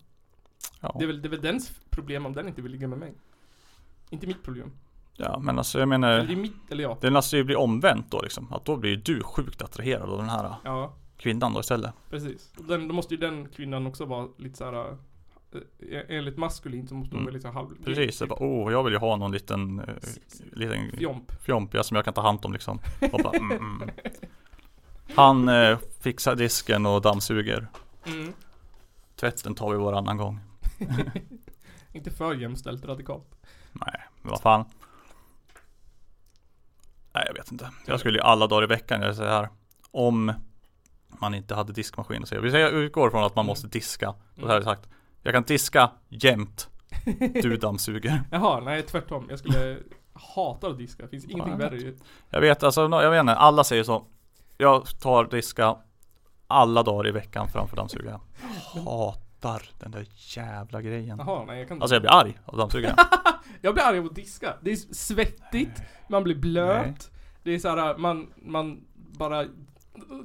Ja. 0.80 0.94
Det 0.98 1.04
är, 1.04 1.06
väl, 1.06 1.22
det 1.22 1.28
är 1.28 1.30
väl 1.30 1.40
dens 1.40 1.72
problem 1.90 2.26
om 2.26 2.32
den 2.32 2.48
inte 2.48 2.62
vill 2.62 2.72
ligga 2.72 2.88
med 2.88 2.98
mig. 2.98 3.14
Inte 4.12 4.26
mitt 4.26 4.42
problem. 4.42 4.72
ja, 5.16 5.38
men 5.38 5.58
alltså 5.58 5.78
jag 5.78 5.94
Eller 5.94 6.08
det 6.08 6.16
är 6.16 6.26
menar 6.26 6.36
mitt, 6.42 6.70
eller 6.70 6.82
ja. 6.84 6.98
Det 7.00 7.10
måste 7.10 7.36
ju 7.36 7.44
bli 7.44 7.54
omvänt 7.56 8.10
då 8.10 8.22
liksom. 8.22 8.52
Att 8.52 8.64
då 8.64 8.76
blir 8.76 8.90
ju 8.90 8.96
du 8.96 9.22
sjukt 9.22 9.62
attraherad 9.62 10.10
av 10.10 10.18
den 10.18 10.28
här 10.28 10.54
Ja, 10.64 10.94
kvinnan 11.16 11.52
då 11.52 11.60
istället. 11.60 11.92
precis. 12.10 12.52
Den, 12.68 12.88
då 12.88 12.94
måste 12.94 13.14
ju 13.14 13.20
den 13.20 13.48
kvinnan 13.48 13.86
också 13.86 14.04
vara 14.04 14.28
lite 14.36 14.56
så 14.58 14.64
här. 14.64 14.96
eh, 15.90 16.00
Enligt 16.08 16.36
maskulin 16.36 16.88
så 16.88 16.94
måste 16.94 17.16
hon 17.16 17.20
Mm. 17.20 17.24
vara 17.24 17.34
lite 17.36 17.48
halv... 17.48 17.84
Precis, 17.84 18.18
det 18.18 18.26
bara, 18.26 18.38
oh 18.44 18.72
jag 18.72 18.84
vill 18.84 18.92
ju 18.92 18.98
ha 18.98 19.16
någon 19.16 19.32
liten, 19.32 19.78
eh, 19.80 19.94
liten 20.52 20.90
Fjomp. 21.42 21.74
ja, 21.74 21.82
som 21.82 21.94
jag 21.94 22.04
kan 22.04 22.14
ta 22.14 22.22
hand 22.22 22.38
om 22.44 22.52
liksom. 22.52 22.78
Och 23.12 23.20
bara, 23.22 23.36
mm, 23.36 23.56
mm. 23.56 23.90
Han 25.14 25.48
eh, 25.48 25.78
fixar 26.00 26.34
disken 26.36 26.86
och 26.86 27.02
dammsuger. 27.02 27.66
Mm. 28.06 28.32
Tvätten 29.16 29.54
tar 29.54 29.70
vi 29.70 29.76
varannan 29.76 30.16
gång. 30.16 30.40
Inte 31.92 32.10
för 32.10 32.34
jämställt 32.34 32.84
radikalt. 32.84 33.34
Nej, 33.72 34.00
vad 34.22 34.40
fan. 34.40 34.64
Nej 37.14 37.24
jag 37.26 37.34
vet 37.34 37.52
inte. 37.52 37.70
Jag 37.86 38.00
skulle 38.00 38.18
ju 38.18 38.24
alla 38.24 38.46
dagar 38.46 38.62
i 38.62 38.66
veckan 38.66 39.00
göra 39.00 39.14
så 39.14 39.24
här. 39.24 39.48
Om 39.90 40.32
man 41.08 41.34
inte 41.34 41.54
hade 41.54 41.72
diskmaskin 41.72 42.26
så. 42.26 42.34
Säger 42.34 42.58
jag 42.58 42.72
utgår 42.72 43.10
från 43.10 43.24
att 43.24 43.36
man 43.36 43.46
måste 43.46 43.66
diska. 43.66 44.14
Då 44.34 44.42
hade 44.42 44.54
jag 44.54 44.64
sagt. 44.64 44.88
Jag 45.22 45.34
kan 45.34 45.42
diska 45.42 45.90
jämt. 46.08 46.68
Du 47.42 47.56
dammsuger. 47.56 48.22
Jaha, 48.30 48.60
nej 48.60 48.82
tvärtom. 48.82 49.26
Jag 49.30 49.38
skulle 49.38 49.78
hata 50.12 50.66
att 50.66 50.78
diska. 50.78 51.02
Det 51.02 51.08
finns 51.08 51.24
ingenting 51.24 51.52
Ja, 51.52 51.58
värre. 51.58 51.94
Jag 52.30 52.40
vet 52.40 52.62
alltså, 52.62 52.80
jag 52.80 53.10
vet 53.10 53.20
inte. 53.20 53.34
Alla 53.34 53.64
säger 53.64 53.84
så. 53.84 54.06
Jag 54.58 55.00
tar 55.00 55.24
diska 55.24 55.76
alla 56.46 56.82
dagar 56.82 57.08
i 57.08 57.12
veckan 57.12 57.48
framför 57.48 57.76
dammsugaren. 57.76 58.20
Hatar 58.74 59.20
den 59.78 59.90
där 59.90 60.06
jävla 60.16 60.82
grejen. 60.82 61.18
Jaha, 61.18 61.44
nej 61.44 61.58
jag 61.58 61.68
kan 61.68 61.82
Alltså 61.82 61.94
jag 61.94 62.02
blir 62.02 62.10
arg 62.10 62.38
av 62.44 62.58
dammsugaren. 62.58 62.96
Jag 63.64 63.74
blir 63.74 63.84
arg 63.84 63.98
av 63.98 64.06
att 64.06 64.14
diska. 64.14 64.54
Det 64.60 64.72
är 64.72 64.76
svettigt, 64.76 65.82
man 66.08 66.24
blir 66.24 66.34
blöt. 66.34 66.86
Nej. 66.86 66.94
Det 67.42 67.50
är 67.54 67.58
så 67.58 67.68
här, 67.68 67.96
man, 67.96 68.32
man 68.36 68.84
bara... 68.94 69.44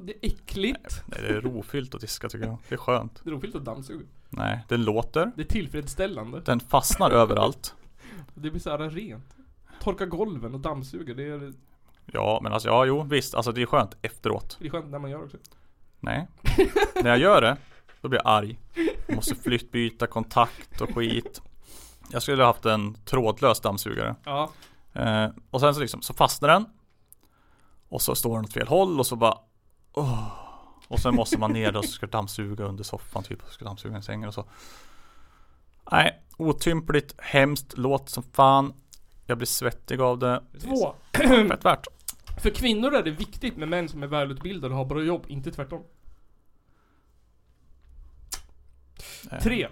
Det 0.00 0.12
är 0.12 0.18
äckligt. 0.22 1.02
Nej, 1.06 1.20
det 1.22 1.28
är 1.28 1.40
rofyllt 1.40 1.94
att 1.94 2.00
diska 2.00 2.28
tycker 2.28 2.46
jag. 2.46 2.58
Det 2.68 2.74
är 2.74 2.78
skönt. 2.78 3.20
Det 3.24 3.30
är 3.30 3.34
roligt 3.34 3.54
att 3.54 3.64
dammsuga. 3.64 4.06
Nej, 4.30 4.64
den 4.68 4.84
låter. 4.84 5.32
Det 5.36 5.42
är 5.42 5.46
tillfredsställande. 5.46 6.40
Den 6.40 6.60
fastnar 6.60 7.10
överallt. 7.22 7.74
Det 8.34 8.50
blir 8.50 8.60
så 8.60 8.70
här 8.70 8.78
rent. 8.90 9.36
Torka 9.80 10.06
golven 10.06 10.54
och 10.54 10.60
dammsuga, 10.60 11.14
det 11.14 11.28
är, 11.28 11.52
Ja, 12.12 12.40
men 12.42 12.52
alltså 12.52 12.68
ja, 12.68 12.84
jo 12.86 13.02
visst. 13.02 13.34
Alltså 13.34 13.52
det 13.52 13.62
är 13.62 13.66
skönt 13.66 13.96
efteråt. 14.02 14.56
det 14.60 14.66
är 14.66 14.70
skönt 14.70 14.90
när 14.90 14.98
man 14.98 15.10
gör 15.10 15.24
också. 15.24 15.36
Nej. 16.00 16.26
När 17.02 17.10
jag 17.10 17.18
gör 17.18 17.40
det, 17.40 17.56
då 18.00 18.08
blir 18.08 18.20
jag 18.24 18.32
arg. 18.32 18.58
Måste 19.08 19.34
flyttbyta 19.34 20.06
kontakt 20.06 20.80
och 20.80 20.94
skit. 20.94 21.42
Jag 22.12 22.22
skulle 22.22 22.42
ha 22.42 22.46
haft 22.46 22.66
en 22.66 22.94
trådlös 22.94 23.60
dammsugare. 23.60 24.16
Ja. 24.24 24.50
Eh, 24.92 25.26
och 25.50 25.60
sen 25.60 25.74
så 25.74 25.80
liksom, 25.80 26.02
så 26.02 26.14
fastnar 26.14 26.48
den. 26.48 26.66
Och 27.88 28.02
så 28.02 28.14
står 28.14 28.36
den 28.36 28.44
åt 28.44 28.52
fel 28.52 28.68
håll 28.68 29.00
och 29.00 29.06
så 29.06 29.16
bara 29.16 29.38
åh. 29.92 30.28
Och 30.88 31.00
sen 31.00 31.14
måste 31.14 31.38
man 31.38 31.52
ner 31.52 31.76
och 31.76 31.84
så 31.84 31.90
ska 31.90 32.06
dammsuga 32.06 32.64
under 32.64 32.84
soffan 32.84 33.22
typ. 33.22 33.42
Och 33.42 33.52
ska 33.52 33.64
dammsuga 33.64 33.98
i 33.98 34.02
sängen 34.02 34.28
och 34.28 34.34
så. 34.34 34.44
Nej, 35.92 36.22
otympligt, 36.36 37.14
hemskt, 37.18 37.74
låt 37.76 38.08
som 38.08 38.22
fan. 38.22 38.74
Jag 39.26 39.38
blir 39.38 39.46
svettig 39.46 40.00
av 40.00 40.18
det. 40.18 40.42
Två. 40.60 40.94
Fett 41.48 41.64
värt. 41.64 41.86
För 42.42 42.50
kvinnor 42.50 42.94
är 42.94 43.02
det 43.02 43.10
viktigt 43.10 43.56
med 43.56 43.68
män 43.68 43.88
som 43.88 44.02
är 44.02 44.06
välutbildade 44.06 44.74
och 44.74 44.78
har 44.78 44.84
bra 44.84 45.02
jobb, 45.02 45.24
inte 45.28 45.52
tvärtom. 45.52 45.82
Tre. 49.42 49.68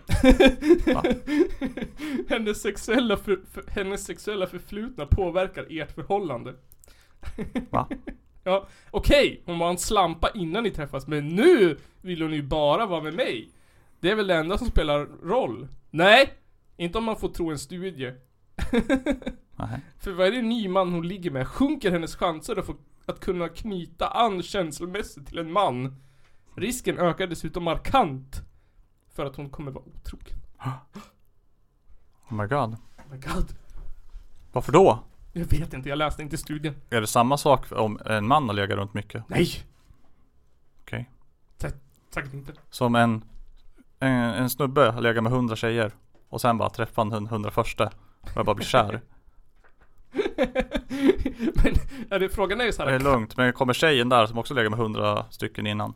Va? 0.94 1.04
hennes, 2.28 2.62
sexuella 2.62 3.16
för, 3.16 3.40
för, 3.52 3.64
hennes 3.68 4.04
sexuella 4.04 4.46
förflutna 4.46 5.06
påverkar 5.06 5.66
ert 5.70 5.94
förhållande. 5.94 6.54
Va? 7.70 7.88
Ja, 8.44 8.68
okej, 8.90 9.42
hon 9.46 9.58
var 9.58 9.70
en 9.70 9.78
slampa 9.78 10.30
innan 10.34 10.62
ni 10.62 10.70
träffas, 10.70 11.06
men 11.06 11.28
nu 11.28 11.76
vill 12.00 12.22
hon 12.22 12.32
ju 12.32 12.42
bara 12.42 12.86
vara 12.86 13.02
med 13.02 13.14
mig. 13.14 13.50
Det 14.00 14.10
är 14.10 14.14
väl 14.14 14.26
det 14.26 14.34
enda 14.34 14.58
som 14.58 14.66
spelar 14.66 15.06
roll? 15.22 15.68
Nej! 15.90 16.32
Inte 16.76 16.98
om 16.98 17.04
man 17.04 17.16
får 17.16 17.28
tro 17.28 17.50
en 17.50 17.58
studie. 17.58 18.12
För 19.98 20.12
varje 20.12 20.42
ny 20.42 20.68
man 20.68 20.92
hon 20.92 21.08
ligger 21.08 21.30
med 21.30 21.48
sjunker 21.48 21.90
hennes 21.90 22.16
chanser 22.16 22.56
att, 22.58 22.66
få, 22.66 22.76
att 23.06 23.20
kunna 23.20 23.48
knyta 23.48 24.08
an 24.08 24.42
känslomässigt 24.42 25.26
till 25.26 25.38
en 25.38 25.52
man. 25.52 26.02
Risken 26.54 26.98
ökar 26.98 27.26
dessutom 27.26 27.64
markant. 27.64 28.42
För 29.16 29.26
att 29.26 29.36
hon 29.36 29.50
kommer 29.50 29.70
vara 29.70 29.84
otrogen. 29.84 30.36
Oh 32.28 32.34
my 32.34 32.46
god. 32.46 32.72
Oh 32.72 33.02
my 33.10 33.16
god. 33.18 33.54
Varför 34.52 34.72
då? 34.72 34.98
Jag 35.32 35.44
vet 35.44 35.74
inte, 35.74 35.88
jag 35.88 35.98
läste 35.98 36.22
inte 36.22 36.36
studien. 36.36 36.74
Är 36.90 37.00
det 37.00 37.06
samma 37.06 37.36
sak 37.36 37.72
om 37.72 37.98
en 38.06 38.26
man 38.26 38.46
har 38.48 38.54
legat 38.54 38.76
runt 38.78 38.94
mycket? 38.94 39.24
Nej! 39.28 39.48
Okej. 40.82 41.10
Sä- 41.58 41.72
Säkert 42.14 42.34
inte. 42.34 42.52
Som 42.70 42.94
en, 42.94 43.24
en, 43.98 44.12
en 44.12 44.50
snubbe 44.50 44.90
har 44.90 45.00
legat 45.00 45.22
med 45.22 45.32
hundra 45.32 45.56
tjejer 45.56 45.92
och 46.28 46.40
sen 46.40 46.58
bara 46.58 46.70
träffar 46.70 47.02
han 47.02 47.10
den 47.10 47.26
hundra 47.26 47.50
första 47.50 47.86
och 48.20 48.30
jag 48.34 48.46
bara 48.46 48.54
blir 48.54 48.66
kär. 48.66 49.00
Men 51.54 51.74
är 52.10 52.18
det, 52.18 52.28
frågan 52.28 52.60
är 52.60 52.64
ju 52.64 52.72
så 52.72 52.84
Det 52.84 52.94
är 52.94 53.00
lugnt, 53.00 53.36
men 53.36 53.52
kommer 53.52 53.72
tjejen 53.72 54.08
där 54.08 54.26
som 54.26 54.38
också 54.38 54.54
legat 54.54 54.70
med 54.70 54.78
hundra 54.80 55.24
stycken 55.30 55.66
innan? 55.66 55.94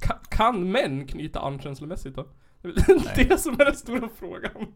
kan, 0.00 0.16
kan 0.30 0.70
män 0.72 1.06
knyta 1.06 1.40
an 1.40 1.60
känslomässigt 1.60 2.16
då? 2.16 2.26
Det 2.62 2.68
är 2.68 3.14
väl 3.16 3.28
det 3.28 3.38
som 3.38 3.52
är 3.60 3.64
den 3.64 3.76
stora 3.76 4.08
frågan. 4.18 4.66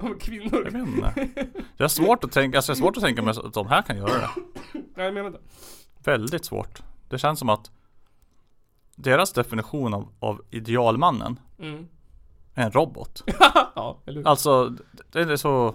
Om 0.00 0.18
kvinnor. 0.18 0.62
Jag 0.64 0.70
vet 0.72 0.88
inte. 0.88 1.14
Jag 1.76 1.84
har 1.84 1.88
svårt 1.88 2.24
att 2.24 2.32
tänka, 2.32 2.58
alltså 2.58 2.72
jag 2.72 2.76
har 2.76 2.80
svårt 2.80 2.96
att 2.96 3.02
tänka 3.02 3.22
mig 3.22 3.34
att 3.44 3.54
de 3.54 3.66
här 3.66 3.82
kan 3.82 3.96
göra 3.96 4.12
det. 4.12 4.28
Nej, 4.72 5.04
jag 5.04 5.14
menar 5.14 5.26
inte. 5.26 5.40
Väldigt 6.04 6.44
svårt. 6.44 6.82
Det 7.08 7.18
känns 7.18 7.38
som 7.38 7.48
att 7.48 7.70
deras 8.96 9.32
definition 9.32 9.94
av, 9.94 10.08
av 10.18 10.42
idealmannen 10.50 11.40
Mm. 11.58 11.86
är 12.54 12.64
en 12.64 12.70
robot. 12.70 13.22
ja, 13.74 14.02
eller 14.06 14.20
hur? 14.20 14.28
Alltså, 14.28 14.76
den 15.12 15.30
är 15.30 15.36
så 15.36 15.74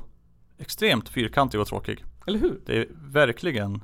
extremt 0.57 1.09
fyrkantig 1.09 1.59
och 1.61 1.67
tråkig. 1.67 2.05
Eller 2.27 2.39
hur? 2.39 2.61
Det 2.65 2.77
är 2.77 2.87
verkligen, 2.91 3.83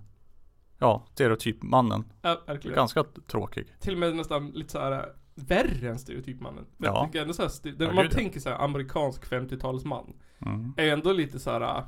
ja, 0.80 1.06
stereotypmannen. 1.14 2.04
Ja, 2.22 2.42
verkligen. 2.48 2.76
Ganska 2.76 3.04
tråkig. 3.28 3.68
Till 3.80 3.94
och 3.94 4.00
med 4.00 4.16
nästan 4.16 4.48
lite 4.52 4.72
så 4.72 4.80
här 4.80 5.06
värre 5.36 5.90
än 5.90 6.00
stereotypmannen. 6.00 6.66
Men 6.78 6.88
Ja. 6.88 6.98
jag 7.00 7.08
tycker 7.08 7.22
ändå 7.22 7.34
så 7.34 7.42
här, 7.42 7.50
st- 7.50 7.70
Ja, 7.70 7.76
när 7.88 7.94
man 7.94 8.06
ja. 8.06 8.12
tänker 8.12 8.40
så 8.40 8.50
här 8.50 8.60
amerikansk 8.64 9.26
50-talsman. 9.32 10.14
Mm. 10.40 10.74
Är 10.78 10.88
ändå 10.94 11.12
lite 11.14 11.40
så 11.40 11.52
här. 11.52 11.62
äh, 11.78 11.84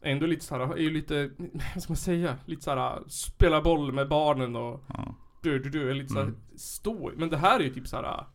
Ändå 0.00 0.26
lite 0.26 0.44
så 0.44 0.54
här, 0.56 0.72
är 0.72 0.76
ju 0.76 0.90
lite, 0.90 1.30
vad 1.74 1.82
ska 1.82 1.90
man 1.92 1.96
säga? 1.96 2.36
Lite 2.44 2.62
så 2.62 2.70
här, 2.70 3.02
spela 3.08 3.62
boll 3.62 3.92
med 3.92 4.08
barnen 4.08 4.56
och 4.56 4.80
Ja. 4.88 5.14
du, 5.42 5.58
du, 5.58 5.70
du, 5.70 5.90
är 5.90 5.94
lite 5.94 6.08
så 6.12 6.18
här, 6.18 6.22
Mm. 6.26 6.36
stå. 6.56 7.12
Men 7.16 7.30
det 7.30 7.36
här 7.36 7.60
är 7.60 7.64
ju 7.64 7.74
typ 7.74 7.86
så 7.88 7.96
här. 7.96 8.26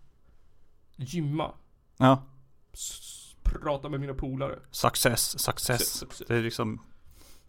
Gymma. 0.95 1.51
Ja, 1.97 2.23
S- 2.73 3.35
prata 3.43 3.89
med 3.89 3.99
mina 3.99 4.13
polare. 4.13 4.59
success, 4.71 5.39
success. 5.39 5.93
Success. 5.99 6.27
Det 6.27 6.35
är 6.35 6.41
liksom, 6.41 6.81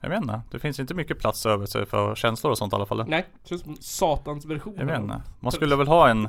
jag 0.03 0.11
vet 0.11 0.22
inte. 0.22 0.42
Det 0.50 0.59
finns 0.59 0.80
inte 0.80 0.94
mycket 0.94 1.18
plats 1.18 1.46
över 1.46 1.66
sig 1.66 1.86
för 1.86 2.14
känslor 2.14 2.50
och 2.50 2.59
sånt 2.59 2.72
i 2.72 2.76
alla 2.76 2.86
fall. 2.86 3.05
Nej, 3.09 3.26
det 3.42 3.48
känns 3.48 3.62
som 3.62 3.76
satans 3.76 4.44
version. 4.44 4.74
Jag 4.78 4.86
vet 4.86 5.00
inte. 5.00 5.22
Man 5.40 5.53
skulle 5.53 5.76
väl 5.76 5.88
ha 5.88 6.09
en 6.09 6.28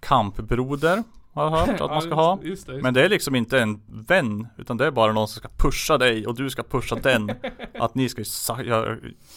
kampbroder, 0.00 1.02
har 1.32 1.44
jag 1.44 1.50
hört 1.50 1.80
att 1.80 1.90
man 1.90 2.02
ska 2.02 2.14
ha. 2.14 2.36
Just, 2.36 2.46
just 2.46 2.66
det, 2.66 2.72
just 2.72 2.82
Men 2.82 2.94
det 2.94 3.04
är 3.04 3.08
liksom 3.08 3.34
inte 3.34 3.60
en 3.60 3.82
vän, 3.86 4.48
utan 4.56 4.76
det 4.76 4.86
är 4.86 4.90
bara 4.90 5.12
någon 5.12 5.28
som 5.28 5.38
ska 5.38 5.48
pusha 5.56 5.98
dig 5.98 6.26
och 6.26 6.34
du 6.34 6.50
ska 6.50 6.62
pusha 6.62 6.96
den. 6.96 7.30
Att 7.74 7.94
ni 7.94 8.08
ska 8.08 8.24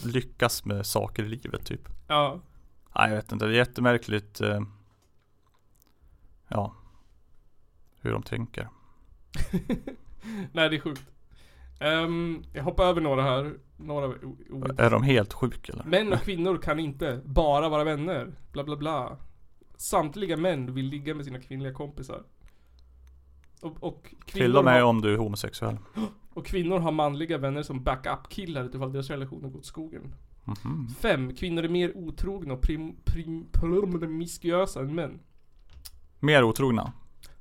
lyckas 0.03 0.65
med 0.65 0.85
saker 0.85 1.23
i 1.23 1.27
livet 1.27 1.65
typ. 1.65 1.81
Ja. 2.07 2.39
Nej 2.95 3.09
jag 3.09 3.15
vet 3.15 3.31
inte, 3.31 3.45
det 3.45 3.51
är 3.51 3.57
jättemärkligt. 3.57 4.41
Eh, 4.41 4.61
ja. 6.47 6.75
Hur 8.01 8.11
de 8.11 8.23
tänker. 8.23 8.69
Nej, 10.51 10.69
det 10.69 10.75
är 10.75 10.79
sjukt. 10.79 11.01
Ehm, 11.79 12.43
jag 12.53 12.63
hoppar 12.63 12.83
över 12.85 13.01
några 13.01 13.21
här. 13.21 13.53
Några 13.77 14.05
Är 14.77 14.89
de 14.89 15.03
helt 15.03 15.33
sjuka 15.33 15.73
eller? 15.73 15.83
Män 15.83 16.13
och 16.13 16.19
kvinnor 16.19 16.57
kan 16.57 16.79
inte 16.79 17.21
bara 17.25 17.69
vara 17.69 17.83
vänner. 17.83 18.33
Bla 18.51 18.63
bla 18.63 18.75
bla. 18.75 19.17
Samtliga 19.77 20.37
män 20.37 20.73
vill 20.73 20.85
ligga 20.85 21.13
med 21.15 21.25
sina 21.25 21.39
kvinnliga 21.39 21.73
kompisar. 21.73 22.23
Och, 23.61 23.83
och, 23.83 24.03
kvinnor, 24.25 24.45
Till 24.45 24.57
och 24.57 24.65
med 24.65 24.73
har, 24.81 24.89
om 24.89 25.01
du 25.01 25.13
är 25.13 25.17
homosexuell. 25.17 25.77
och 26.33 26.45
kvinnor 26.45 26.79
har 26.79 26.91
manliga 26.91 27.37
vänner 27.37 27.63
som 27.63 27.83
backup-killar 27.83 28.63
utifall 28.65 28.93
deras 28.93 29.09
relationer 29.09 29.49
går 29.49 29.59
åt 29.59 29.65
skogen. 29.65 30.15
Mhm. 30.45 30.87
5. 30.99 31.35
Kvinnor 31.35 31.63
är 31.63 31.69
mer 31.69 31.97
otrogna 31.97 32.53
och 32.53 32.61
prim, 32.61 32.95
prim, 33.03 33.45
promiskuösa 33.51 34.79
än 34.79 34.95
män. 34.95 35.19
Mer 36.19 36.43
otrogna. 36.43 36.93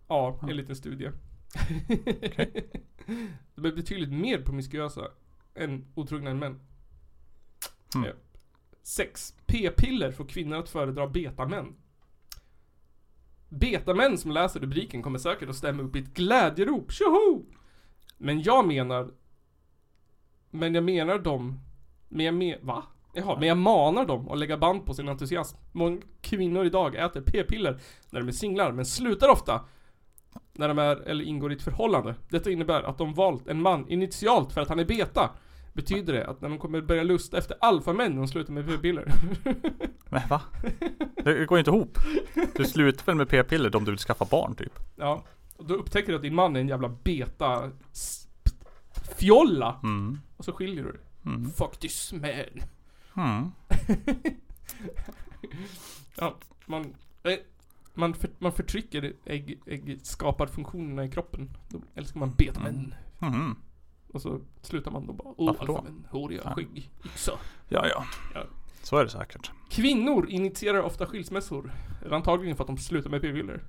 Ja, 0.08 0.38
en 0.42 0.56
liten 0.56 0.76
studie. 0.76 1.10
De 3.54 3.64
är 3.66 3.72
betydligt 3.72 4.12
mer 4.12 4.42
promiskuösa 4.42 5.08
än 5.54 5.84
otrogna 5.94 6.30
än 6.30 6.38
män. 6.38 6.60
Mm. 7.94 8.16
6. 8.82 9.34
P-piller 9.46 10.12
får 10.12 10.24
kvinnor 10.24 10.56
att 10.58 10.68
föredra 10.68 11.06
betamän. 11.06 11.74
Betamän 13.48 14.18
som 14.18 14.30
läser 14.30 14.60
rubriken 14.60 15.02
kommer 15.02 15.18
säkert 15.18 15.48
att 15.48 15.56
stämma 15.56 15.82
upp 15.82 15.96
i 15.96 15.98
ett 15.98 16.14
glädjerop. 16.14 16.92
Tjoho! 16.92 17.44
Men 18.18 18.42
jag 18.42 18.66
menar... 18.66 19.10
Men 20.50 20.74
jag 20.74 20.84
menar 20.84 21.18
dem... 21.18 21.60
Men 22.08 22.26
jag 22.26 22.34
men... 22.34 22.66
Va? 22.66 22.84
Jaha, 23.14 23.38
men 23.38 23.48
jag 23.48 23.58
manar 23.58 24.04
dem 24.06 24.28
att 24.28 24.38
lägga 24.38 24.58
band 24.58 24.86
på 24.86 24.94
sin 24.94 25.08
entusiasm. 25.08 25.56
Många 25.72 26.00
kvinnor 26.20 26.66
idag 26.66 26.94
äter 26.94 27.20
p-piller 27.20 27.80
när 28.10 28.20
de 28.20 28.28
är 28.28 28.32
singlar, 28.32 28.72
men 28.72 28.86
slutar 28.86 29.28
ofta 29.28 29.64
när 30.52 30.68
de 30.68 30.78
är 30.78 30.96
eller 30.96 31.24
ingår 31.24 31.52
i 31.52 31.56
ett 31.56 31.62
förhållande. 31.62 32.14
Detta 32.28 32.50
innebär 32.50 32.82
att 32.82 32.98
de 32.98 33.14
valt 33.14 33.48
en 33.48 33.62
man 33.62 33.88
initialt 33.88 34.52
för 34.52 34.60
att 34.60 34.68
han 34.68 34.78
är 34.78 34.84
beta. 34.84 35.30
Betyder 35.72 36.12
det 36.12 36.26
att 36.26 36.40
när 36.40 36.48
de 36.48 36.58
kommer 36.58 36.80
börja 36.80 37.02
lusta 37.02 37.38
efter 37.38 37.56
alfamän 37.60 38.12
när 38.12 38.18
de 38.18 38.28
slutar 38.28 38.52
med 38.52 38.66
p-piller? 38.66 39.12
Men 40.08 40.28
va? 40.28 40.42
Det 41.24 41.46
går 41.46 41.58
inte 41.58 41.70
ihop. 41.70 41.98
Du 42.54 42.64
slutar 42.64 43.06
väl 43.06 43.14
med 43.14 43.28
p-piller 43.28 43.76
om 43.76 43.84
du 43.84 43.90
vill 43.90 43.98
skaffa 43.98 44.24
barn 44.24 44.54
typ? 44.54 44.72
ja. 44.96 45.24
Och 45.56 45.64
då 45.64 45.74
upptäcker 45.74 46.08
du 46.08 46.16
att 46.16 46.22
din 46.22 46.34
man 46.34 46.56
är 46.56 46.60
en 46.60 46.68
jävla 46.68 46.88
beta 46.88 47.70
fjolla. 49.18 49.80
Mm. 49.82 50.18
Och 50.36 50.44
så 50.44 50.52
skiljer 50.52 50.84
du 50.84 50.92
dig. 50.92 51.00
Mm. 51.24 51.50
Fuck 51.50 51.76
this 51.78 52.12
man. 52.12 52.62
Mm. 53.16 53.52
Ja, 56.16 56.34
man... 56.66 56.94
Man, 57.98 58.14
för, 58.14 58.30
man 58.38 58.52
förtrycker 58.52 59.12
ägg, 59.24 59.58
äggskaparfunktionerna 59.66 61.04
i 61.04 61.10
kroppen. 61.10 61.50
Då 61.68 61.80
älskar 61.94 62.20
man 62.20 62.30
betamän. 62.38 62.94
Mm. 63.22 63.56
Och 64.12 64.22
så 64.22 64.40
slutar 64.62 64.90
man 64.90 65.06
då 65.06 65.12
bara. 65.12 65.28
Åh, 65.36 65.46
Varför 65.46 65.66
då? 65.66 65.76
alfamän, 65.76 66.06
håriga, 66.10 66.40
Ja. 66.44 66.54
skägg, 66.54 66.90
yxa. 67.04 67.32
Ja, 67.68 67.86
ja. 67.86 68.04
Ja. 68.34 68.40
Så 68.82 68.96
är 68.96 69.04
det 69.04 69.10
säkert. 69.10 69.50
Kvinnor 69.70 70.30
initierar 70.30 70.82
ofta 70.82 71.06
skilsmässor. 71.06 71.72
Antagligen 72.10 72.56
för 72.56 72.64
att 72.64 72.68
de 72.68 72.76
slutar 72.78 73.10
med 73.10 73.20
p-piller. 73.22 73.62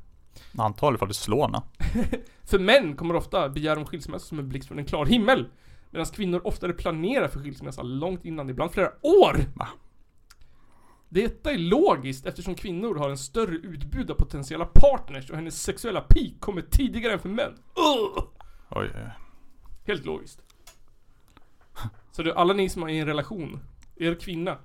Antagligen 0.58 1.00
för 1.00 1.06
att 1.06 1.10
det 1.10 1.14
slår 1.16 1.48
na. 1.48 1.64
För 2.44 2.60
män 2.60 2.96
kommer 2.96 3.16
ofta 3.16 3.50
begära 3.50 3.80
om 3.80 3.86
skilsmässa 3.86 4.26
som 4.26 4.40
en 4.40 4.50
blixt 4.50 4.68
från 4.68 4.80
en 4.80 4.86
klar 4.86 5.06
himmel. 5.06 5.48
Medan 5.90 6.06
kvinnor 6.06 6.42
oftare 6.44 6.74
planerar 6.74 7.28
för 7.28 7.40
skilsmässa 7.40 7.82
långt 7.82 8.26
innan, 8.26 8.50
ibland 8.50 8.72
flera 8.72 8.92
år. 9.02 9.38
Va? 9.56 9.68
Detta 11.10 11.52
är 11.52 11.58
logiskt 11.58 12.26
eftersom 12.26 12.56
kvinnor 12.56 12.96
har 12.96 13.10
en 13.10 13.18
större 13.18 13.56
utbud 13.56 14.12
av 14.12 14.16
potentiella 14.16 14.66
partners 14.66 15.30
och 15.30 15.36
hennes 15.36 15.62
sexuella 15.64 16.02
peak 16.02 16.34
kommer 16.40 16.62
tidigare 16.62 17.14
än 17.14 17.20
för 17.20 17.30
män. 17.30 17.54
Ugh! 17.76 18.24
Oj. 18.70 18.90
Helt 19.88 20.06
logiskt. 20.06 20.42
Så 22.12 22.24
det, 22.24 22.34
alla 22.36 22.54
ni 22.54 22.70
som 22.70 22.84
är 22.84 22.90
i 22.90 22.98
en 23.00 23.06
relation, 23.08 23.60
er 23.96 24.16
kvinna, 24.16 24.58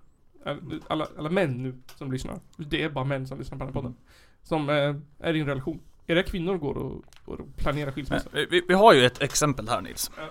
alla, 0.86 1.09
alla 1.18 1.30
män 1.30 1.62
nu 1.62 1.82
som 1.97 2.12
lyssnar, 2.12 2.40
det 2.57 2.82
är 2.82 2.90
bara 2.90 3.05
män 3.05 3.26
som 3.26 3.38
lyssnar 3.38 3.59
på 3.59 3.64
den 3.64 3.74
här 3.74 3.80
podden, 3.80 3.97
som 4.42 4.68
eh, 4.70 4.95
är 5.18 5.34
i 5.34 5.40
en 5.40 5.47
relation. 5.47 5.80
Era 6.07 6.22
kvinnor 6.22 6.59
går 6.59 6.74
och, 6.76 7.05
och 7.24 7.57
planerar 7.57 7.90
skilsmässa. 7.92 8.28
vi, 8.32 8.62
vi 8.68 8.74
har 8.74 8.92
ju 8.95 9.05
ett 9.07 9.22
exempel 9.22 9.68
här 9.68 9.80
Nils. 9.80 10.11
Ja. 10.16 10.22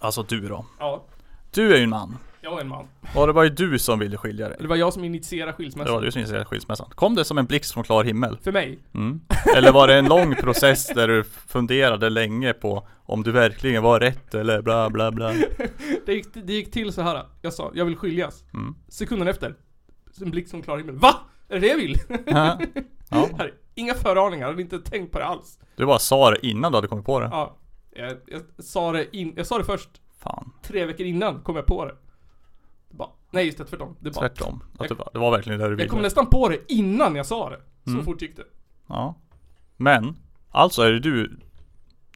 Alltså 0.00 0.22
du 0.22 0.48
då. 0.48 0.66
Ja, 0.78 1.04
Du 1.50 1.72
är 1.74 1.76
ju 1.78 1.84
en 1.84 1.90
man. 1.90 2.18
Jag 2.44 2.56
är 2.56 2.60
en 2.60 2.68
man. 2.68 2.88
Och 3.16 3.26
det 3.26 3.32
var 3.32 3.42
ju 3.42 3.48
du 3.50 3.78
som 3.78 3.98
ville 3.98 4.16
skilja 4.16 4.48
dig. 4.48 4.56
Det 4.60 4.66
var 4.66 4.76
jag 4.76 4.92
som 4.92 5.04
initierade 5.04 5.52
Det 5.52 5.56
skilsmässan. 5.56 5.94
var 5.94 6.02
du 6.02 6.12
som 6.12 6.18
initierade 6.18 6.44
skilsmässan. 6.44 6.90
Kom 6.94 7.14
det 7.14 7.24
som 7.24 7.38
en 7.38 7.46
blixt 7.46 7.72
från 7.72 7.84
klar 7.84 8.04
himmel? 8.04 8.38
För 8.42 8.52
mig. 8.52 8.78
Mm. 8.94 9.20
Eller 9.56 9.72
var 9.72 9.88
det 9.88 9.94
en 9.94 10.04
lång 10.08 10.34
process 10.34 10.86
där 10.86 11.08
du 11.08 11.24
funderade 11.24 12.10
länge 12.10 12.52
på 12.52 12.88
om 13.04 13.22
du 13.22 13.32
verkligen 13.32 13.82
var 13.82 14.00
rätt 14.00 14.34
eller 14.34 14.62
bla 14.62 14.90
bla 14.90 15.10
bla? 15.10 15.32
Det 16.06 16.14
gick, 16.14 16.26
det 16.34 16.52
gick 16.52 16.72
till 16.72 16.92
så 16.92 17.02
här. 17.02 17.26
Jag 17.42 17.52
sa, 17.52 17.70
jag 17.74 17.84
vill 17.84 17.96
skiljas. 17.96 18.44
Mm. 18.54 18.74
Sekunden 18.88 19.28
efter, 19.28 19.54
en 20.20 20.30
blixt 20.30 20.50
från 20.50 20.62
klar 20.62 20.78
himmel. 20.78 20.96
VA? 20.96 21.14
Är 21.48 21.54
det 21.54 21.60
det 21.60 21.66
jag 21.66 21.76
vill? 21.76 21.96
Ja. 22.26 22.60
ja. 23.10 23.28
Här, 23.38 23.52
inga 23.74 23.94
föraningar, 23.94 24.46
jag 24.46 24.50
hade 24.52 24.62
inte 24.62 24.78
tänkt 24.78 25.12
på 25.12 25.18
det 25.18 25.24
alls. 25.24 25.58
Du 25.76 25.86
bara 25.86 25.98
sa 25.98 26.30
det 26.30 26.46
innan 26.46 26.72
du 26.72 26.76
hade 26.76 26.88
kommit 26.88 27.04
på 27.06 27.20
det. 27.20 27.28
Ja, 27.32 27.56
jag, 27.96 28.12
jag, 28.26 28.42
sa 28.58 28.92
det 28.92 29.16
in, 29.16 29.32
jag 29.36 29.46
sa 29.46 29.58
det 29.58 29.64
först 29.64 29.88
Fan. 30.22 30.52
tre 30.62 30.84
veckor 30.84 31.06
innan 31.06 31.40
kom 31.40 31.56
jag 31.56 31.66
på 31.66 31.84
det. 31.84 31.94
Bara, 32.96 33.08
nej 33.30 33.46
just 33.46 33.58
det, 33.58 33.64
tvärtom. 33.64 33.96
Det 34.00 34.10
bara, 34.10 34.20
Tvärtom. 34.28 34.62
Att 34.78 34.88
det, 34.88 34.94
var, 34.94 35.08
det 35.12 35.18
var 35.18 35.30
verkligen 35.30 35.58
det 35.60 35.64
du 35.76 35.82
jag 35.82 35.88
kom 35.90 35.96
ville. 35.98 36.06
nästan 36.06 36.26
på 36.26 36.48
det 36.48 36.72
innan 36.72 37.16
jag 37.16 37.26
sa 37.26 37.50
det. 37.50 37.60
Så 37.84 37.90
Mm. 37.90 38.04
fort 38.04 38.22
gick 38.22 38.36
det. 38.36 38.44
Ja. 38.86 39.14
Men, 39.76 40.16
alltså 40.50 40.82
är 40.82 40.92
det 40.92 41.00
du 41.00 41.38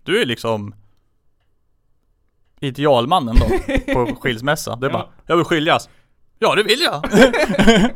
Du 0.03 0.22
är 0.22 0.27
liksom 0.27 0.74
Idealmannen 2.61 3.35
då 3.37 3.47
på 3.95 4.14
skilsmässa. 4.20 4.77
Det 4.77 4.87
är 4.87 4.91
Ja. 4.91 4.99
bara, 4.99 5.09
jag 5.27 5.37
vill 5.37 5.45
skiljas. 5.45 5.89
Ja 6.39 6.55
det 6.55 6.62
vill 6.62 6.81
jag! 6.81 7.03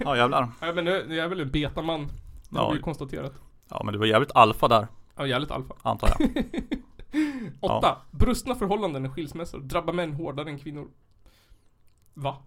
ja 0.00 0.16
jävlar. 0.16 0.48
Ja, 0.60 0.72
men 0.72 0.84
nu, 0.84 0.90
jag 1.08 1.24
är 1.24 1.28
väl 1.28 1.40
en 1.40 1.50
betaman. 1.50 2.08
Det 2.50 2.58
har 2.58 2.64
Ja. 2.64 2.70
vi 2.70 2.76
ju 2.76 2.82
konstaterat. 2.82 3.32
Ja 3.70 3.82
men 3.84 3.92
du 3.92 3.98
var 3.98 4.06
jävligt 4.06 4.30
alfa 4.34 4.68
där, 4.68 4.86
Ja, 5.16 5.26
jävligt 5.26 5.50
alfa. 5.50 5.74
antar 5.82 6.08
jag. 6.18 6.44
Åtta. 7.60 7.96
Brustna 8.10 8.54
förhållanden 8.54 9.06
och 9.06 9.12
skilsmässor 9.14 9.60
drabbar 9.60 9.92
män 9.92 10.12
hårdare 10.12 10.48
än 10.50 10.58
kvinnor. 10.58 10.88
Va? 12.14 12.42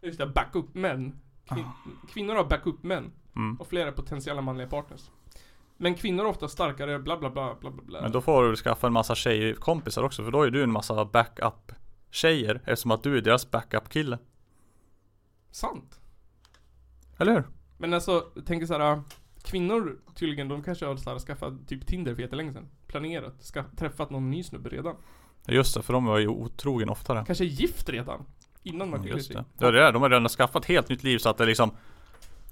Just 0.00 0.18
det, 0.18 0.26
backup 0.26 0.74
män. 0.74 1.20
Kvin- 1.46 1.70
Kvinnor 2.08 2.34
har 2.34 2.44
backup 2.44 2.82
män. 2.82 3.12
Ah. 3.34 3.38
Mm. 3.38 3.56
Och 3.60 3.66
flera 3.66 3.92
potentiella 3.92 4.40
manliga 4.42 4.68
partners. 4.68 5.10
Men 5.76 5.94
kvinnor 5.94 6.24
är 6.24 6.28
ofta 6.28 6.48
starkare, 6.48 6.98
bla 6.98 7.18
bla 7.18 7.30
bla 7.30 7.56
bla 7.60 7.70
bla. 7.70 8.02
Men 8.02 8.12
då 8.12 8.20
får 8.20 8.42
du 8.50 8.56
skaffa 8.56 8.86
en 8.86 8.92
massa 8.92 9.14
tjejkompisar 9.14 10.02
också 10.02 10.24
för 10.24 10.30
då 10.30 10.42
är 10.42 10.50
du 10.50 10.62
en 10.62 10.72
massa 10.72 11.04
backup 11.04 11.72
tjejer 12.10 12.54
eftersom 12.66 12.90
att 12.90 13.02
du 13.02 13.16
är 13.18 13.22
deras 13.22 13.50
backup 13.50 13.88
kille. 13.88 14.18
Sant. 15.50 16.00
Eller 17.18 17.32
hur? 17.32 17.44
Men 17.78 17.94
alltså, 17.94 18.30
jag 18.34 18.46
tänker 18.46 18.66
såhär. 18.66 19.02
Kvinnor 19.42 19.98
tydligen, 20.14 20.48
de 20.48 20.62
kanske 20.62 20.86
har 20.86 20.96
så 20.96 21.10
här, 21.10 21.18
skaffat 21.18 21.68
typ 21.68 21.86
Tinder 21.86 22.14
för 22.14 22.22
jättelänge 22.22 22.52
sedan. 22.52 22.68
Planerat, 22.86 23.42
ska, 23.42 23.64
träffat 23.76 24.10
någon 24.10 24.30
ny 24.30 24.42
snubbe 24.42 24.68
redan. 24.68 24.96
Just 25.54 25.74
det, 25.74 25.82
för 25.82 25.92
de 25.92 26.04
var 26.04 26.18
ju 26.18 26.28
otrogen 26.28 26.88
oftare. 26.88 27.24
Kanske 27.26 27.44
är 27.44 27.46
gift 27.46 27.88
redan. 27.88 28.24
Innan 28.62 28.90
man 28.90 29.00
Mm, 29.00 29.12
Just 29.16 29.32
det. 29.32 29.44
Det 29.58 29.66
är 29.66 29.92
de 29.92 30.02
har 30.02 30.10
redan 30.10 30.28
skaffat 30.28 30.64
helt 30.64 30.88
nytt 30.88 31.02
liv 31.02 31.18
så 31.18 31.28
att 31.28 31.38
det 31.38 31.46
liksom 31.46 31.70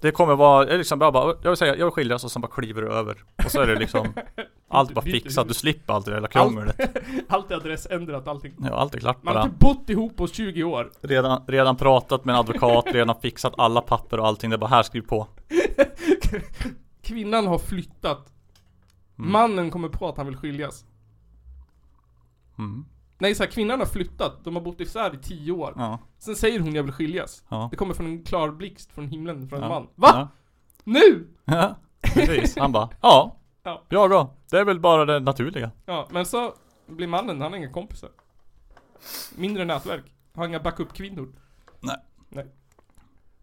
Det 0.01 0.11
kommer 0.11 0.35
vara, 0.35 0.65
det 0.65 0.75
är 0.75 0.79
liksom 0.79 0.99
bara, 0.99 1.13
bara 1.13 1.35
jag 1.43 1.51
vill 1.51 1.57
säga, 1.57 1.77
jag 1.77 1.87
vill 1.87 1.93
skiljas 1.93 2.25
och 2.25 2.33
sen 2.33 2.43
bara 2.43 2.53
kliver 2.53 2.83
du 2.83 2.89
över. 2.93 3.17
Och 3.45 3.51
så 3.51 3.61
är 3.61 3.67
det 3.67 3.75
liksom 3.75 4.13
Allt 4.71 4.95
bara 4.95 5.03
fixat, 5.05 5.49
du 5.49 5.55
slipper 5.55 5.93
allt 5.93 6.07
det 6.07 6.21
där 6.21 6.27
krånglet. 6.29 6.81
Allt 7.29 7.51
är 7.51 7.55
adressändrat, 7.57 8.29
allting. 8.29 8.53
Ja, 8.59 8.75
allt 8.77 8.95
är 8.95 8.99
klart 9.01 9.23
Man 9.23 9.37
har 9.37 9.45
typ 9.45 9.59
bott 9.59 9.91
ihop 9.91 10.17
på 10.17 10.27
20 10.27 10.65
år. 10.65 10.91
Redan, 11.01 11.43
redan 11.47 11.77
pratat 11.77 12.25
med 12.25 12.33
en 12.33 12.39
advokat, 12.39 12.85
redan 12.93 13.21
fixat 13.21 13.55
alla 13.59 13.81
papper 13.81 14.21
och 14.21 14.27
allting. 14.27 14.51
Det 14.51 14.57
är 14.57 14.59
bara 14.59 14.71
här, 14.71 14.83
skriv 14.83 15.03
på. 15.03 15.27
Kvinnan 17.03 17.47
har 17.47 17.59
flyttat. 17.59 18.33
Mm. 19.19 19.33
Mannen 19.33 19.71
kommer 19.71 19.89
på 19.89 20.09
att 20.09 20.17
han 20.17 20.27
vill 20.27 20.37
skiljas. 20.37 20.85
Mm. 22.59 22.85
Nej 23.19 23.35
så 23.35 23.43
här, 23.43 23.51
kvinnan 23.51 23.79
har 23.79 23.87
flyttat. 23.87 24.45
De 24.45 24.57
har 24.57 24.63
bott 24.63 24.81
isär 24.81 25.15
i 25.15 25.19
10 25.19 25.53
år. 25.53 25.73
Ja, 25.77 25.99
Sen 26.19 26.37
säger 26.37 26.61
hon 26.61 26.75
jag 26.75 26.83
vill 26.83 26.93
skiljas. 26.93 27.45
ja. 27.49 27.69
Det 27.71 27.77
kommer 27.77 27.95
från 27.95 28.07
en 28.07 28.25
klar 28.25 28.51
blixt 28.51 28.93
från 28.93 29.09
himlen, 29.09 29.49
från 29.49 29.59
en 29.63 29.63
ja. 29.63 29.69
man. 29.69 29.89
Va? 29.95 30.09
Ja. 30.13 30.29
Nu? 30.85 31.29
Ja, 31.45 31.77
precis. 32.15 32.57
Han 32.59 32.73
bara, 32.73 32.89
ja. 33.03 33.37
Ja. 33.63 33.83
Ja 33.89 34.09
då. 34.09 34.35
Det 34.51 34.59
är 34.59 34.65
väl 34.65 34.81
bara 34.81 35.05
det 35.05 35.21
naturliga. 35.21 35.71
Ja, 35.87 36.09
men 36.11 36.27
så 36.27 36.55
blir 36.87 37.07
mannen, 37.07 37.41
han 37.41 37.53
har 37.53 37.59
inga 37.59 37.73
kompisar. 37.73 38.11
Mindre 39.37 39.65
nätverk. 39.65 40.05
Har 40.35 40.47
inga 40.47 40.61
backup-kvinnor. 40.61 41.29
Nej. 41.81 41.97
Nej. 42.29 42.47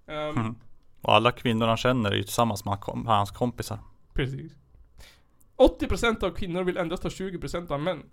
Ehm, 0.07 0.35
Mm. 0.37 0.55
Och 1.01 1.13
alla 1.13 1.31
kvinnor 1.31 1.67
han 1.67 1.77
känner 1.77 2.11
är 2.11 2.15
ju 2.15 2.23
tillsammans 2.23 2.65
med 2.65 2.77
hans 3.05 3.31
kompisar. 3.31 3.79
Precis. 4.13 4.51
80% 5.57 6.23
av 6.23 6.29
kvinnor 6.29 6.63
vill 6.63 6.77
endast 6.77 7.03
ha 7.03 7.09
20% 7.09 7.71
av 7.71 7.79
män. 7.79 8.03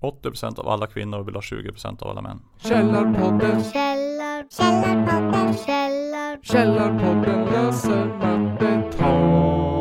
80% 0.00 0.58
av 0.58 0.68
alla 0.68 0.86
kvinnor 0.86 1.22
vill 1.22 1.34
ha 1.34 1.42
20% 1.42 2.02
av 2.02 2.08
alla 2.08 2.22
män. 2.22 2.40
Källarpodden, 2.58 3.64
Källar, 3.64 4.44
källarpodden, 4.50 5.54
källar, 5.54 6.38
Källarpodden 6.42 7.44
löser 7.44 8.06
mattetal. 8.06 9.71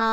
För 0.00 0.06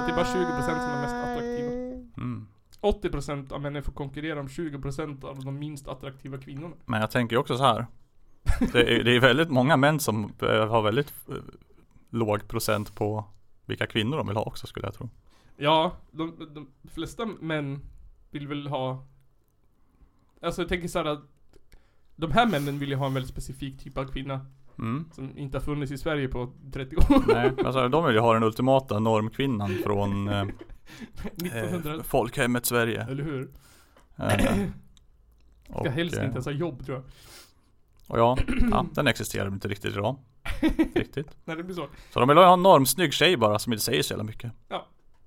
att 0.00 0.06
det 0.06 0.12
är 0.12 0.16
bara 0.16 0.24
20% 0.24 0.80
som 0.80 0.90
är 0.90 1.00
mest 1.00 1.14
attraktiva. 1.14 1.70
Mm. 2.16 2.46
80% 2.80 3.52
av 3.52 3.60
männen 3.60 3.82
får 3.82 3.92
konkurrera 3.92 4.40
om 4.40 4.46
20% 4.46 5.24
av 5.24 5.44
de 5.44 5.58
minst 5.58 5.88
attraktiva 5.88 6.38
kvinnorna. 6.38 6.74
Men 6.86 7.00
jag 7.00 7.10
tänker 7.10 7.36
också 7.36 7.56
så 7.56 7.62
här. 7.62 7.86
Det 8.72 8.96
är, 8.96 9.04
det 9.04 9.16
är 9.16 9.20
väldigt 9.20 9.50
många 9.50 9.76
män 9.76 10.00
som 10.00 10.32
eh, 10.42 10.68
har 10.68 10.82
väldigt 10.82 11.12
eh, 11.28 11.34
låg 12.10 12.48
procent 12.48 12.94
på 12.94 13.24
vilka 13.66 13.86
kvinnor 13.86 14.16
de 14.16 14.26
vill 14.26 14.36
ha 14.36 14.44
också 14.44 14.66
skulle 14.66 14.86
jag 14.86 14.94
tro. 14.94 15.08
Ja, 15.56 15.92
de, 16.10 16.36
de 16.54 16.70
flesta 16.90 17.26
män 17.26 17.80
vill 18.30 18.48
väl 18.48 18.66
ha 18.66 19.06
Alltså 20.42 20.62
jag 20.62 20.68
tänker 20.68 20.88
såhär 20.88 21.06
att 21.06 21.20
De 22.16 22.32
här 22.32 22.46
männen 22.46 22.78
vill 22.78 22.88
ju 22.88 22.96
ha 22.96 23.06
en 23.06 23.14
väldigt 23.14 23.30
specifik 23.30 23.82
typ 23.82 23.98
av 23.98 24.04
kvinna 24.04 24.46
Mm. 24.80 25.04
Som 25.12 25.38
inte 25.38 25.58
har 25.58 25.62
funnits 25.62 25.92
i 25.92 25.98
Sverige 25.98 26.28
på 26.28 26.52
30 26.72 26.96
år 26.96 27.34
Nej, 27.34 27.52
alltså 27.64 27.88
de 27.88 28.04
vill 28.04 28.14
ju 28.14 28.20
ha 28.20 28.34
den 28.34 28.42
ultimata 28.42 28.98
normkvinnan 28.98 29.78
från 29.84 30.28
eh, 30.28 30.46
1900 31.36 31.94
eh, 31.94 32.02
folkhemmet 32.02 32.66
Sverige. 32.66 33.02
Eller 33.10 33.24
hur? 33.24 33.50
Eh, 34.16 34.66
Ska 35.80 35.90
helst 35.90 36.16
eh, 36.16 36.24
inte 36.24 36.34
ens 36.34 36.46
ha 36.46 36.52
jobb 36.52 36.86
tror 36.86 36.96
jag 36.96 37.04
Och 38.06 38.18
ja, 38.18 38.38
ja, 38.70 38.86
den 38.94 39.06
existerar 39.06 39.48
inte 39.48 39.68
riktigt 39.68 39.92
idag. 39.92 40.16
Riktigt. 40.94 41.36
Nej 41.44 41.56
det 41.56 41.62
blir 41.62 41.74
så 41.74 41.86
Så 42.12 42.20
de 42.20 42.28
vill 42.28 42.38
ha 42.38 42.52
en 42.52 42.62
normsnygg 42.62 43.12
tjej 43.12 43.36
bara 43.36 43.58
som 43.58 43.72
inte 43.72 43.84
säger 43.84 44.02
så 44.02 44.12
jävla 44.12 44.24
mycket. 44.24 44.52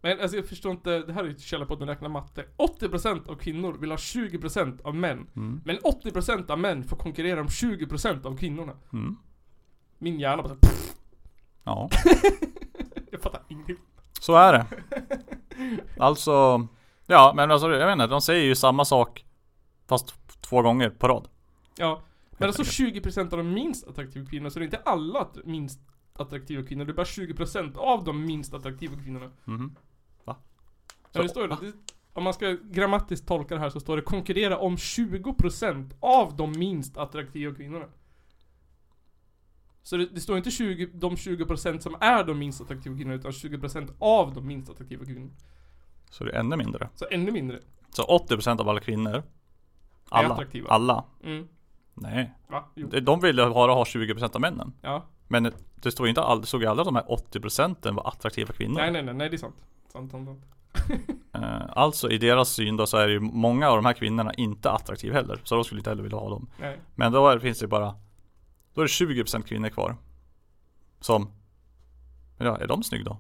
Men 0.03 0.19
alltså 0.19 0.37
jag 0.37 0.45
förstår 0.45 0.71
inte, 0.71 0.99
det 0.99 1.13
här 1.13 1.23
är 1.23 1.27
ju 1.27 1.37
källarpodden 1.37 1.87
räknar 1.87 2.09
matte 2.09 2.45
80% 2.57 3.29
av 3.29 3.35
kvinnor 3.35 3.73
vill 3.73 3.91
ha 3.91 3.97
20% 3.97 4.81
av 4.83 4.95
män 4.95 5.27
Mm. 5.35 5.61
Men 5.65 5.77
80% 5.77 6.51
av 6.51 6.59
män 6.59 6.83
får 6.83 6.97
konkurrera 6.97 7.41
om 7.41 7.47
20% 7.47 8.25
av 8.25 8.37
kvinnorna 8.37 8.73
Mm. 8.93 9.15
Min 10.03 10.19
hjärna 10.19 10.43
bara 10.43 10.49
så, 10.49 10.55
pff, 10.55 10.95
Ja, 11.63 11.89
Jag 13.11 13.21
fattar 13.21 13.41
ingenting 13.47 13.77
så 14.23 14.35
är 14.35 14.53
det. 14.53 14.65
Alltså, 15.97 16.67
ja 17.05 17.33
men 17.35 17.51
alltså 17.51 17.71
jag 17.71 17.85
vet 17.85 17.93
inte, 17.93 18.07
de 18.07 18.21
säger 18.21 18.43
ju 18.43 18.55
samma 18.55 18.85
sak 18.85 19.25
fast 19.87 20.13
två 20.41 20.61
gånger 20.61 20.89
på 20.89 21.07
rad. 21.07 21.27
Ja, 21.77 22.01
men 22.31 22.47
alltså 22.47 22.63
20% 22.63 23.19
av 23.19 23.37
de 23.37 23.53
minst 23.53 23.87
attraktiva 23.87 24.25
kvinnorna, 24.25 24.49
så 24.49 24.59
det 24.59 24.63
är 24.63 24.67
inte 24.67 24.81
alla 24.85 25.27
minst 25.45 25.79
attraktiva 26.13 26.63
kvinnor, 26.63 26.85
det 26.85 26.91
är 26.91 26.93
bara 26.93 27.03
20% 27.03 27.77
av 27.77 28.03
de 28.03 28.25
minst 28.25 28.53
attraktiva 28.53 28.95
kvinnorna. 29.03 29.31
Mhm. 29.45 29.75
Va? 30.23 30.35
Ja, 31.11 31.21
det 31.21 31.29
står 31.29 31.47
det. 31.47 31.57
det. 31.61 31.73
Om 32.13 32.23
man 32.23 32.33
ska 32.33 32.57
grammatiskt 32.63 33.27
tolka 33.27 33.55
det 33.55 33.61
här 33.61 33.69
så 33.69 33.79
står 33.79 33.95
det 33.95 34.01
konkurrera 34.01 34.57
om 34.57 34.75
20% 34.75 35.93
av 35.99 36.35
de 36.35 36.51
minst 36.51 36.97
attraktiva 36.97 37.55
kvinnorna. 37.55 37.85
Så 39.83 39.97
det, 39.97 40.05
det 40.05 40.21
står 40.21 40.37
inte 40.37 40.51
20, 40.51 40.85
de 40.93 41.15
20% 41.15 41.79
som 41.79 41.95
är 41.99 42.23
de 42.23 42.39
minst 42.39 42.61
attraktiva 42.61 42.95
kvinnorna, 42.95 43.15
utan 43.15 43.31
20% 43.31 43.89
av 43.99 44.33
de 44.33 44.47
minst 44.47 44.69
attraktiva 44.69 45.05
kvinnorna. 45.05 45.31
Så 46.09 46.23
det 46.23 46.31
är 46.31 46.39
ännu 46.39 46.55
mindre. 46.57 46.89
Så 46.95 47.05
ännu 47.11 47.31
mindre. 47.31 47.59
Så 47.89 48.03
80% 48.29 48.59
av 48.61 48.69
alla 48.69 48.79
kvinnor 48.79 49.23
Alla, 50.09 50.33
attraktiva. 50.33 50.69
alla 50.69 51.03
Mm. 51.23 51.47
Nej, 51.93 52.33
Va? 52.47 52.63
Jo. 52.75 52.87
De- 52.87 52.99
de 52.99 53.19
vill 53.19 53.37
ju 53.37 53.49
bara 53.49 53.73
ha 53.73 53.83
20% 53.83 54.35
av 54.35 54.41
männen 54.41 54.73
Ja. 54.81 55.05
Men 55.27 55.51
det 55.75 55.91
står 55.91 56.05
ju 56.05 56.09
inte 56.09 56.21
all, 56.21 56.41
det 56.41 56.47
stod 56.47 56.65
aldrig 56.65 56.81
att 56.81 56.93
de 56.93 56.95
här 56.95 57.05
80% 57.07 57.91
var 57.95 58.07
attraktiva 58.07 58.53
kvinnor 58.53 58.75
Nej, 58.75 58.91
nej, 58.91 59.03
nej, 59.03 59.13
nej, 59.13 59.29
det 59.29 59.35
är 59.35 59.37
sant. 59.37 59.55
Sant, 59.91 60.11
sant, 60.11 60.27
sant. 60.27 60.43
Eh, 61.35 61.61
Alltså 61.69 62.09
i 62.11 62.17
deras 62.17 62.49
syn 62.49 62.77
då 62.77 62.85
så 62.85 62.97
är 62.97 63.07
ju 63.07 63.19
många 63.19 63.69
av 63.69 63.75
de 63.75 63.85
här 63.85 63.93
kvinnorna 63.93 64.33
inte 64.33 64.71
attraktiva 64.71 65.13
heller 65.15 65.39
Så 65.43 65.55
de 65.55 65.63
skulle 65.63 65.79
inte 65.79 65.89
heller 65.89 66.03
vilja 66.03 66.17
ha 66.17 66.29
dem 66.29 66.47
Nej. 66.59 66.79
Men 66.95 67.11
då 67.11 67.27
är, 67.27 67.39
finns 67.39 67.59
det 67.59 67.67
bara 67.67 67.95
Då 68.73 68.81
är 68.81 68.85
det 68.85 69.23
20% 69.23 69.43
kvinnor 69.43 69.69
kvar 69.69 69.95
Som 70.99 71.29
ja, 72.37 72.57
är 72.57 72.67
de 72.67 72.83
snygga 72.83 73.03
då? 73.03 73.17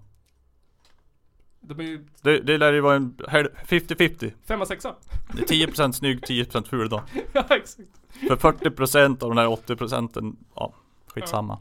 De 1.61 1.79
är 1.79 1.83
ju 1.83 2.05
Det, 2.21 2.39
det 2.39 2.57
lär 2.57 2.73
ju 2.73 2.81
vara 2.81 2.95
en 2.95 3.17
hel- 3.27 3.49
50-50. 3.67 4.33
femma, 4.45 4.65
sexa. 4.65 4.95
Det 5.33 5.41
är 5.41 5.67
10% 5.67 5.91
snygg, 5.91 6.19
10% 6.19 6.67
ful 6.67 6.89
då. 6.89 7.03
ja, 7.33 7.45
exakt. 7.49 7.89
För 8.27 8.35
40% 8.35 9.23
av 9.23 9.29
de 9.29 9.35
där 9.35 9.47
80% 9.47 10.35
ja, 10.55 10.73
skitsamma. 11.07 11.59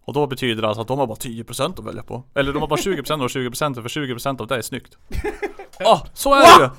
Och 0.00 0.14
då 0.14 0.26
betyder 0.26 0.62
det 0.62 0.68
alltså 0.68 0.82
att 0.82 0.88
de 0.88 0.98
har 0.98 1.06
bara 1.06 1.18
10% 1.18 1.78
att 1.78 1.84
välja 1.84 2.02
på. 2.02 2.22
Eller 2.34 2.52
de 2.52 2.58
har 2.60 2.68
bara 2.68 2.80
20% 2.80 3.22
och 3.22 3.28
20% 3.28 3.82
för 3.82 3.88
20% 3.88 4.40
av 4.40 4.46
det 4.46 4.56
är 4.56 4.62
snyggt. 4.62 4.98
Ah, 5.84 6.06
så 6.14 6.34
är 6.34 6.40
det 6.58 6.64
ju! 6.64 6.70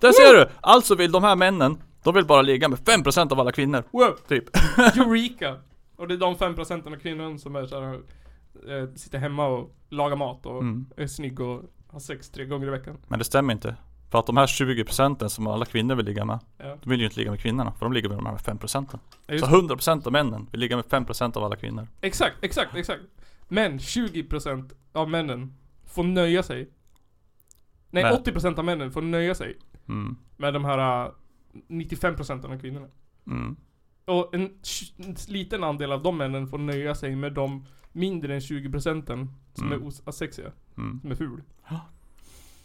Där 0.00 0.12
ser 0.12 0.34
du! 0.34 0.48
Alltså 0.60 0.94
vill 0.94 1.12
de 1.12 1.24
här 1.24 1.36
männen, 1.36 1.82
de 2.06 2.14
vill 2.14 2.26
bara 2.26 2.42
ligga 2.42 2.68
med 2.68 2.78
5% 2.78 3.32
av 3.32 3.40
alla 3.40 3.52
kvinnor. 3.52 3.84
Wow! 3.90 4.16
Typ. 4.28 4.44
Eureka! 4.78 5.56
Och 5.96 6.08
det 6.08 6.14
är 6.14 6.18
de 6.18 6.34
5% 6.36 6.86
av 6.86 6.96
kvinnor 6.98 7.36
som 7.38 7.56
är 7.56 7.66
såhär, 7.66 7.94
eh, 7.94 8.94
sitter 8.94 9.18
hemma 9.18 9.46
och 9.46 9.74
lagar 9.88 10.16
mat 10.16 10.46
och 10.46 10.60
Mm. 10.60 10.86
är 10.96 11.06
snygg 11.06 11.40
och 11.40 11.62
har 11.88 12.00
sex 12.00 12.30
tre 12.30 12.44
gånger 12.44 12.66
i 12.66 12.70
veckan. 12.70 12.96
Men 13.08 13.18
det 13.18 13.24
stämmer 13.24 13.52
inte. 13.52 13.76
För 14.10 14.18
att 14.18 14.26
de 14.26 14.36
här 14.36 14.46
20% 14.46 15.28
som 15.28 15.46
alla 15.46 15.64
kvinnor 15.64 15.94
vill 15.94 16.06
ligga 16.06 16.24
med, 16.24 16.38
Ja. 16.58 16.76
de 16.82 16.90
vill 16.90 16.98
ju 17.00 17.04
inte 17.06 17.18
ligga 17.18 17.30
med 17.30 17.40
kvinnorna. 17.40 17.72
För 17.72 17.86
de 17.86 17.92
ligger 17.92 18.08
med 18.08 18.18
de 18.18 18.26
här 18.26 18.36
5%. 18.36 18.88
Ja, 19.26 19.32
just 19.34 19.44
Så 19.44 19.50
det. 19.50 19.56
100% 19.56 20.06
av 20.06 20.12
männen 20.12 20.46
vill 20.50 20.60
ligga 20.60 20.76
med 20.76 20.84
5% 20.84 21.36
av 21.36 21.44
alla 21.44 21.56
kvinnor. 21.56 21.88
Exakt, 22.00 22.36
exakt, 22.42 22.76
exakt. 22.76 23.02
Men 23.48 23.78
20% 23.78 24.72
av 24.92 25.10
männen 25.10 25.54
får 25.84 26.04
nöja 26.04 26.42
sig. 26.42 26.68
Nej, 27.90 28.02
Men- 28.02 28.12
80% 28.12 28.58
av 28.58 28.64
männen 28.64 28.90
får 28.92 29.02
nöja 29.02 29.34
sig 29.34 29.58
Mm. 29.88 30.16
med 30.36 30.54
de 30.54 30.64
här 30.64 31.10
95% 31.68 32.44
av 32.52 32.58
kvinnorna. 32.58 32.86
Mm. 33.26 33.56
Och 34.04 34.34
en, 34.34 34.42
en 34.96 35.16
liten 35.28 35.64
andel 35.64 35.92
av 35.92 36.02
de 36.02 36.16
männen 36.18 36.48
får 36.48 36.58
nöja 36.58 36.94
sig 36.94 37.16
med 37.16 37.32
de 37.32 37.64
mindre 37.92 38.34
än 38.34 38.40
20% 38.40 39.28
som 39.54 39.66
Mm. 39.66 39.72
är 39.82 39.86
os- 39.88 40.02
asexiga, 40.04 40.50
Mm. 40.76 41.00
som 41.00 41.10
är 41.10 41.14
ful. 41.14 41.42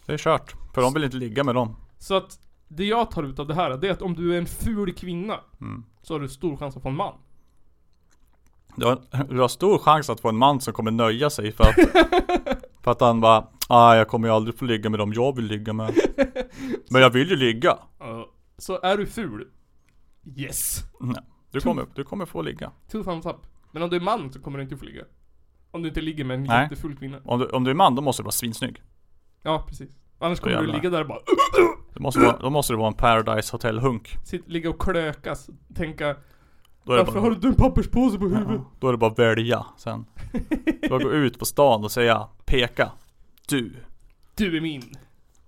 Det 0.06 0.14
är 0.14 0.18
kört. 0.18 0.56
För 0.74 0.82
de 0.82 0.94
vill 0.94 1.04
inte 1.04 1.18
ligga 1.18 1.44
med 1.44 1.56
dem. 1.56 1.76
Så 1.98 2.16
att 2.18 2.40
det 2.68 2.86
jag 2.86 3.12
tar 3.12 3.24
ut 3.24 3.40
av 3.40 3.48
det 3.48 3.54
här, 3.54 3.78
det 3.78 3.88
är 3.88 3.92
att 3.92 4.02
om 4.02 4.14
du 4.14 4.34
är 4.34 4.38
en 4.38 4.46
ful 4.46 4.94
kvinna, 4.94 5.40
Mm. 5.62 5.84
så 6.02 6.14
har 6.14 6.20
du 6.20 6.30
stor 6.30 6.58
chans 6.58 6.78
att 6.78 6.84
få 6.84 6.90
en 6.90 6.96
man. 6.96 7.14
Du 8.76 8.86
har, 8.86 9.02
du 9.30 9.40
har 9.40 9.48
stor 9.48 9.78
chans 9.78 10.10
att 10.10 10.20
få 10.20 10.30
en 10.30 10.38
man 10.38 10.62
som 10.62 10.74
kommer 10.74 10.92
nöja 10.92 11.30
sig 11.30 11.52
för 11.52 11.64
att 11.64 11.76
För 12.84 12.92
att 12.92 13.02
han 13.02 13.22
bara 13.22 13.48
ah, 13.68 13.96
jag 13.96 14.08
kommer 14.08 14.28
ju 14.28 14.34
aldrig 14.34 14.56
få 14.58 14.66
ligga 14.66 14.90
med 14.90 15.00
dem 15.00 15.14
jag 15.14 15.36
vill 15.36 15.46
ligga 15.46 15.74
med 15.74 15.94
Men 16.90 17.02
jag 17.02 17.10
vill 17.10 17.30
ju 17.30 17.36
ligga 17.36 17.78
Ja. 18.00 18.30
Så 18.62 18.80
är 18.84 18.98
du 18.98 19.06
ful, 19.06 19.48
yes! 20.38 20.84
Nej, 21.00 21.22
du, 21.52 21.60
kommer, 21.62 21.86
du 21.96 22.04
kommer 22.04 22.26
få 22.26 22.42
ligga 22.42 22.72
Two 22.92 23.04
thumbs 23.04 23.26
up. 23.26 23.36
Men 23.72 23.84
om 23.84 23.90
du 23.90 23.96
är 23.96 24.02
man 24.02 24.32
så 24.34 24.42
kommer 24.42 24.58
du 24.58 24.64
inte 24.64 24.78
få 24.78 24.86
ligga. 24.86 25.04
Om 25.72 25.82
du 25.82 25.88
inte 25.88 26.02
ligger 26.02 26.24
med 26.26 26.36
en 26.38 26.44
Nej. 26.44 26.64
jätteful 26.64 26.96
kvinna. 26.98 27.20
om 27.26 27.40
du, 27.40 27.46
om 27.46 27.64
du 27.64 27.70
är 27.72 27.76
man 27.76 27.96
då 27.96 28.02
måste 28.02 28.22
du 28.22 28.26
vara 28.26 28.32
svinsnygg 28.32 28.82
Ja, 29.44 29.66
precis. 29.68 29.90
Annars 30.20 30.40
kommer 30.40 30.56
du 30.56 30.62
jävlar. 30.62 30.76
ligga 30.76 30.90
där 30.90 31.02
och 31.02 31.08
bara 31.08 31.20
du 31.94 32.00
måste 32.00 32.20
vara, 32.20 32.38
Då 32.38 32.50
måste 32.50 32.74
du 32.74 32.78
vara 32.78 32.88
en 32.88 32.94
Paradise 32.94 33.52
Hotel 33.52 33.80
hunk 33.80 34.18
sit, 34.26 34.48
ligga 34.48 34.70
och 34.70 34.82
klökas. 34.82 35.50
Tänka 35.76 36.06
Då 36.84 36.94
är 36.94 36.98
det 36.98 37.04
Varför 37.04 37.20
bara, 37.20 37.22
har 37.22 37.32
du 37.32 37.48
en 37.48 37.56
papperspåse 37.56 38.18
på 38.18 38.24
huvudet? 38.24 38.48
ja, 38.50 38.72
då 38.80 38.88
är 38.88 38.92
det 38.92 38.98
bara 38.98 39.12
att 39.12 39.20
välja 39.20 39.66
sen 39.78 40.06
Bara 40.90 41.04
gå 41.04 41.12
ut 41.12 41.40
på 41.40 41.46
stan 41.46 41.84
och 41.84 41.92
säga 41.92 42.28
Peka 42.46 42.92
Du 43.50 43.76
Du 44.36 44.58
är 44.58 44.62
min. 44.62 44.84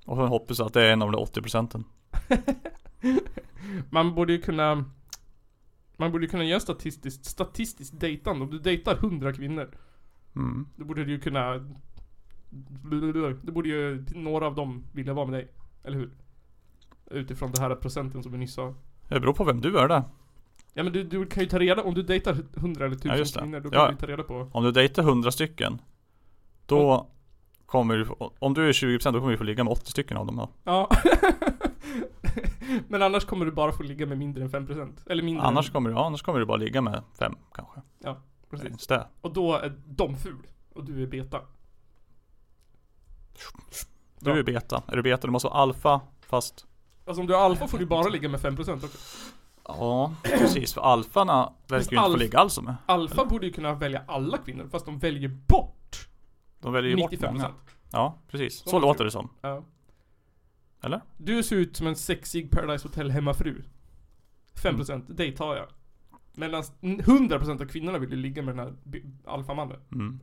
Och 0.06 0.18
sen 0.18 0.28
hoppas 0.28 0.60
jag 0.60 0.66
att 0.66 0.74
det 0.74 0.82
är 0.84 0.94
en 0.94 1.02
av 1.02 1.12
de 1.12 1.18
80 1.22 1.42
procenten 1.42 1.84
Man 3.90 4.16
borde 4.16 4.34
ju 4.34 4.42
kunna 4.42 4.86
Man 5.98 6.12
borde 6.12 6.26
ju 6.26 6.30
kunna 6.30 6.44
göra 6.44 6.60
statistiskt, 6.60 7.26
statistiskt 7.26 8.00
dejtande. 8.00 8.46
Om 8.46 8.52
du 8.52 8.60
dejtar 8.60 8.96
100 8.96 9.34
kvinnor. 9.34 9.70
mm. 10.36 10.68
Då 10.76 10.86
borde 10.86 11.06
du 11.06 11.12
ju 11.12 11.20
kunna 11.20 11.58
Då 13.44 13.52
borde 13.52 13.70
ju 13.70 14.06
några 14.16 14.48
av 14.48 14.56
dem 14.56 14.84
vilja 14.94 15.14
vara 15.14 15.26
med 15.26 15.34
dig. 15.34 15.52
Eller 15.84 15.98
hur? 15.98 16.12
Utifrån 17.12 17.52
det 17.52 17.62
här 17.62 17.76
procenten 17.76 18.24
som 18.24 18.32
vi 18.32 18.38
nyss 18.38 18.54
sa. 18.54 18.76
Det 19.10 19.20
beror 19.20 19.34
på 19.34 19.44
vem 19.44 19.62
du 19.62 19.78
är 19.78 19.88
där 19.88 20.04
Ja 20.74 20.84
men 20.84 20.94
du, 20.94 21.04
du 21.04 21.26
kan 21.26 21.44
ju 21.44 21.50
ta 21.50 21.60
reda, 21.60 21.84
om 21.84 21.94
du 21.94 22.04
dejtar 22.04 22.38
100 22.58 22.86
eller 22.86 22.96
1000 22.96 23.18
Ja, 23.18 23.42
kvinnor, 23.42 23.60
då 23.60 23.70
kan 23.70 23.80
Ja. 23.80 23.88
du 23.88 23.92
ju 23.94 23.98
ta 23.98 24.08
reda 24.08 24.24
på 24.24 24.50
Om 24.52 24.64
du 24.64 24.72
dejtar 24.72 25.04
100 25.04 25.32
stycken 25.32 25.82
Då 26.66 27.10
kommer 27.66 27.98
du 27.98 28.06
Om 28.40 28.54
du 28.54 28.68
är 28.70 28.72
20% 28.72 29.12
då 29.12 29.20
kommer 29.20 29.32
du 29.32 29.38
få 29.38 29.44
ligga 29.44 29.64
med 29.64 29.72
80 29.72 29.92
stycken 29.92 30.18
av 30.18 30.26
dem 30.26 30.36
då. 30.36 30.50
Ja. 30.64 30.90
Men 32.88 33.02
annars 33.02 33.26
kommer 33.26 33.46
du 33.46 33.52
bara 33.52 33.72
få 33.72 33.84
ligga 33.84 34.06
med 34.06 34.18
mindre 34.18 34.44
än 34.44 34.50
5%. 34.50 35.00
Eller 35.10 35.24
mindre 35.24 35.46
Annars 35.46 35.68
än, 35.68 35.74
kommer 35.74 35.90
du, 35.90 35.96
ja, 35.96 36.06
annars 36.06 36.22
kommer 36.22 36.40
du 36.40 36.46
bara 36.46 36.58
ligga 36.58 36.82
med 36.82 37.04
5 37.20 37.36
kanske 37.56 37.82
Ja, 38.00 38.18
precis. 38.50 38.88
Det 38.88 39.08
Och 39.22 39.34
då 39.34 39.54
är 39.56 39.74
de 39.86 40.16
ful. 40.16 40.48
Och 40.74 40.84
du 40.86 41.04
är 41.04 41.08
beta. 41.08 41.42
Du 44.20 44.32
är 44.32 44.44
beta, 44.44 44.84
är 44.88 44.96
du 44.96 45.02
beta 45.02 45.28
du 45.28 45.32
måste 45.32 45.48
vara 45.48 45.58
alfa 45.58 46.02
Fast 46.22 46.66
Alltså 47.06 47.22
om 47.22 47.28
du 47.28 47.36
är 47.36 47.40
alfa 47.40 47.68
får 47.68 47.78
du 47.78 47.86
bara 47.86 48.08
ligga 48.08 48.30
med 48.30 48.40
5% 48.40 48.86
också. 48.86 48.98
Ja 49.68 50.14
precis 50.24 50.74
för 50.74 50.82
alfarna 50.82 51.54
verkar 51.68 51.92
ju 51.92 51.98
inte 51.98 52.12
få 52.12 52.18
ligga 52.18 52.40
alls 52.40 52.62
med 52.62 52.76
Alfa 52.86 53.26
borde 53.26 53.46
ju 53.46 53.52
kunna 53.52 53.74
välja 53.74 54.04
alla 54.08 54.38
kvinnor, 54.38 54.68
fast 54.72 54.86
de 54.86 55.00
väljer 55.00 55.30
bort 55.30 56.08
De 56.60 56.74
väljer 56.74 56.98
ju 56.98 57.04
bort 57.04 57.12
95%. 57.12 57.32
många 57.32 57.52
Ja 57.92 58.18
precis, 58.28 58.58
så, 58.58 58.64
måste 58.64 58.80
låter 58.88 59.04
det. 59.04 59.08
det 59.08 59.12
som 59.12 59.30
Ja. 59.42 59.64
Eller? 60.84 61.02
Du 61.18 61.44
ser 61.44 61.56
ut 61.56 61.78
som 61.78 61.88
en 61.88 61.96
sexig 61.96 62.52
Paradise 62.52 62.88
Hotel 62.88 63.12
hemmafru. 63.12 63.62
5% 64.64 64.92
Mm. 64.94 65.06
det 65.10 65.32
tar 65.32 65.56
jag. 65.56 65.68
Medan 66.34 66.64
100% 66.82 67.62
av 67.62 67.66
kvinnorna 67.68 67.98
vill 67.98 68.10
ju 68.12 68.16
ligga 68.16 68.42
med 68.42 68.56
den 68.56 68.66
här 68.66 68.74
alfamannen. 69.26 69.78
mm. 69.92 70.20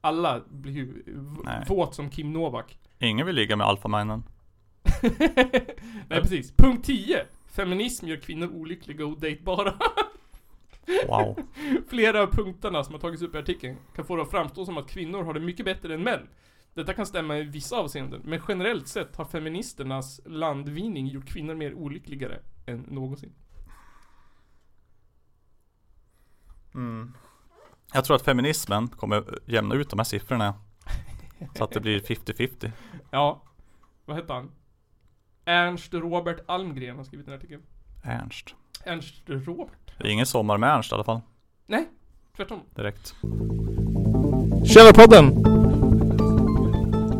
Alla 0.00 0.40
blir 0.50 0.72
ju 0.72 1.02
Nej. 1.44 1.64
våt 1.68 1.94
som 1.94 2.10
Kim 2.10 2.32
Novak. 2.32 2.78
Ingen 2.98 3.26
vill 3.26 3.36
ligga 3.36 3.56
med 3.56 3.66
alfamännen 3.66 4.22
Nej 6.08 6.20
precis. 6.22 6.52
Punkt 6.56 6.84
10. 6.86 7.24
Feminism 7.50 8.06
gör 8.06 8.16
kvinnor 8.16 8.48
olyckliga 8.48 9.04
och 9.04 9.10
odejtbara. 9.12 9.74
Wow 11.08 11.38
Flera 11.88 12.22
av 12.22 12.26
punkterna 12.26 12.84
som 12.84 12.94
har 12.94 13.00
tagits 13.00 13.22
upp 13.22 13.34
i 13.34 13.38
artikeln 13.38 13.76
kan 13.96 14.04
få 14.04 14.16
det 14.16 14.22
att 14.22 14.30
framstå 14.30 14.64
som 14.66 14.78
att 14.78 14.88
kvinnor 14.90 15.22
har 15.22 15.34
det 15.34 15.40
mycket 15.40 15.64
bättre 15.64 15.94
än 15.94 16.02
män. 16.02 16.28
Detta 16.74 16.94
kan 16.94 17.06
stämma 17.06 17.38
i 17.38 17.42
vissa 17.42 17.76
avseenden, 17.76 18.20
men 18.24 18.40
generellt 18.48 18.88
sett 18.88 19.16
har 19.16 19.24
feministernas 19.24 20.20
landvinning 20.24 21.06
gjort 21.06 21.26
kvinnor 21.26 21.54
mer 21.54 21.74
olyckligare 21.74 22.38
än 22.66 22.80
någonsin. 22.80 23.32
Jag 27.92 28.04
tror 28.04 28.16
att 28.16 28.22
feminismen 28.22 28.88
kommer 28.88 29.24
jämna 29.46 29.74
ut 29.74 29.90
de 29.90 29.98
här 29.98 30.04
siffrorna 30.04 30.54
Så 31.56 31.64
att 31.64 31.70
det 31.70 31.80
blir 31.80 32.00
50-50 32.00 32.70
Ja, 33.10 33.42
vad 34.04 34.16
heter 34.16 34.34
han? 34.34 34.50
Ernst 35.44 35.94
Robert 35.94 36.40
Almgren 36.46 36.96
har 36.96 37.04
skrivit 37.04 37.26
den 37.26 37.32
här 37.32 37.38
artikeln. 37.38 37.62
Ernst 38.04 38.54
Ernst 38.84 39.22
Robert? 39.26 39.92
Det 39.98 40.04
är 40.04 40.10
ingen 40.10 40.26
sommar 40.26 40.58
med 40.58 40.70
Ernst 40.70 40.92
i 40.92 40.94
alla 40.94 41.04
fall 41.04 41.20
Nej, 41.66 41.88
tvärtom. 42.36 42.60
Direkt 42.74 43.14
Källarpodden! 44.66 45.73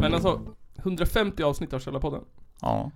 Men 0.04 0.14
alltså, 0.14 0.54
150 0.78 1.42
avsnitt 1.42 1.72
av 1.72 1.78
Källarpodden. 1.78 2.24
Ja 2.60 2.90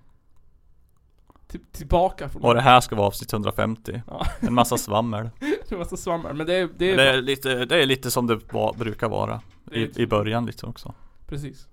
Till, 1.46 1.60
tillbaka 1.72 2.28
från... 2.28 2.42
Och 2.42 2.54
det 2.54 2.60
här 2.60 2.80
ska 2.80 2.96
vara 2.96 3.06
avsnitt 3.06 3.32
150 3.32 4.02
Ja. 4.06 4.26
En 4.40 4.54
massa 4.54 4.76
svammel 4.78 5.30
det 5.68 5.76
var 5.76 5.84
så 5.84 5.96
svammar. 5.96 6.32
Men 6.32 6.46
det 6.46 6.54
är, 6.54 6.68
det 6.78 6.90
är, 6.92 6.96
det 6.96 7.08
är, 7.08 7.22
lite, 7.22 7.64
det 7.64 7.82
är 7.82 7.86
lite 7.86 8.10
som 8.10 8.26
det 8.26 8.52
var, 8.52 8.74
brukar 8.74 9.08
vara 9.08 9.42
är 9.70 9.78
lite- 9.78 10.00
i, 10.00 10.02
I 10.02 10.06
början 10.06 10.46
lite 10.46 10.66
också 10.66 10.94
Precis. 11.26 11.68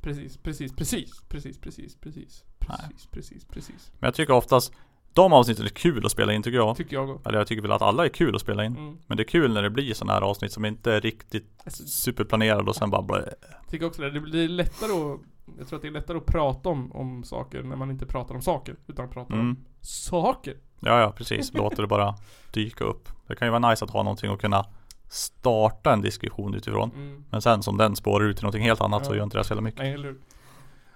Precis, 0.00 0.36
precis, 0.36 0.72
precis, 0.72 1.18
precis, 1.28 1.58
precis, 1.58 1.98
precis, 1.98 2.44
precis, 2.58 3.06
precis, 3.10 3.44
precis. 3.44 3.92
Men 3.98 4.06
jag 4.08 4.14
tycker 4.14 4.32
oftast 4.34 4.72
De 5.14 5.32
avsnitten 5.32 5.64
är 5.64 5.68
kul 5.68 6.06
att 6.06 6.12
spela 6.12 6.32
in 6.32 6.42
tycker 6.42 6.58
jag 6.58 6.76
Tycker 6.76 6.96
jag 6.96 7.10
också. 7.10 7.28
Eller 7.28 7.38
jag 7.38 7.46
tycker 7.46 7.62
väl 7.62 7.72
att 7.72 7.82
alla 7.82 8.04
är 8.04 8.08
kul 8.08 8.34
att 8.34 8.40
spela 8.40 8.64
in 8.64 8.76
Mm. 8.76 8.98
Men 9.06 9.16
det 9.16 9.22
är 9.22 9.28
kul 9.28 9.52
när 9.54 9.62
det 9.62 9.70
blir 9.70 9.94
sådana 9.94 10.12
här 10.12 10.20
avsnitt 10.20 10.52
som 10.52 10.64
inte 10.64 10.92
är 10.92 11.00
riktigt 11.00 11.60
Alltså- 11.64 11.84
superplanerade 11.86 12.68
och 12.68 12.76
sen 12.76 12.90
bara 12.90 13.02
blä. 13.02 13.24
Tycker 13.70 13.86
också 13.86 14.02
det. 14.02 14.10
Det 14.10 14.20
blir 14.20 14.48
lättare 14.48 14.92
att 14.92 15.20
jag 15.58 15.68
tror 15.68 15.76
att 15.76 15.82
det 15.82 15.88
är 15.88 15.92
lättare 15.92 16.16
att 16.18 16.26
prata 16.26 16.68
om, 16.68 16.92
om 16.92 17.24
saker 17.24 17.62
när 17.62 17.76
man 17.76 17.90
inte 17.90 18.06
pratar 18.06 18.34
om 18.34 18.42
saker, 18.42 18.76
utan 18.86 19.08
pratar 19.08 19.34
Mm. 19.34 19.46
om 19.48 19.64
saker. 19.80 20.56
Ja 20.80 21.00
ja 21.00 21.12
precis, 21.16 21.54
låter 21.54 21.82
det 21.82 21.86
bara 21.88 22.14
dyka 22.52 22.84
upp 22.84 23.08
Det 23.26 23.36
kan 23.36 23.46
ju 23.48 23.52
vara 23.52 23.70
nice 23.70 23.84
att 23.84 23.90
ha 23.90 24.02
någonting 24.02 24.32
att 24.32 24.40
kunna 24.40 24.64
starta 25.08 25.92
en 25.92 26.00
diskussion 26.00 26.54
utifrån 26.54 26.90
Mm. 26.94 27.24
Men 27.30 27.42
sen 27.42 27.62
som 27.62 27.76
den 27.76 27.96
spårar 27.96 28.24
ut 28.24 28.36
till 28.36 28.44
någonting 28.44 28.62
helt 28.62 28.80
annat 28.80 29.06
så 29.06 29.12
Ja. 29.12 29.16
gör 29.16 29.24
inte 29.24 29.38
det 29.38 29.44
så 29.44 29.52
jävla 29.52 29.62
mycket 29.62 29.80
Nej, 29.80 29.92
eller 29.92 30.04
hur? 30.08 30.20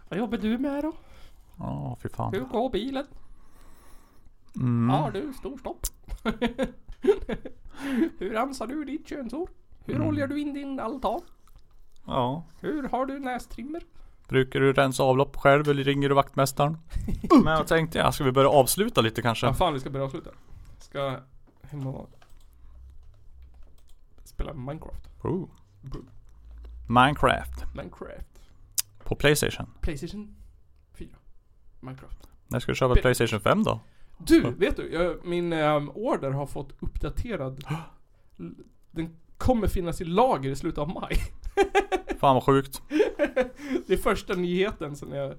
Vad 0.08 0.18
jobbar 0.18 0.38
du 0.38 0.58
med 0.58 0.84
då? 0.84 0.92
Ja 1.58 1.96
fy 2.02 2.08
Hur 2.08 2.14
fan 2.16 2.48
går 2.52 2.70
bilen? 2.70 3.06
Mm. 4.60 4.90
Har 4.90 5.10
du 5.10 5.32
storstopp? 5.32 5.86
Hur 8.18 8.36
ansar 8.36 8.66
du 8.66 8.84
ditt 8.84 9.08
könshår? 9.08 9.48
Hur 9.84 9.94
Mm. 9.94 10.06
oljar 10.08 10.26
du 10.26 10.40
in 10.40 10.54
din 10.54 10.80
altan? 10.80 11.20
Ja 12.06 12.44
Hur 12.60 12.88
har 12.88 13.06
du 13.06 13.18
nästrimmer? 13.18 13.82
Brukar 14.28 14.60
du 14.60 14.72
rensa 14.72 15.02
avlopp 15.02 15.36
själv 15.36 15.68
eller 15.68 15.84
ringer 15.84 16.08
du 16.08 16.14
vaktmästaren? 16.14 16.78
Men 17.44 17.52
jag 17.52 17.66
tänkte 17.66 17.98
jag, 17.98 18.14
ska 18.14 18.24
vi 18.24 18.32
börja 18.32 18.48
avsluta 18.48 19.00
lite 19.00 19.22
kanske? 19.22 19.46
Ja, 19.46 19.54
fan 19.54 19.74
vi 19.74 19.80
ska 19.80 19.90
börja 19.90 20.04
avsluta. 20.04 20.30
Ska 20.78 21.20
hem 21.62 21.86
och 21.86 22.10
spela 24.24 24.54
Minecraft. 24.54 25.08
Oh. 25.22 25.48
Minecraft 26.88 27.64
Minecraft. 27.74 28.40
På 29.04 29.14
Playstation? 29.14 29.66
Playstation 29.80 30.36
4. 30.94 31.08
Minecraft. 31.80 32.28
När 32.46 32.60
ska 32.60 32.72
du 32.72 32.76
köpa 32.76 32.94
Playstation 32.94 33.40
5 33.40 33.62
då? 33.64 33.80
Du, 34.18 34.50
vet 34.50 34.76
du? 34.76 34.92
Jag, 34.92 35.16
min 35.24 35.52
ehm, 35.52 35.90
order 35.90 36.30
har 36.30 36.46
fått 36.46 36.72
uppdaterad. 36.80 37.64
Den 38.90 39.16
kommer 39.38 39.66
finnas 39.66 40.00
i 40.00 40.04
lager 40.04 40.50
i 40.50 40.56
slutet 40.56 40.78
av 40.78 40.88
maj. 40.88 41.16
Fan 42.18 42.34
vad 42.34 42.44
sjukt. 42.44 42.82
Det 43.86 43.92
är 43.92 43.96
första 43.96 44.34
nyheten 44.34 44.96
sen 44.96 45.12
jag 45.12 45.30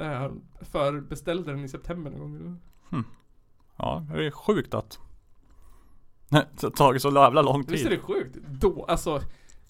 eh, 0.00 0.30
förbeställde 0.60 1.50
den 1.52 1.64
i 1.64 1.68
september 1.68 2.10
någon 2.10 2.20
gång. 2.20 2.60
Ja, 3.76 4.06
det 4.14 4.26
är 4.26 4.30
sjukt 4.30 4.74
att 4.74 4.98
det 6.28 6.62
har 6.62 6.70
tagit 6.70 7.02
så 7.02 7.10
jävla 7.10 7.42
lång 7.42 7.64
Visst 7.68 7.84
är 7.86 7.88
tid. 7.90 7.98
det 7.98 8.02
sjukt? 8.02 8.36
Då, 8.48 8.84
alltså. 8.88 9.20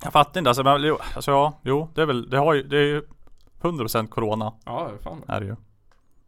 Jag 0.02 0.12
fattar 0.12 0.40
inte 0.40 0.50
alltså, 0.50 0.62
men, 0.64 0.82
jo, 0.82 0.98
alltså 1.14 1.30
ja, 1.30 1.60
jo, 1.62 1.88
det 1.94 2.02
är 2.02 2.06
väl, 2.06 2.30
det 2.30 2.38
har 2.38 2.54
ju, 2.54 2.62
det 2.62 2.76
är 2.78 2.82
ju 2.86 3.02
100% 3.60 4.06
corona 4.08 4.52
Ja, 4.64 4.90
fan. 5.02 5.22
är 5.28 5.40
det 5.40 5.46
ju. 5.46 5.56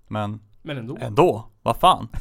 Men 0.08 0.40
Men 0.62 0.78
ändå. 0.78 0.98
ändå, 1.00 1.50
vad 1.62 1.76
fan? 1.76 2.08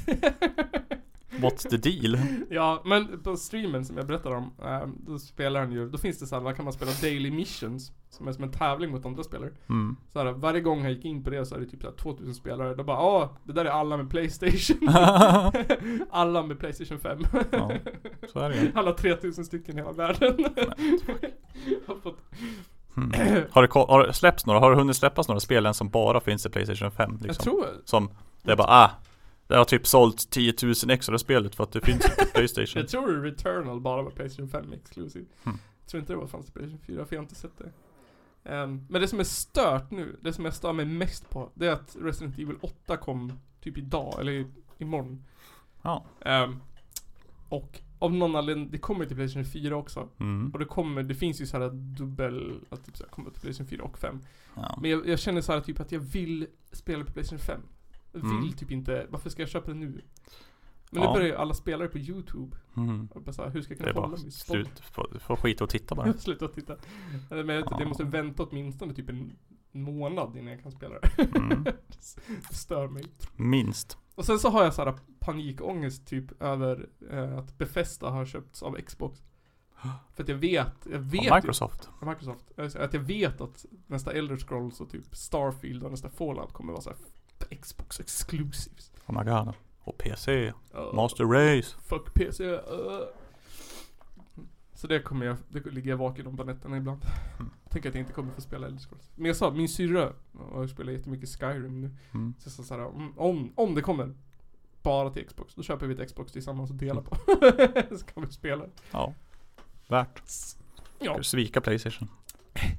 What's 1.29 1.69
the 1.69 1.77
deal? 1.77 2.17
Ja, 2.49 2.81
men 2.85 3.19
på 3.23 3.37
streamen 3.37 3.85
som 3.85 3.97
jag 3.97 4.07
berättade 4.07 4.35
om, 4.35 4.51
eh, 4.65 4.87
då 5.07 5.19
spelar 5.19 5.59
han 5.59 5.71
ju, 5.71 5.89
då 5.89 5.97
finns 5.97 6.19
det 6.19 6.25
så 6.27 6.35
här, 6.35 6.43
där 6.43 6.53
kan 6.53 6.65
man 6.65 6.73
spela 6.73 6.91
daily 7.01 7.31
missions, 7.31 7.91
som 8.09 8.27
är 8.27 8.31
som 8.31 8.43
en 8.43 8.51
tävling 8.51 8.91
mot 8.91 9.05
andra 9.05 9.23
spelare. 9.23 9.49
Mm. 9.69 9.95
Så 10.13 10.19
här, 10.19 10.31
varje 10.31 10.61
gång 10.61 10.81
han 10.81 10.93
gick 10.93 11.05
in 11.05 11.23
på 11.23 11.29
det 11.29 11.45
så 11.45 11.55
är 11.55 11.59
det 11.59 11.65
typ 11.65 11.81
så 11.81 11.87
här 11.87 11.95
2000 11.95 12.35
spelare, 12.35 12.75
då 12.75 12.83
bara 12.83 12.97
ja, 12.97 13.37
det 13.43 13.53
där 13.53 13.65
är 13.65 13.69
alla 13.69 13.97
med 13.97 14.09
Playstation. 14.09 14.89
alla 16.09 16.43
med 16.43 16.59
Playstation 16.59 16.99
5. 16.99 17.19
Ja, 17.51 17.71
så 18.33 18.39
är 18.39 18.49
det 18.49 18.71
alla 18.75 18.93
3000 18.93 19.45
stycken 19.45 19.75
i 19.77 19.81
hela 19.81 19.91
världen. 19.91 20.37
Har 21.87 21.95
fått, 21.95 22.17
Mm. 22.97 23.45
Har, 23.51 23.61
det, 23.61 23.73
har 23.73 24.07
det 24.07 24.13
släppts 24.13 24.45
några, 24.45 24.59
har 24.59 24.71
det 24.71 24.77
hunnit 24.77 24.95
släppas 24.95 25.27
några 25.27 25.39
spel 25.39 25.65
än 25.65 25.73
som 25.73 25.89
bara 25.89 26.19
finns 26.19 26.45
i 26.45 26.49
Playstation 26.49 26.91
5? 26.91 27.11
Liksom? 27.11 27.27
jag 27.27 27.37
tror, 27.39 27.65
Som, 27.85 28.09
det 28.49 28.53
är 28.53 28.57
bara 28.57 28.67
ah, 28.67 28.91
det 29.47 29.55
har 29.55 29.65
typ 29.65 29.87
sålt 29.87 30.29
10 30.29 30.53
000 30.63 30.73
extra 30.89 31.17
spelet 31.19 31.55
för 31.55 31.63
att 31.63 31.71
det 31.71 31.81
finns 31.81 32.05
inte 32.05 32.15
på 32.25 32.25
Playstation. 32.33 32.81
jag 32.81 32.87
tror 32.89 33.21
Returnal 33.23 33.79
bara 33.81 34.01
var 34.01 34.11
Playstation 34.11 34.49
5 34.49 34.73
exclusive. 34.73 35.25
Mm. 35.43 35.57
Jag 35.81 35.89
tror 35.91 35.99
inte 36.01 36.13
det 36.13 36.17
var 36.17 36.27
fanns 36.27 36.47
i 36.49 36.51
Playstation 36.51 36.79
4, 36.87 37.05
för 37.05 37.15
jag 37.15 37.19
har 37.19 37.23
inte 37.23 37.35
sett 37.35 37.57
det. 37.57 37.71
Ehm, 38.49 38.85
men 38.89 39.01
det 39.01 39.07
som 39.07 39.19
är 39.19 39.23
stört 39.23 39.91
nu, 39.91 40.15
det 40.21 40.33
som 40.33 40.45
jag 40.45 40.53
stör 40.53 40.73
mig 40.73 40.85
mest 40.85 41.29
på, 41.29 41.49
det 41.53 41.67
är 41.67 41.71
att 41.71 41.95
Resident 42.01 42.39
Evil 42.39 42.55
8 42.61 42.97
kom 42.97 43.39
typ 43.61 43.77
idag, 43.77 44.17
eller 44.19 44.31
i- 44.31 44.47
imorgon. 44.77 45.23
Ja. 45.81 46.05
Ehm, 46.25 46.59
och 47.49 47.81
av 47.99 48.13
någon 48.13 48.35
anledning, 48.35 48.69
det 48.71 48.77
kommer 48.77 49.05
till 49.05 49.15
Playstation 49.15 49.45
4 49.45 49.75
också. 49.75 50.09
Mm. 50.19 50.51
Och 50.53 50.59
det 50.59 50.65
kommer, 50.65 51.03
det 51.03 51.15
finns 51.15 51.41
ju 51.41 51.45
så 51.45 51.57
här 51.59 51.69
dubbel, 51.69 52.59
att 52.69 52.85
typ 52.85 52.97
så 52.97 53.03
här, 53.03 53.09
kommer 53.11 53.29
till 53.31 53.41
Playstation 53.41 53.67
4 53.67 53.83
och 53.83 53.97
5. 53.99 54.19
Ja. 54.55 54.77
Men 54.81 54.91
jag, 54.91 55.07
jag 55.07 55.19
känner 55.19 55.41
så 55.41 55.53
här 55.53 55.61
typ 55.61 55.79
att 55.79 55.91
jag 55.91 55.99
vill 55.99 56.47
spela 56.71 57.03
på 57.05 57.11
Playstation 57.11 57.39
5. 57.39 57.61
Jag 58.12 58.22
vill 58.22 58.32
Mm. 58.32 58.51
typ 58.51 58.72
inte, 58.72 59.07
varför 59.10 59.30
ska 59.30 59.41
jag 59.41 59.49
köpa 59.49 59.72
det 59.72 59.78
nu? 59.78 60.01
Men 60.91 61.03
Ja. 61.03 61.07
nu 61.10 61.14
börjar 61.14 61.28
ju 61.28 61.36
alla 61.36 61.53
spelare 61.53 61.88
på 61.88 61.97
YouTube. 61.97 62.57
Mm. 62.78 63.07
Och 63.16 63.22
bara 63.22 63.34
så 63.34 63.43
här, 63.43 63.49
hur 63.49 63.62
ska 63.62 63.72
jag 63.74 63.78
Det 63.80 63.84
kunna 63.84 63.89
är 63.89 63.93
bara 63.93 64.05
hålla 64.07 64.22
mig 64.24 64.32
slut, 64.32 64.84
du 65.12 65.20
får 65.20 65.36
skita 65.36 65.64
och 65.64 65.70
titta 65.70 65.95
bara. 65.95 66.14
Sluta 66.18 66.47
titta. 66.47 66.76
Men 67.30 67.49
jag, 67.49 67.64
Ja. 67.66 67.76
jag 67.80 67.88
måste 67.88 68.03
vänta 68.03 68.43
åtminstone 68.43 68.93
typ 68.93 69.10
en 69.10 69.32
månad 69.72 70.38
innan 70.38 70.51
jag 70.53 70.64
kan 70.64 70.72
spela 70.72 70.95
det. 70.99 71.38
Mm. 71.38 71.64
det 72.49 72.55
stör 72.55 72.88
mig. 72.88 73.03
Minst. 73.36 73.97
Och 74.16 74.26
sen 74.26 74.39
så 74.39 74.49
har 74.49 74.64
jag 74.64 74.74
så 74.74 74.84
här 74.86 74.93
panikångest 75.20 76.07
typ 76.07 76.41
över 76.41 76.89
eh, 77.12 77.38
att 77.38 77.57
Bethesda 77.57 78.10
har 78.10 78.26
köpts 78.26 78.64
av 78.64 78.74
Xbox. 78.82 79.24
För 80.14 80.24
att 80.24 80.30
jag 80.30 80.36
vet, 80.36 80.88
jag 80.91 80.99
vet 80.99 81.32
Och 81.32 81.36
Microsoft. 81.36 81.89
Ju, 82.01 82.07
Microsoft. 82.10 82.76
Att 82.76 82.93
jag 82.93 83.01
vet 83.01 83.41
att 83.41 83.66
nästa 83.88 84.12
Elder 84.12 84.38
Scrolls 84.38 84.82
och 84.82 84.89
typ 84.89 85.16
Starfield 85.16 85.84
och 85.84 85.91
nästa 85.91 86.10
Fallout 86.10 86.53
kommer 86.53 86.72
vara 86.74 86.82
så 86.82 86.89
här 86.89 86.99
Xbox 87.61 87.99
exclusives. 87.99 88.91
Oh 89.07 89.17
my 89.17 89.31
god. 89.31 89.53
Och 89.79 89.97
PC. 89.97 90.47
Uh, 90.47 90.93
Master 90.93 91.25
Race. 91.25 91.75
Fuck 91.81 92.13
PC. 92.13 92.43
Uh. 92.43 92.59
Så 94.79 94.87
det 94.87 94.99
kommer 94.99 95.25
jag, 95.25 95.37
det 95.49 95.65
ligger 95.65 95.89
jag 95.89 95.97
vaken 95.97 96.27
om 96.27 96.37
på 96.37 96.43
nätterna 96.43 96.77
ibland. 96.77 97.01
Mm. 97.39 97.51
Tänker 97.69 97.89
att 97.89 97.95
jag 97.95 98.01
inte 98.01 98.13
kommer 98.13 98.31
få 98.31 98.41
spela 98.41 98.67
Elder 98.67 98.79
Scrolls. 98.79 99.11
Men 99.15 99.25
jag 99.25 99.35
sa, 99.35 99.51
min 99.51 99.69
syrra 99.69 100.13
har 100.51 100.67
spelat 100.67 100.93
jättemycket 100.93 101.29
Skyrim 101.29 101.81
nu. 101.81 101.91
Mm. 102.13 102.33
Så 102.39 102.47
jag 102.47 102.53
sa 102.53 102.63
såhär, 102.63 103.19
om, 103.19 103.53
om, 103.55 103.75
det 103.75 103.81
kommer 103.81 104.13
bara 104.83 105.09
till 105.09 105.25
Xbox, 105.27 105.55
då 105.55 105.63
köper 105.63 105.87
vi 105.87 105.93
ett 105.93 106.07
Xbox 106.07 106.31
tillsammans 106.31 106.69
och 106.69 106.75
delar 106.75 107.01
på. 107.01 107.15
så 107.97 108.05
kan 108.05 108.23
vi 108.25 108.31
spela. 108.31 108.65
Ja. 108.91 109.13
Värt. 109.87 110.21
Ja. 110.99 111.17
Du 111.17 111.23
svika 111.23 111.61
Playstation? 111.61 112.09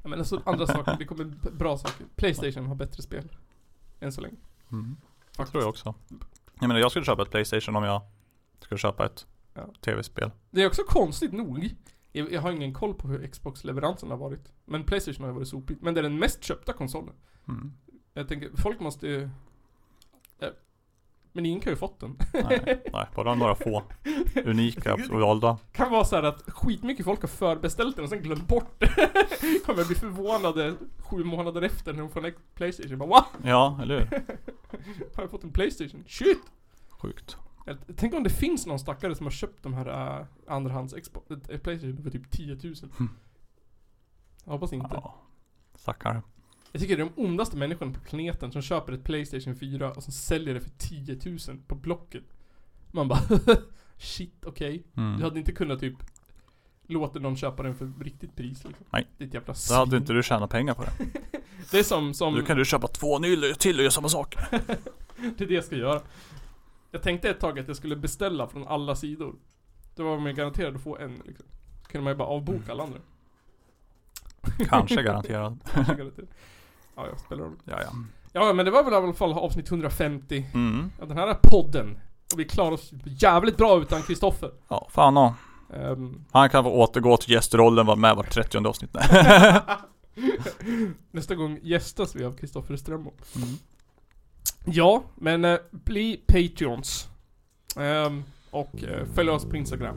ja 0.03 0.09
men 0.09 0.19
alltså 0.19 0.43
andra 0.47 0.67
saker, 0.67 0.97
det 0.99 1.05
kommer 1.05 1.25
bra 1.53 1.79
saker. 1.79 2.07
Playstation 2.17 2.67
har 2.67 2.75
bättre 2.75 3.03
spel. 3.03 3.29
Än 4.01 4.13
så 4.13 4.21
länge. 4.21 4.37
Mm. 4.73 4.97
Det 5.37 5.47
tror 5.47 5.63
jag 5.63 5.69
också. 5.71 5.95
Jag 6.61 6.69
menar 6.69 6.81
jag 6.81 6.91
skulle 6.91 7.05
köpa 7.05 7.23
ett 7.23 7.31
Playstation 7.31 7.77
om 7.77 7.85
jag 7.85 8.03
skulle 8.61 8.79
köpa 8.79 9.07
ett 9.07 9.27
Ja. 9.55 9.69
tv-spel. 9.81 10.31
Det 10.51 10.63
är 10.63 10.67
också 10.67 10.83
konstigt 10.83 11.33
nog. 11.33 11.75
Jag, 12.13 12.33
jag 12.33 12.41
har 12.41 12.53
ingen 12.53 12.75
koll 12.75 12.95
på 12.95 13.09
hur 13.09 13.27
Xbox-leveransen 13.27 14.11
har 14.11 14.17
varit. 14.17 14.53
Men 14.65 14.85
Playstation 14.85 15.25
har 15.27 15.33
varit 15.33 15.49
sopigt. 15.49 15.83
Men 15.83 15.95
det 15.95 16.01
är 16.01 16.03
den 16.03 16.19
mest 16.19 16.45
köpta 16.45 16.73
konsolen. 16.73 17.15
Mm. 17.49 17.73
Jag 18.15 18.29
tänker, 18.29 18.51
folk 18.57 18.81
måste 18.81 19.07
ju... 19.07 19.31
Men 21.33 21.47
ingen 21.47 21.61
kan 21.61 21.73
ju 21.73 21.77
fått 21.77 22.01
den. 22.01 22.17
Nej, 22.33 22.83
nej, 22.93 23.07
bara 23.15 23.35
några 23.35 23.55
få 23.55 23.83
unika 24.45 24.95
och 24.95 25.21
valda. 25.21 25.59
kan 25.73 25.91
vara 25.91 26.05
så 26.05 26.17
här 26.17 26.23
att 26.23 26.51
skitmycket 26.51 27.05
folk 27.05 27.21
har 27.21 27.29
förbeställt 27.29 27.97
den 27.97 28.05
och 28.05 28.09
sen 28.09 28.23
glömt 28.23 28.49
bort 28.49 28.81
det. 28.81 28.91
Kommer 29.67 29.85
bli 29.85 29.95
förvånade 29.95 30.75
sju 30.99 31.25
månader 31.25 31.63
efter 31.63 31.93
när 31.93 32.01
de 32.01 32.11
får 32.11 32.27
en 32.27 32.33
Playstation. 32.55 32.99
Bara 32.99 33.09
va? 33.09 33.27
Ja, 33.45 33.79
eller 33.83 33.99
hur? 33.99 34.07
Har 35.15 35.23
jag 35.23 35.31
fått 35.31 35.45
en 35.45 35.53
Playstation? 35.53 36.05
Shit! 36.07 36.43
Sjukt. 36.91 37.37
Tänk 37.97 38.15
om 38.15 38.23
det 38.23 38.31
finns 38.31 38.67
någon 38.67 38.79
stackare 38.79 39.15
som 39.15 39.27
har 39.27 39.31
köpt 39.31 39.63
de 39.63 39.75
här 39.75 40.19
uh, 40.21 40.27
andrahands 40.49 40.95
Playstation 41.63 42.03
för 42.03 42.11
typ 42.11 42.31
10 42.31 42.59
000. 42.63 42.75
Jag 44.45 44.53
hoppas 44.53 44.73
inte. 44.73 44.89
Ja. 44.93 45.15
Stackare. 45.75 46.23
Jag 46.73 46.83
tycker 46.83 46.97
det 46.97 47.03
är 47.03 47.11
de 47.17 47.23
ondaste 47.23 47.57
människorna 47.57 47.93
på 47.93 48.01
planeten 48.01 48.53
som 48.53 48.63
köper 48.63 48.93
ett 48.93 49.05
Playstation 49.05 49.57
4 49.57 49.93
och 49.93 50.03
som 50.03 50.13
säljer 50.13 50.55
det 50.55 50.61
för 50.61 50.71
10 50.71 51.19
000 51.25 51.39
på 51.67 51.75
Blocket. 51.75 52.25
Man 52.91 53.09
bara 53.09 53.21
Shit, 53.99 54.45
okej. 54.45 54.83
Du 54.93 55.01
Mm. 55.03 55.23
hade 55.23 55.39
inte 55.39 55.53
kunnat 55.53 55.81
typ 55.81 55.95
låta 56.87 57.19
någon 57.19 57.37
köpa 57.37 57.63
den 57.63 57.75
för 57.75 57.93
riktigt 58.01 58.37
pris 58.37 58.65
liksom. 58.65 58.87
Nej. 58.91 59.07
Ditt 59.19 59.35
jävla 59.35 59.55
Då 59.69 59.75
hade 59.75 59.97
inte 59.97 60.13
du 60.13 60.23
tjänat 60.23 60.51
pengar 60.51 60.75
på 60.75 60.83
det. 60.83 60.93
Det 61.71 61.79
är 61.79 61.83
som, 61.83 62.15
som 62.15 62.35
Nu 62.35 62.43
kan 62.43 62.57
du 62.57 62.65
köpa 62.65 62.89
två 62.89 63.19
nyl 63.19 63.55
till 63.59 63.77
och 63.77 63.83
göra 63.83 63.91
samma 63.91 64.09
sak. 64.09 64.37
det 65.39 65.45
är 65.45 65.47
det 65.49 65.55
jag 65.55 65.65
ska 65.65 65.77
göra. 65.77 66.03
Jag 66.91 67.03
tänkte 67.03 67.31
ett 67.31 67.41
tag 67.41 67.59
att 67.59 67.69
jag 67.69 67.77
skulle 67.77 67.97
beställa 67.97 68.49
från 68.49 68.67
alla 68.67 68.97
sidor. 68.97 69.35
Då 69.97 70.05
var 70.05 70.19
man 70.19 70.35
garanterad 70.35 70.77
att 70.77 70.83
få 70.83 70.99
en 70.99 71.23
liksom. 71.27 71.47
Så 71.83 71.91
kunde 71.91 72.05
man 72.05 72.13
ju 72.13 72.17
bara 72.17 72.29
avboka 72.29 72.73
alla 72.73 72.83
andra. 72.83 72.99
Kanske 74.69 75.03
garanterad. 75.03 75.59
Garanterad. 75.75 76.27
Ja, 77.03 77.07
jag 77.11 77.21
spelar 77.21 77.43
roll. 77.45 77.57
Ja, 77.65 77.77
ja. 77.83 77.89
Ja, 78.33 78.53
men 78.53 78.65
det 78.65 78.71
var 78.71 78.85
väl 78.85 78.93
i 78.93 78.97
alla 78.97 79.13
fall 79.13 79.33
avsnitt 79.33 79.71
150 79.71 80.47
Mm. 80.55 80.91
av 81.03 81.09
den 81.09 81.17
här 81.17 81.35
podden. 81.43 81.99
Och 82.33 82.39
vi 82.41 82.45
klarar 82.45 82.73
oss 82.73 82.91
jävligt 83.05 83.57
bra 83.57 83.81
utan 83.83 84.03
Kristoffer. 84.03 84.51
Ja, 84.69 84.89
fan 84.91 85.17
ja. 85.17 85.35
Ehm, 85.75 86.25
Han 86.33 86.51
kan 86.51 86.65
få 86.65 86.71
återgå 86.71 87.17
till 87.17 87.31
gästrollen, 87.33 87.87
vara 87.87 87.97
med 87.97 88.17
vart 88.17 88.31
30 88.31 88.67
avsnitt. 88.69 88.91
nästa 91.11 91.35
gång 91.35 91.59
gästas 91.63 92.17
vi 92.17 92.25
av 92.25 92.33
Kristoffer 92.33 92.77
Strömmo. 92.77 93.13
Mm. 93.37 93.49
Ja, 94.65 95.03
men 95.15 95.45
eh, 95.45 95.59
bli 95.71 96.21
Patreons. 96.27 97.09
Ehm, 97.77 98.23
och 98.51 98.85
eh, 98.85 99.07
följ 99.15 99.31
oss 99.31 99.45
på 99.45 99.57
Instagram. 99.57 99.97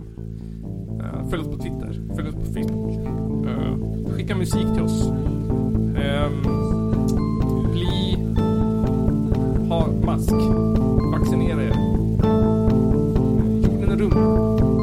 Eh, 1.04 1.30
följ 1.30 1.42
oss 1.42 1.48
på 1.58 1.64
Twitter. 1.64 2.16
Följ 2.16 2.30
oss 2.30 2.36
på 2.36 2.46
Facebook. 2.46 2.96
Eh, 3.48 3.76
skicka 4.16 4.36
musik 4.36 4.68
till 4.74 4.84
oss. 4.84 5.08
Ehm. 5.98 6.83
Ha 9.74 9.88
mask. 9.88 10.32
Vaccinera 11.12 11.64
er. 11.64 11.76
Jorden 13.64 13.92
är 13.92 13.98
rund. 13.98 14.83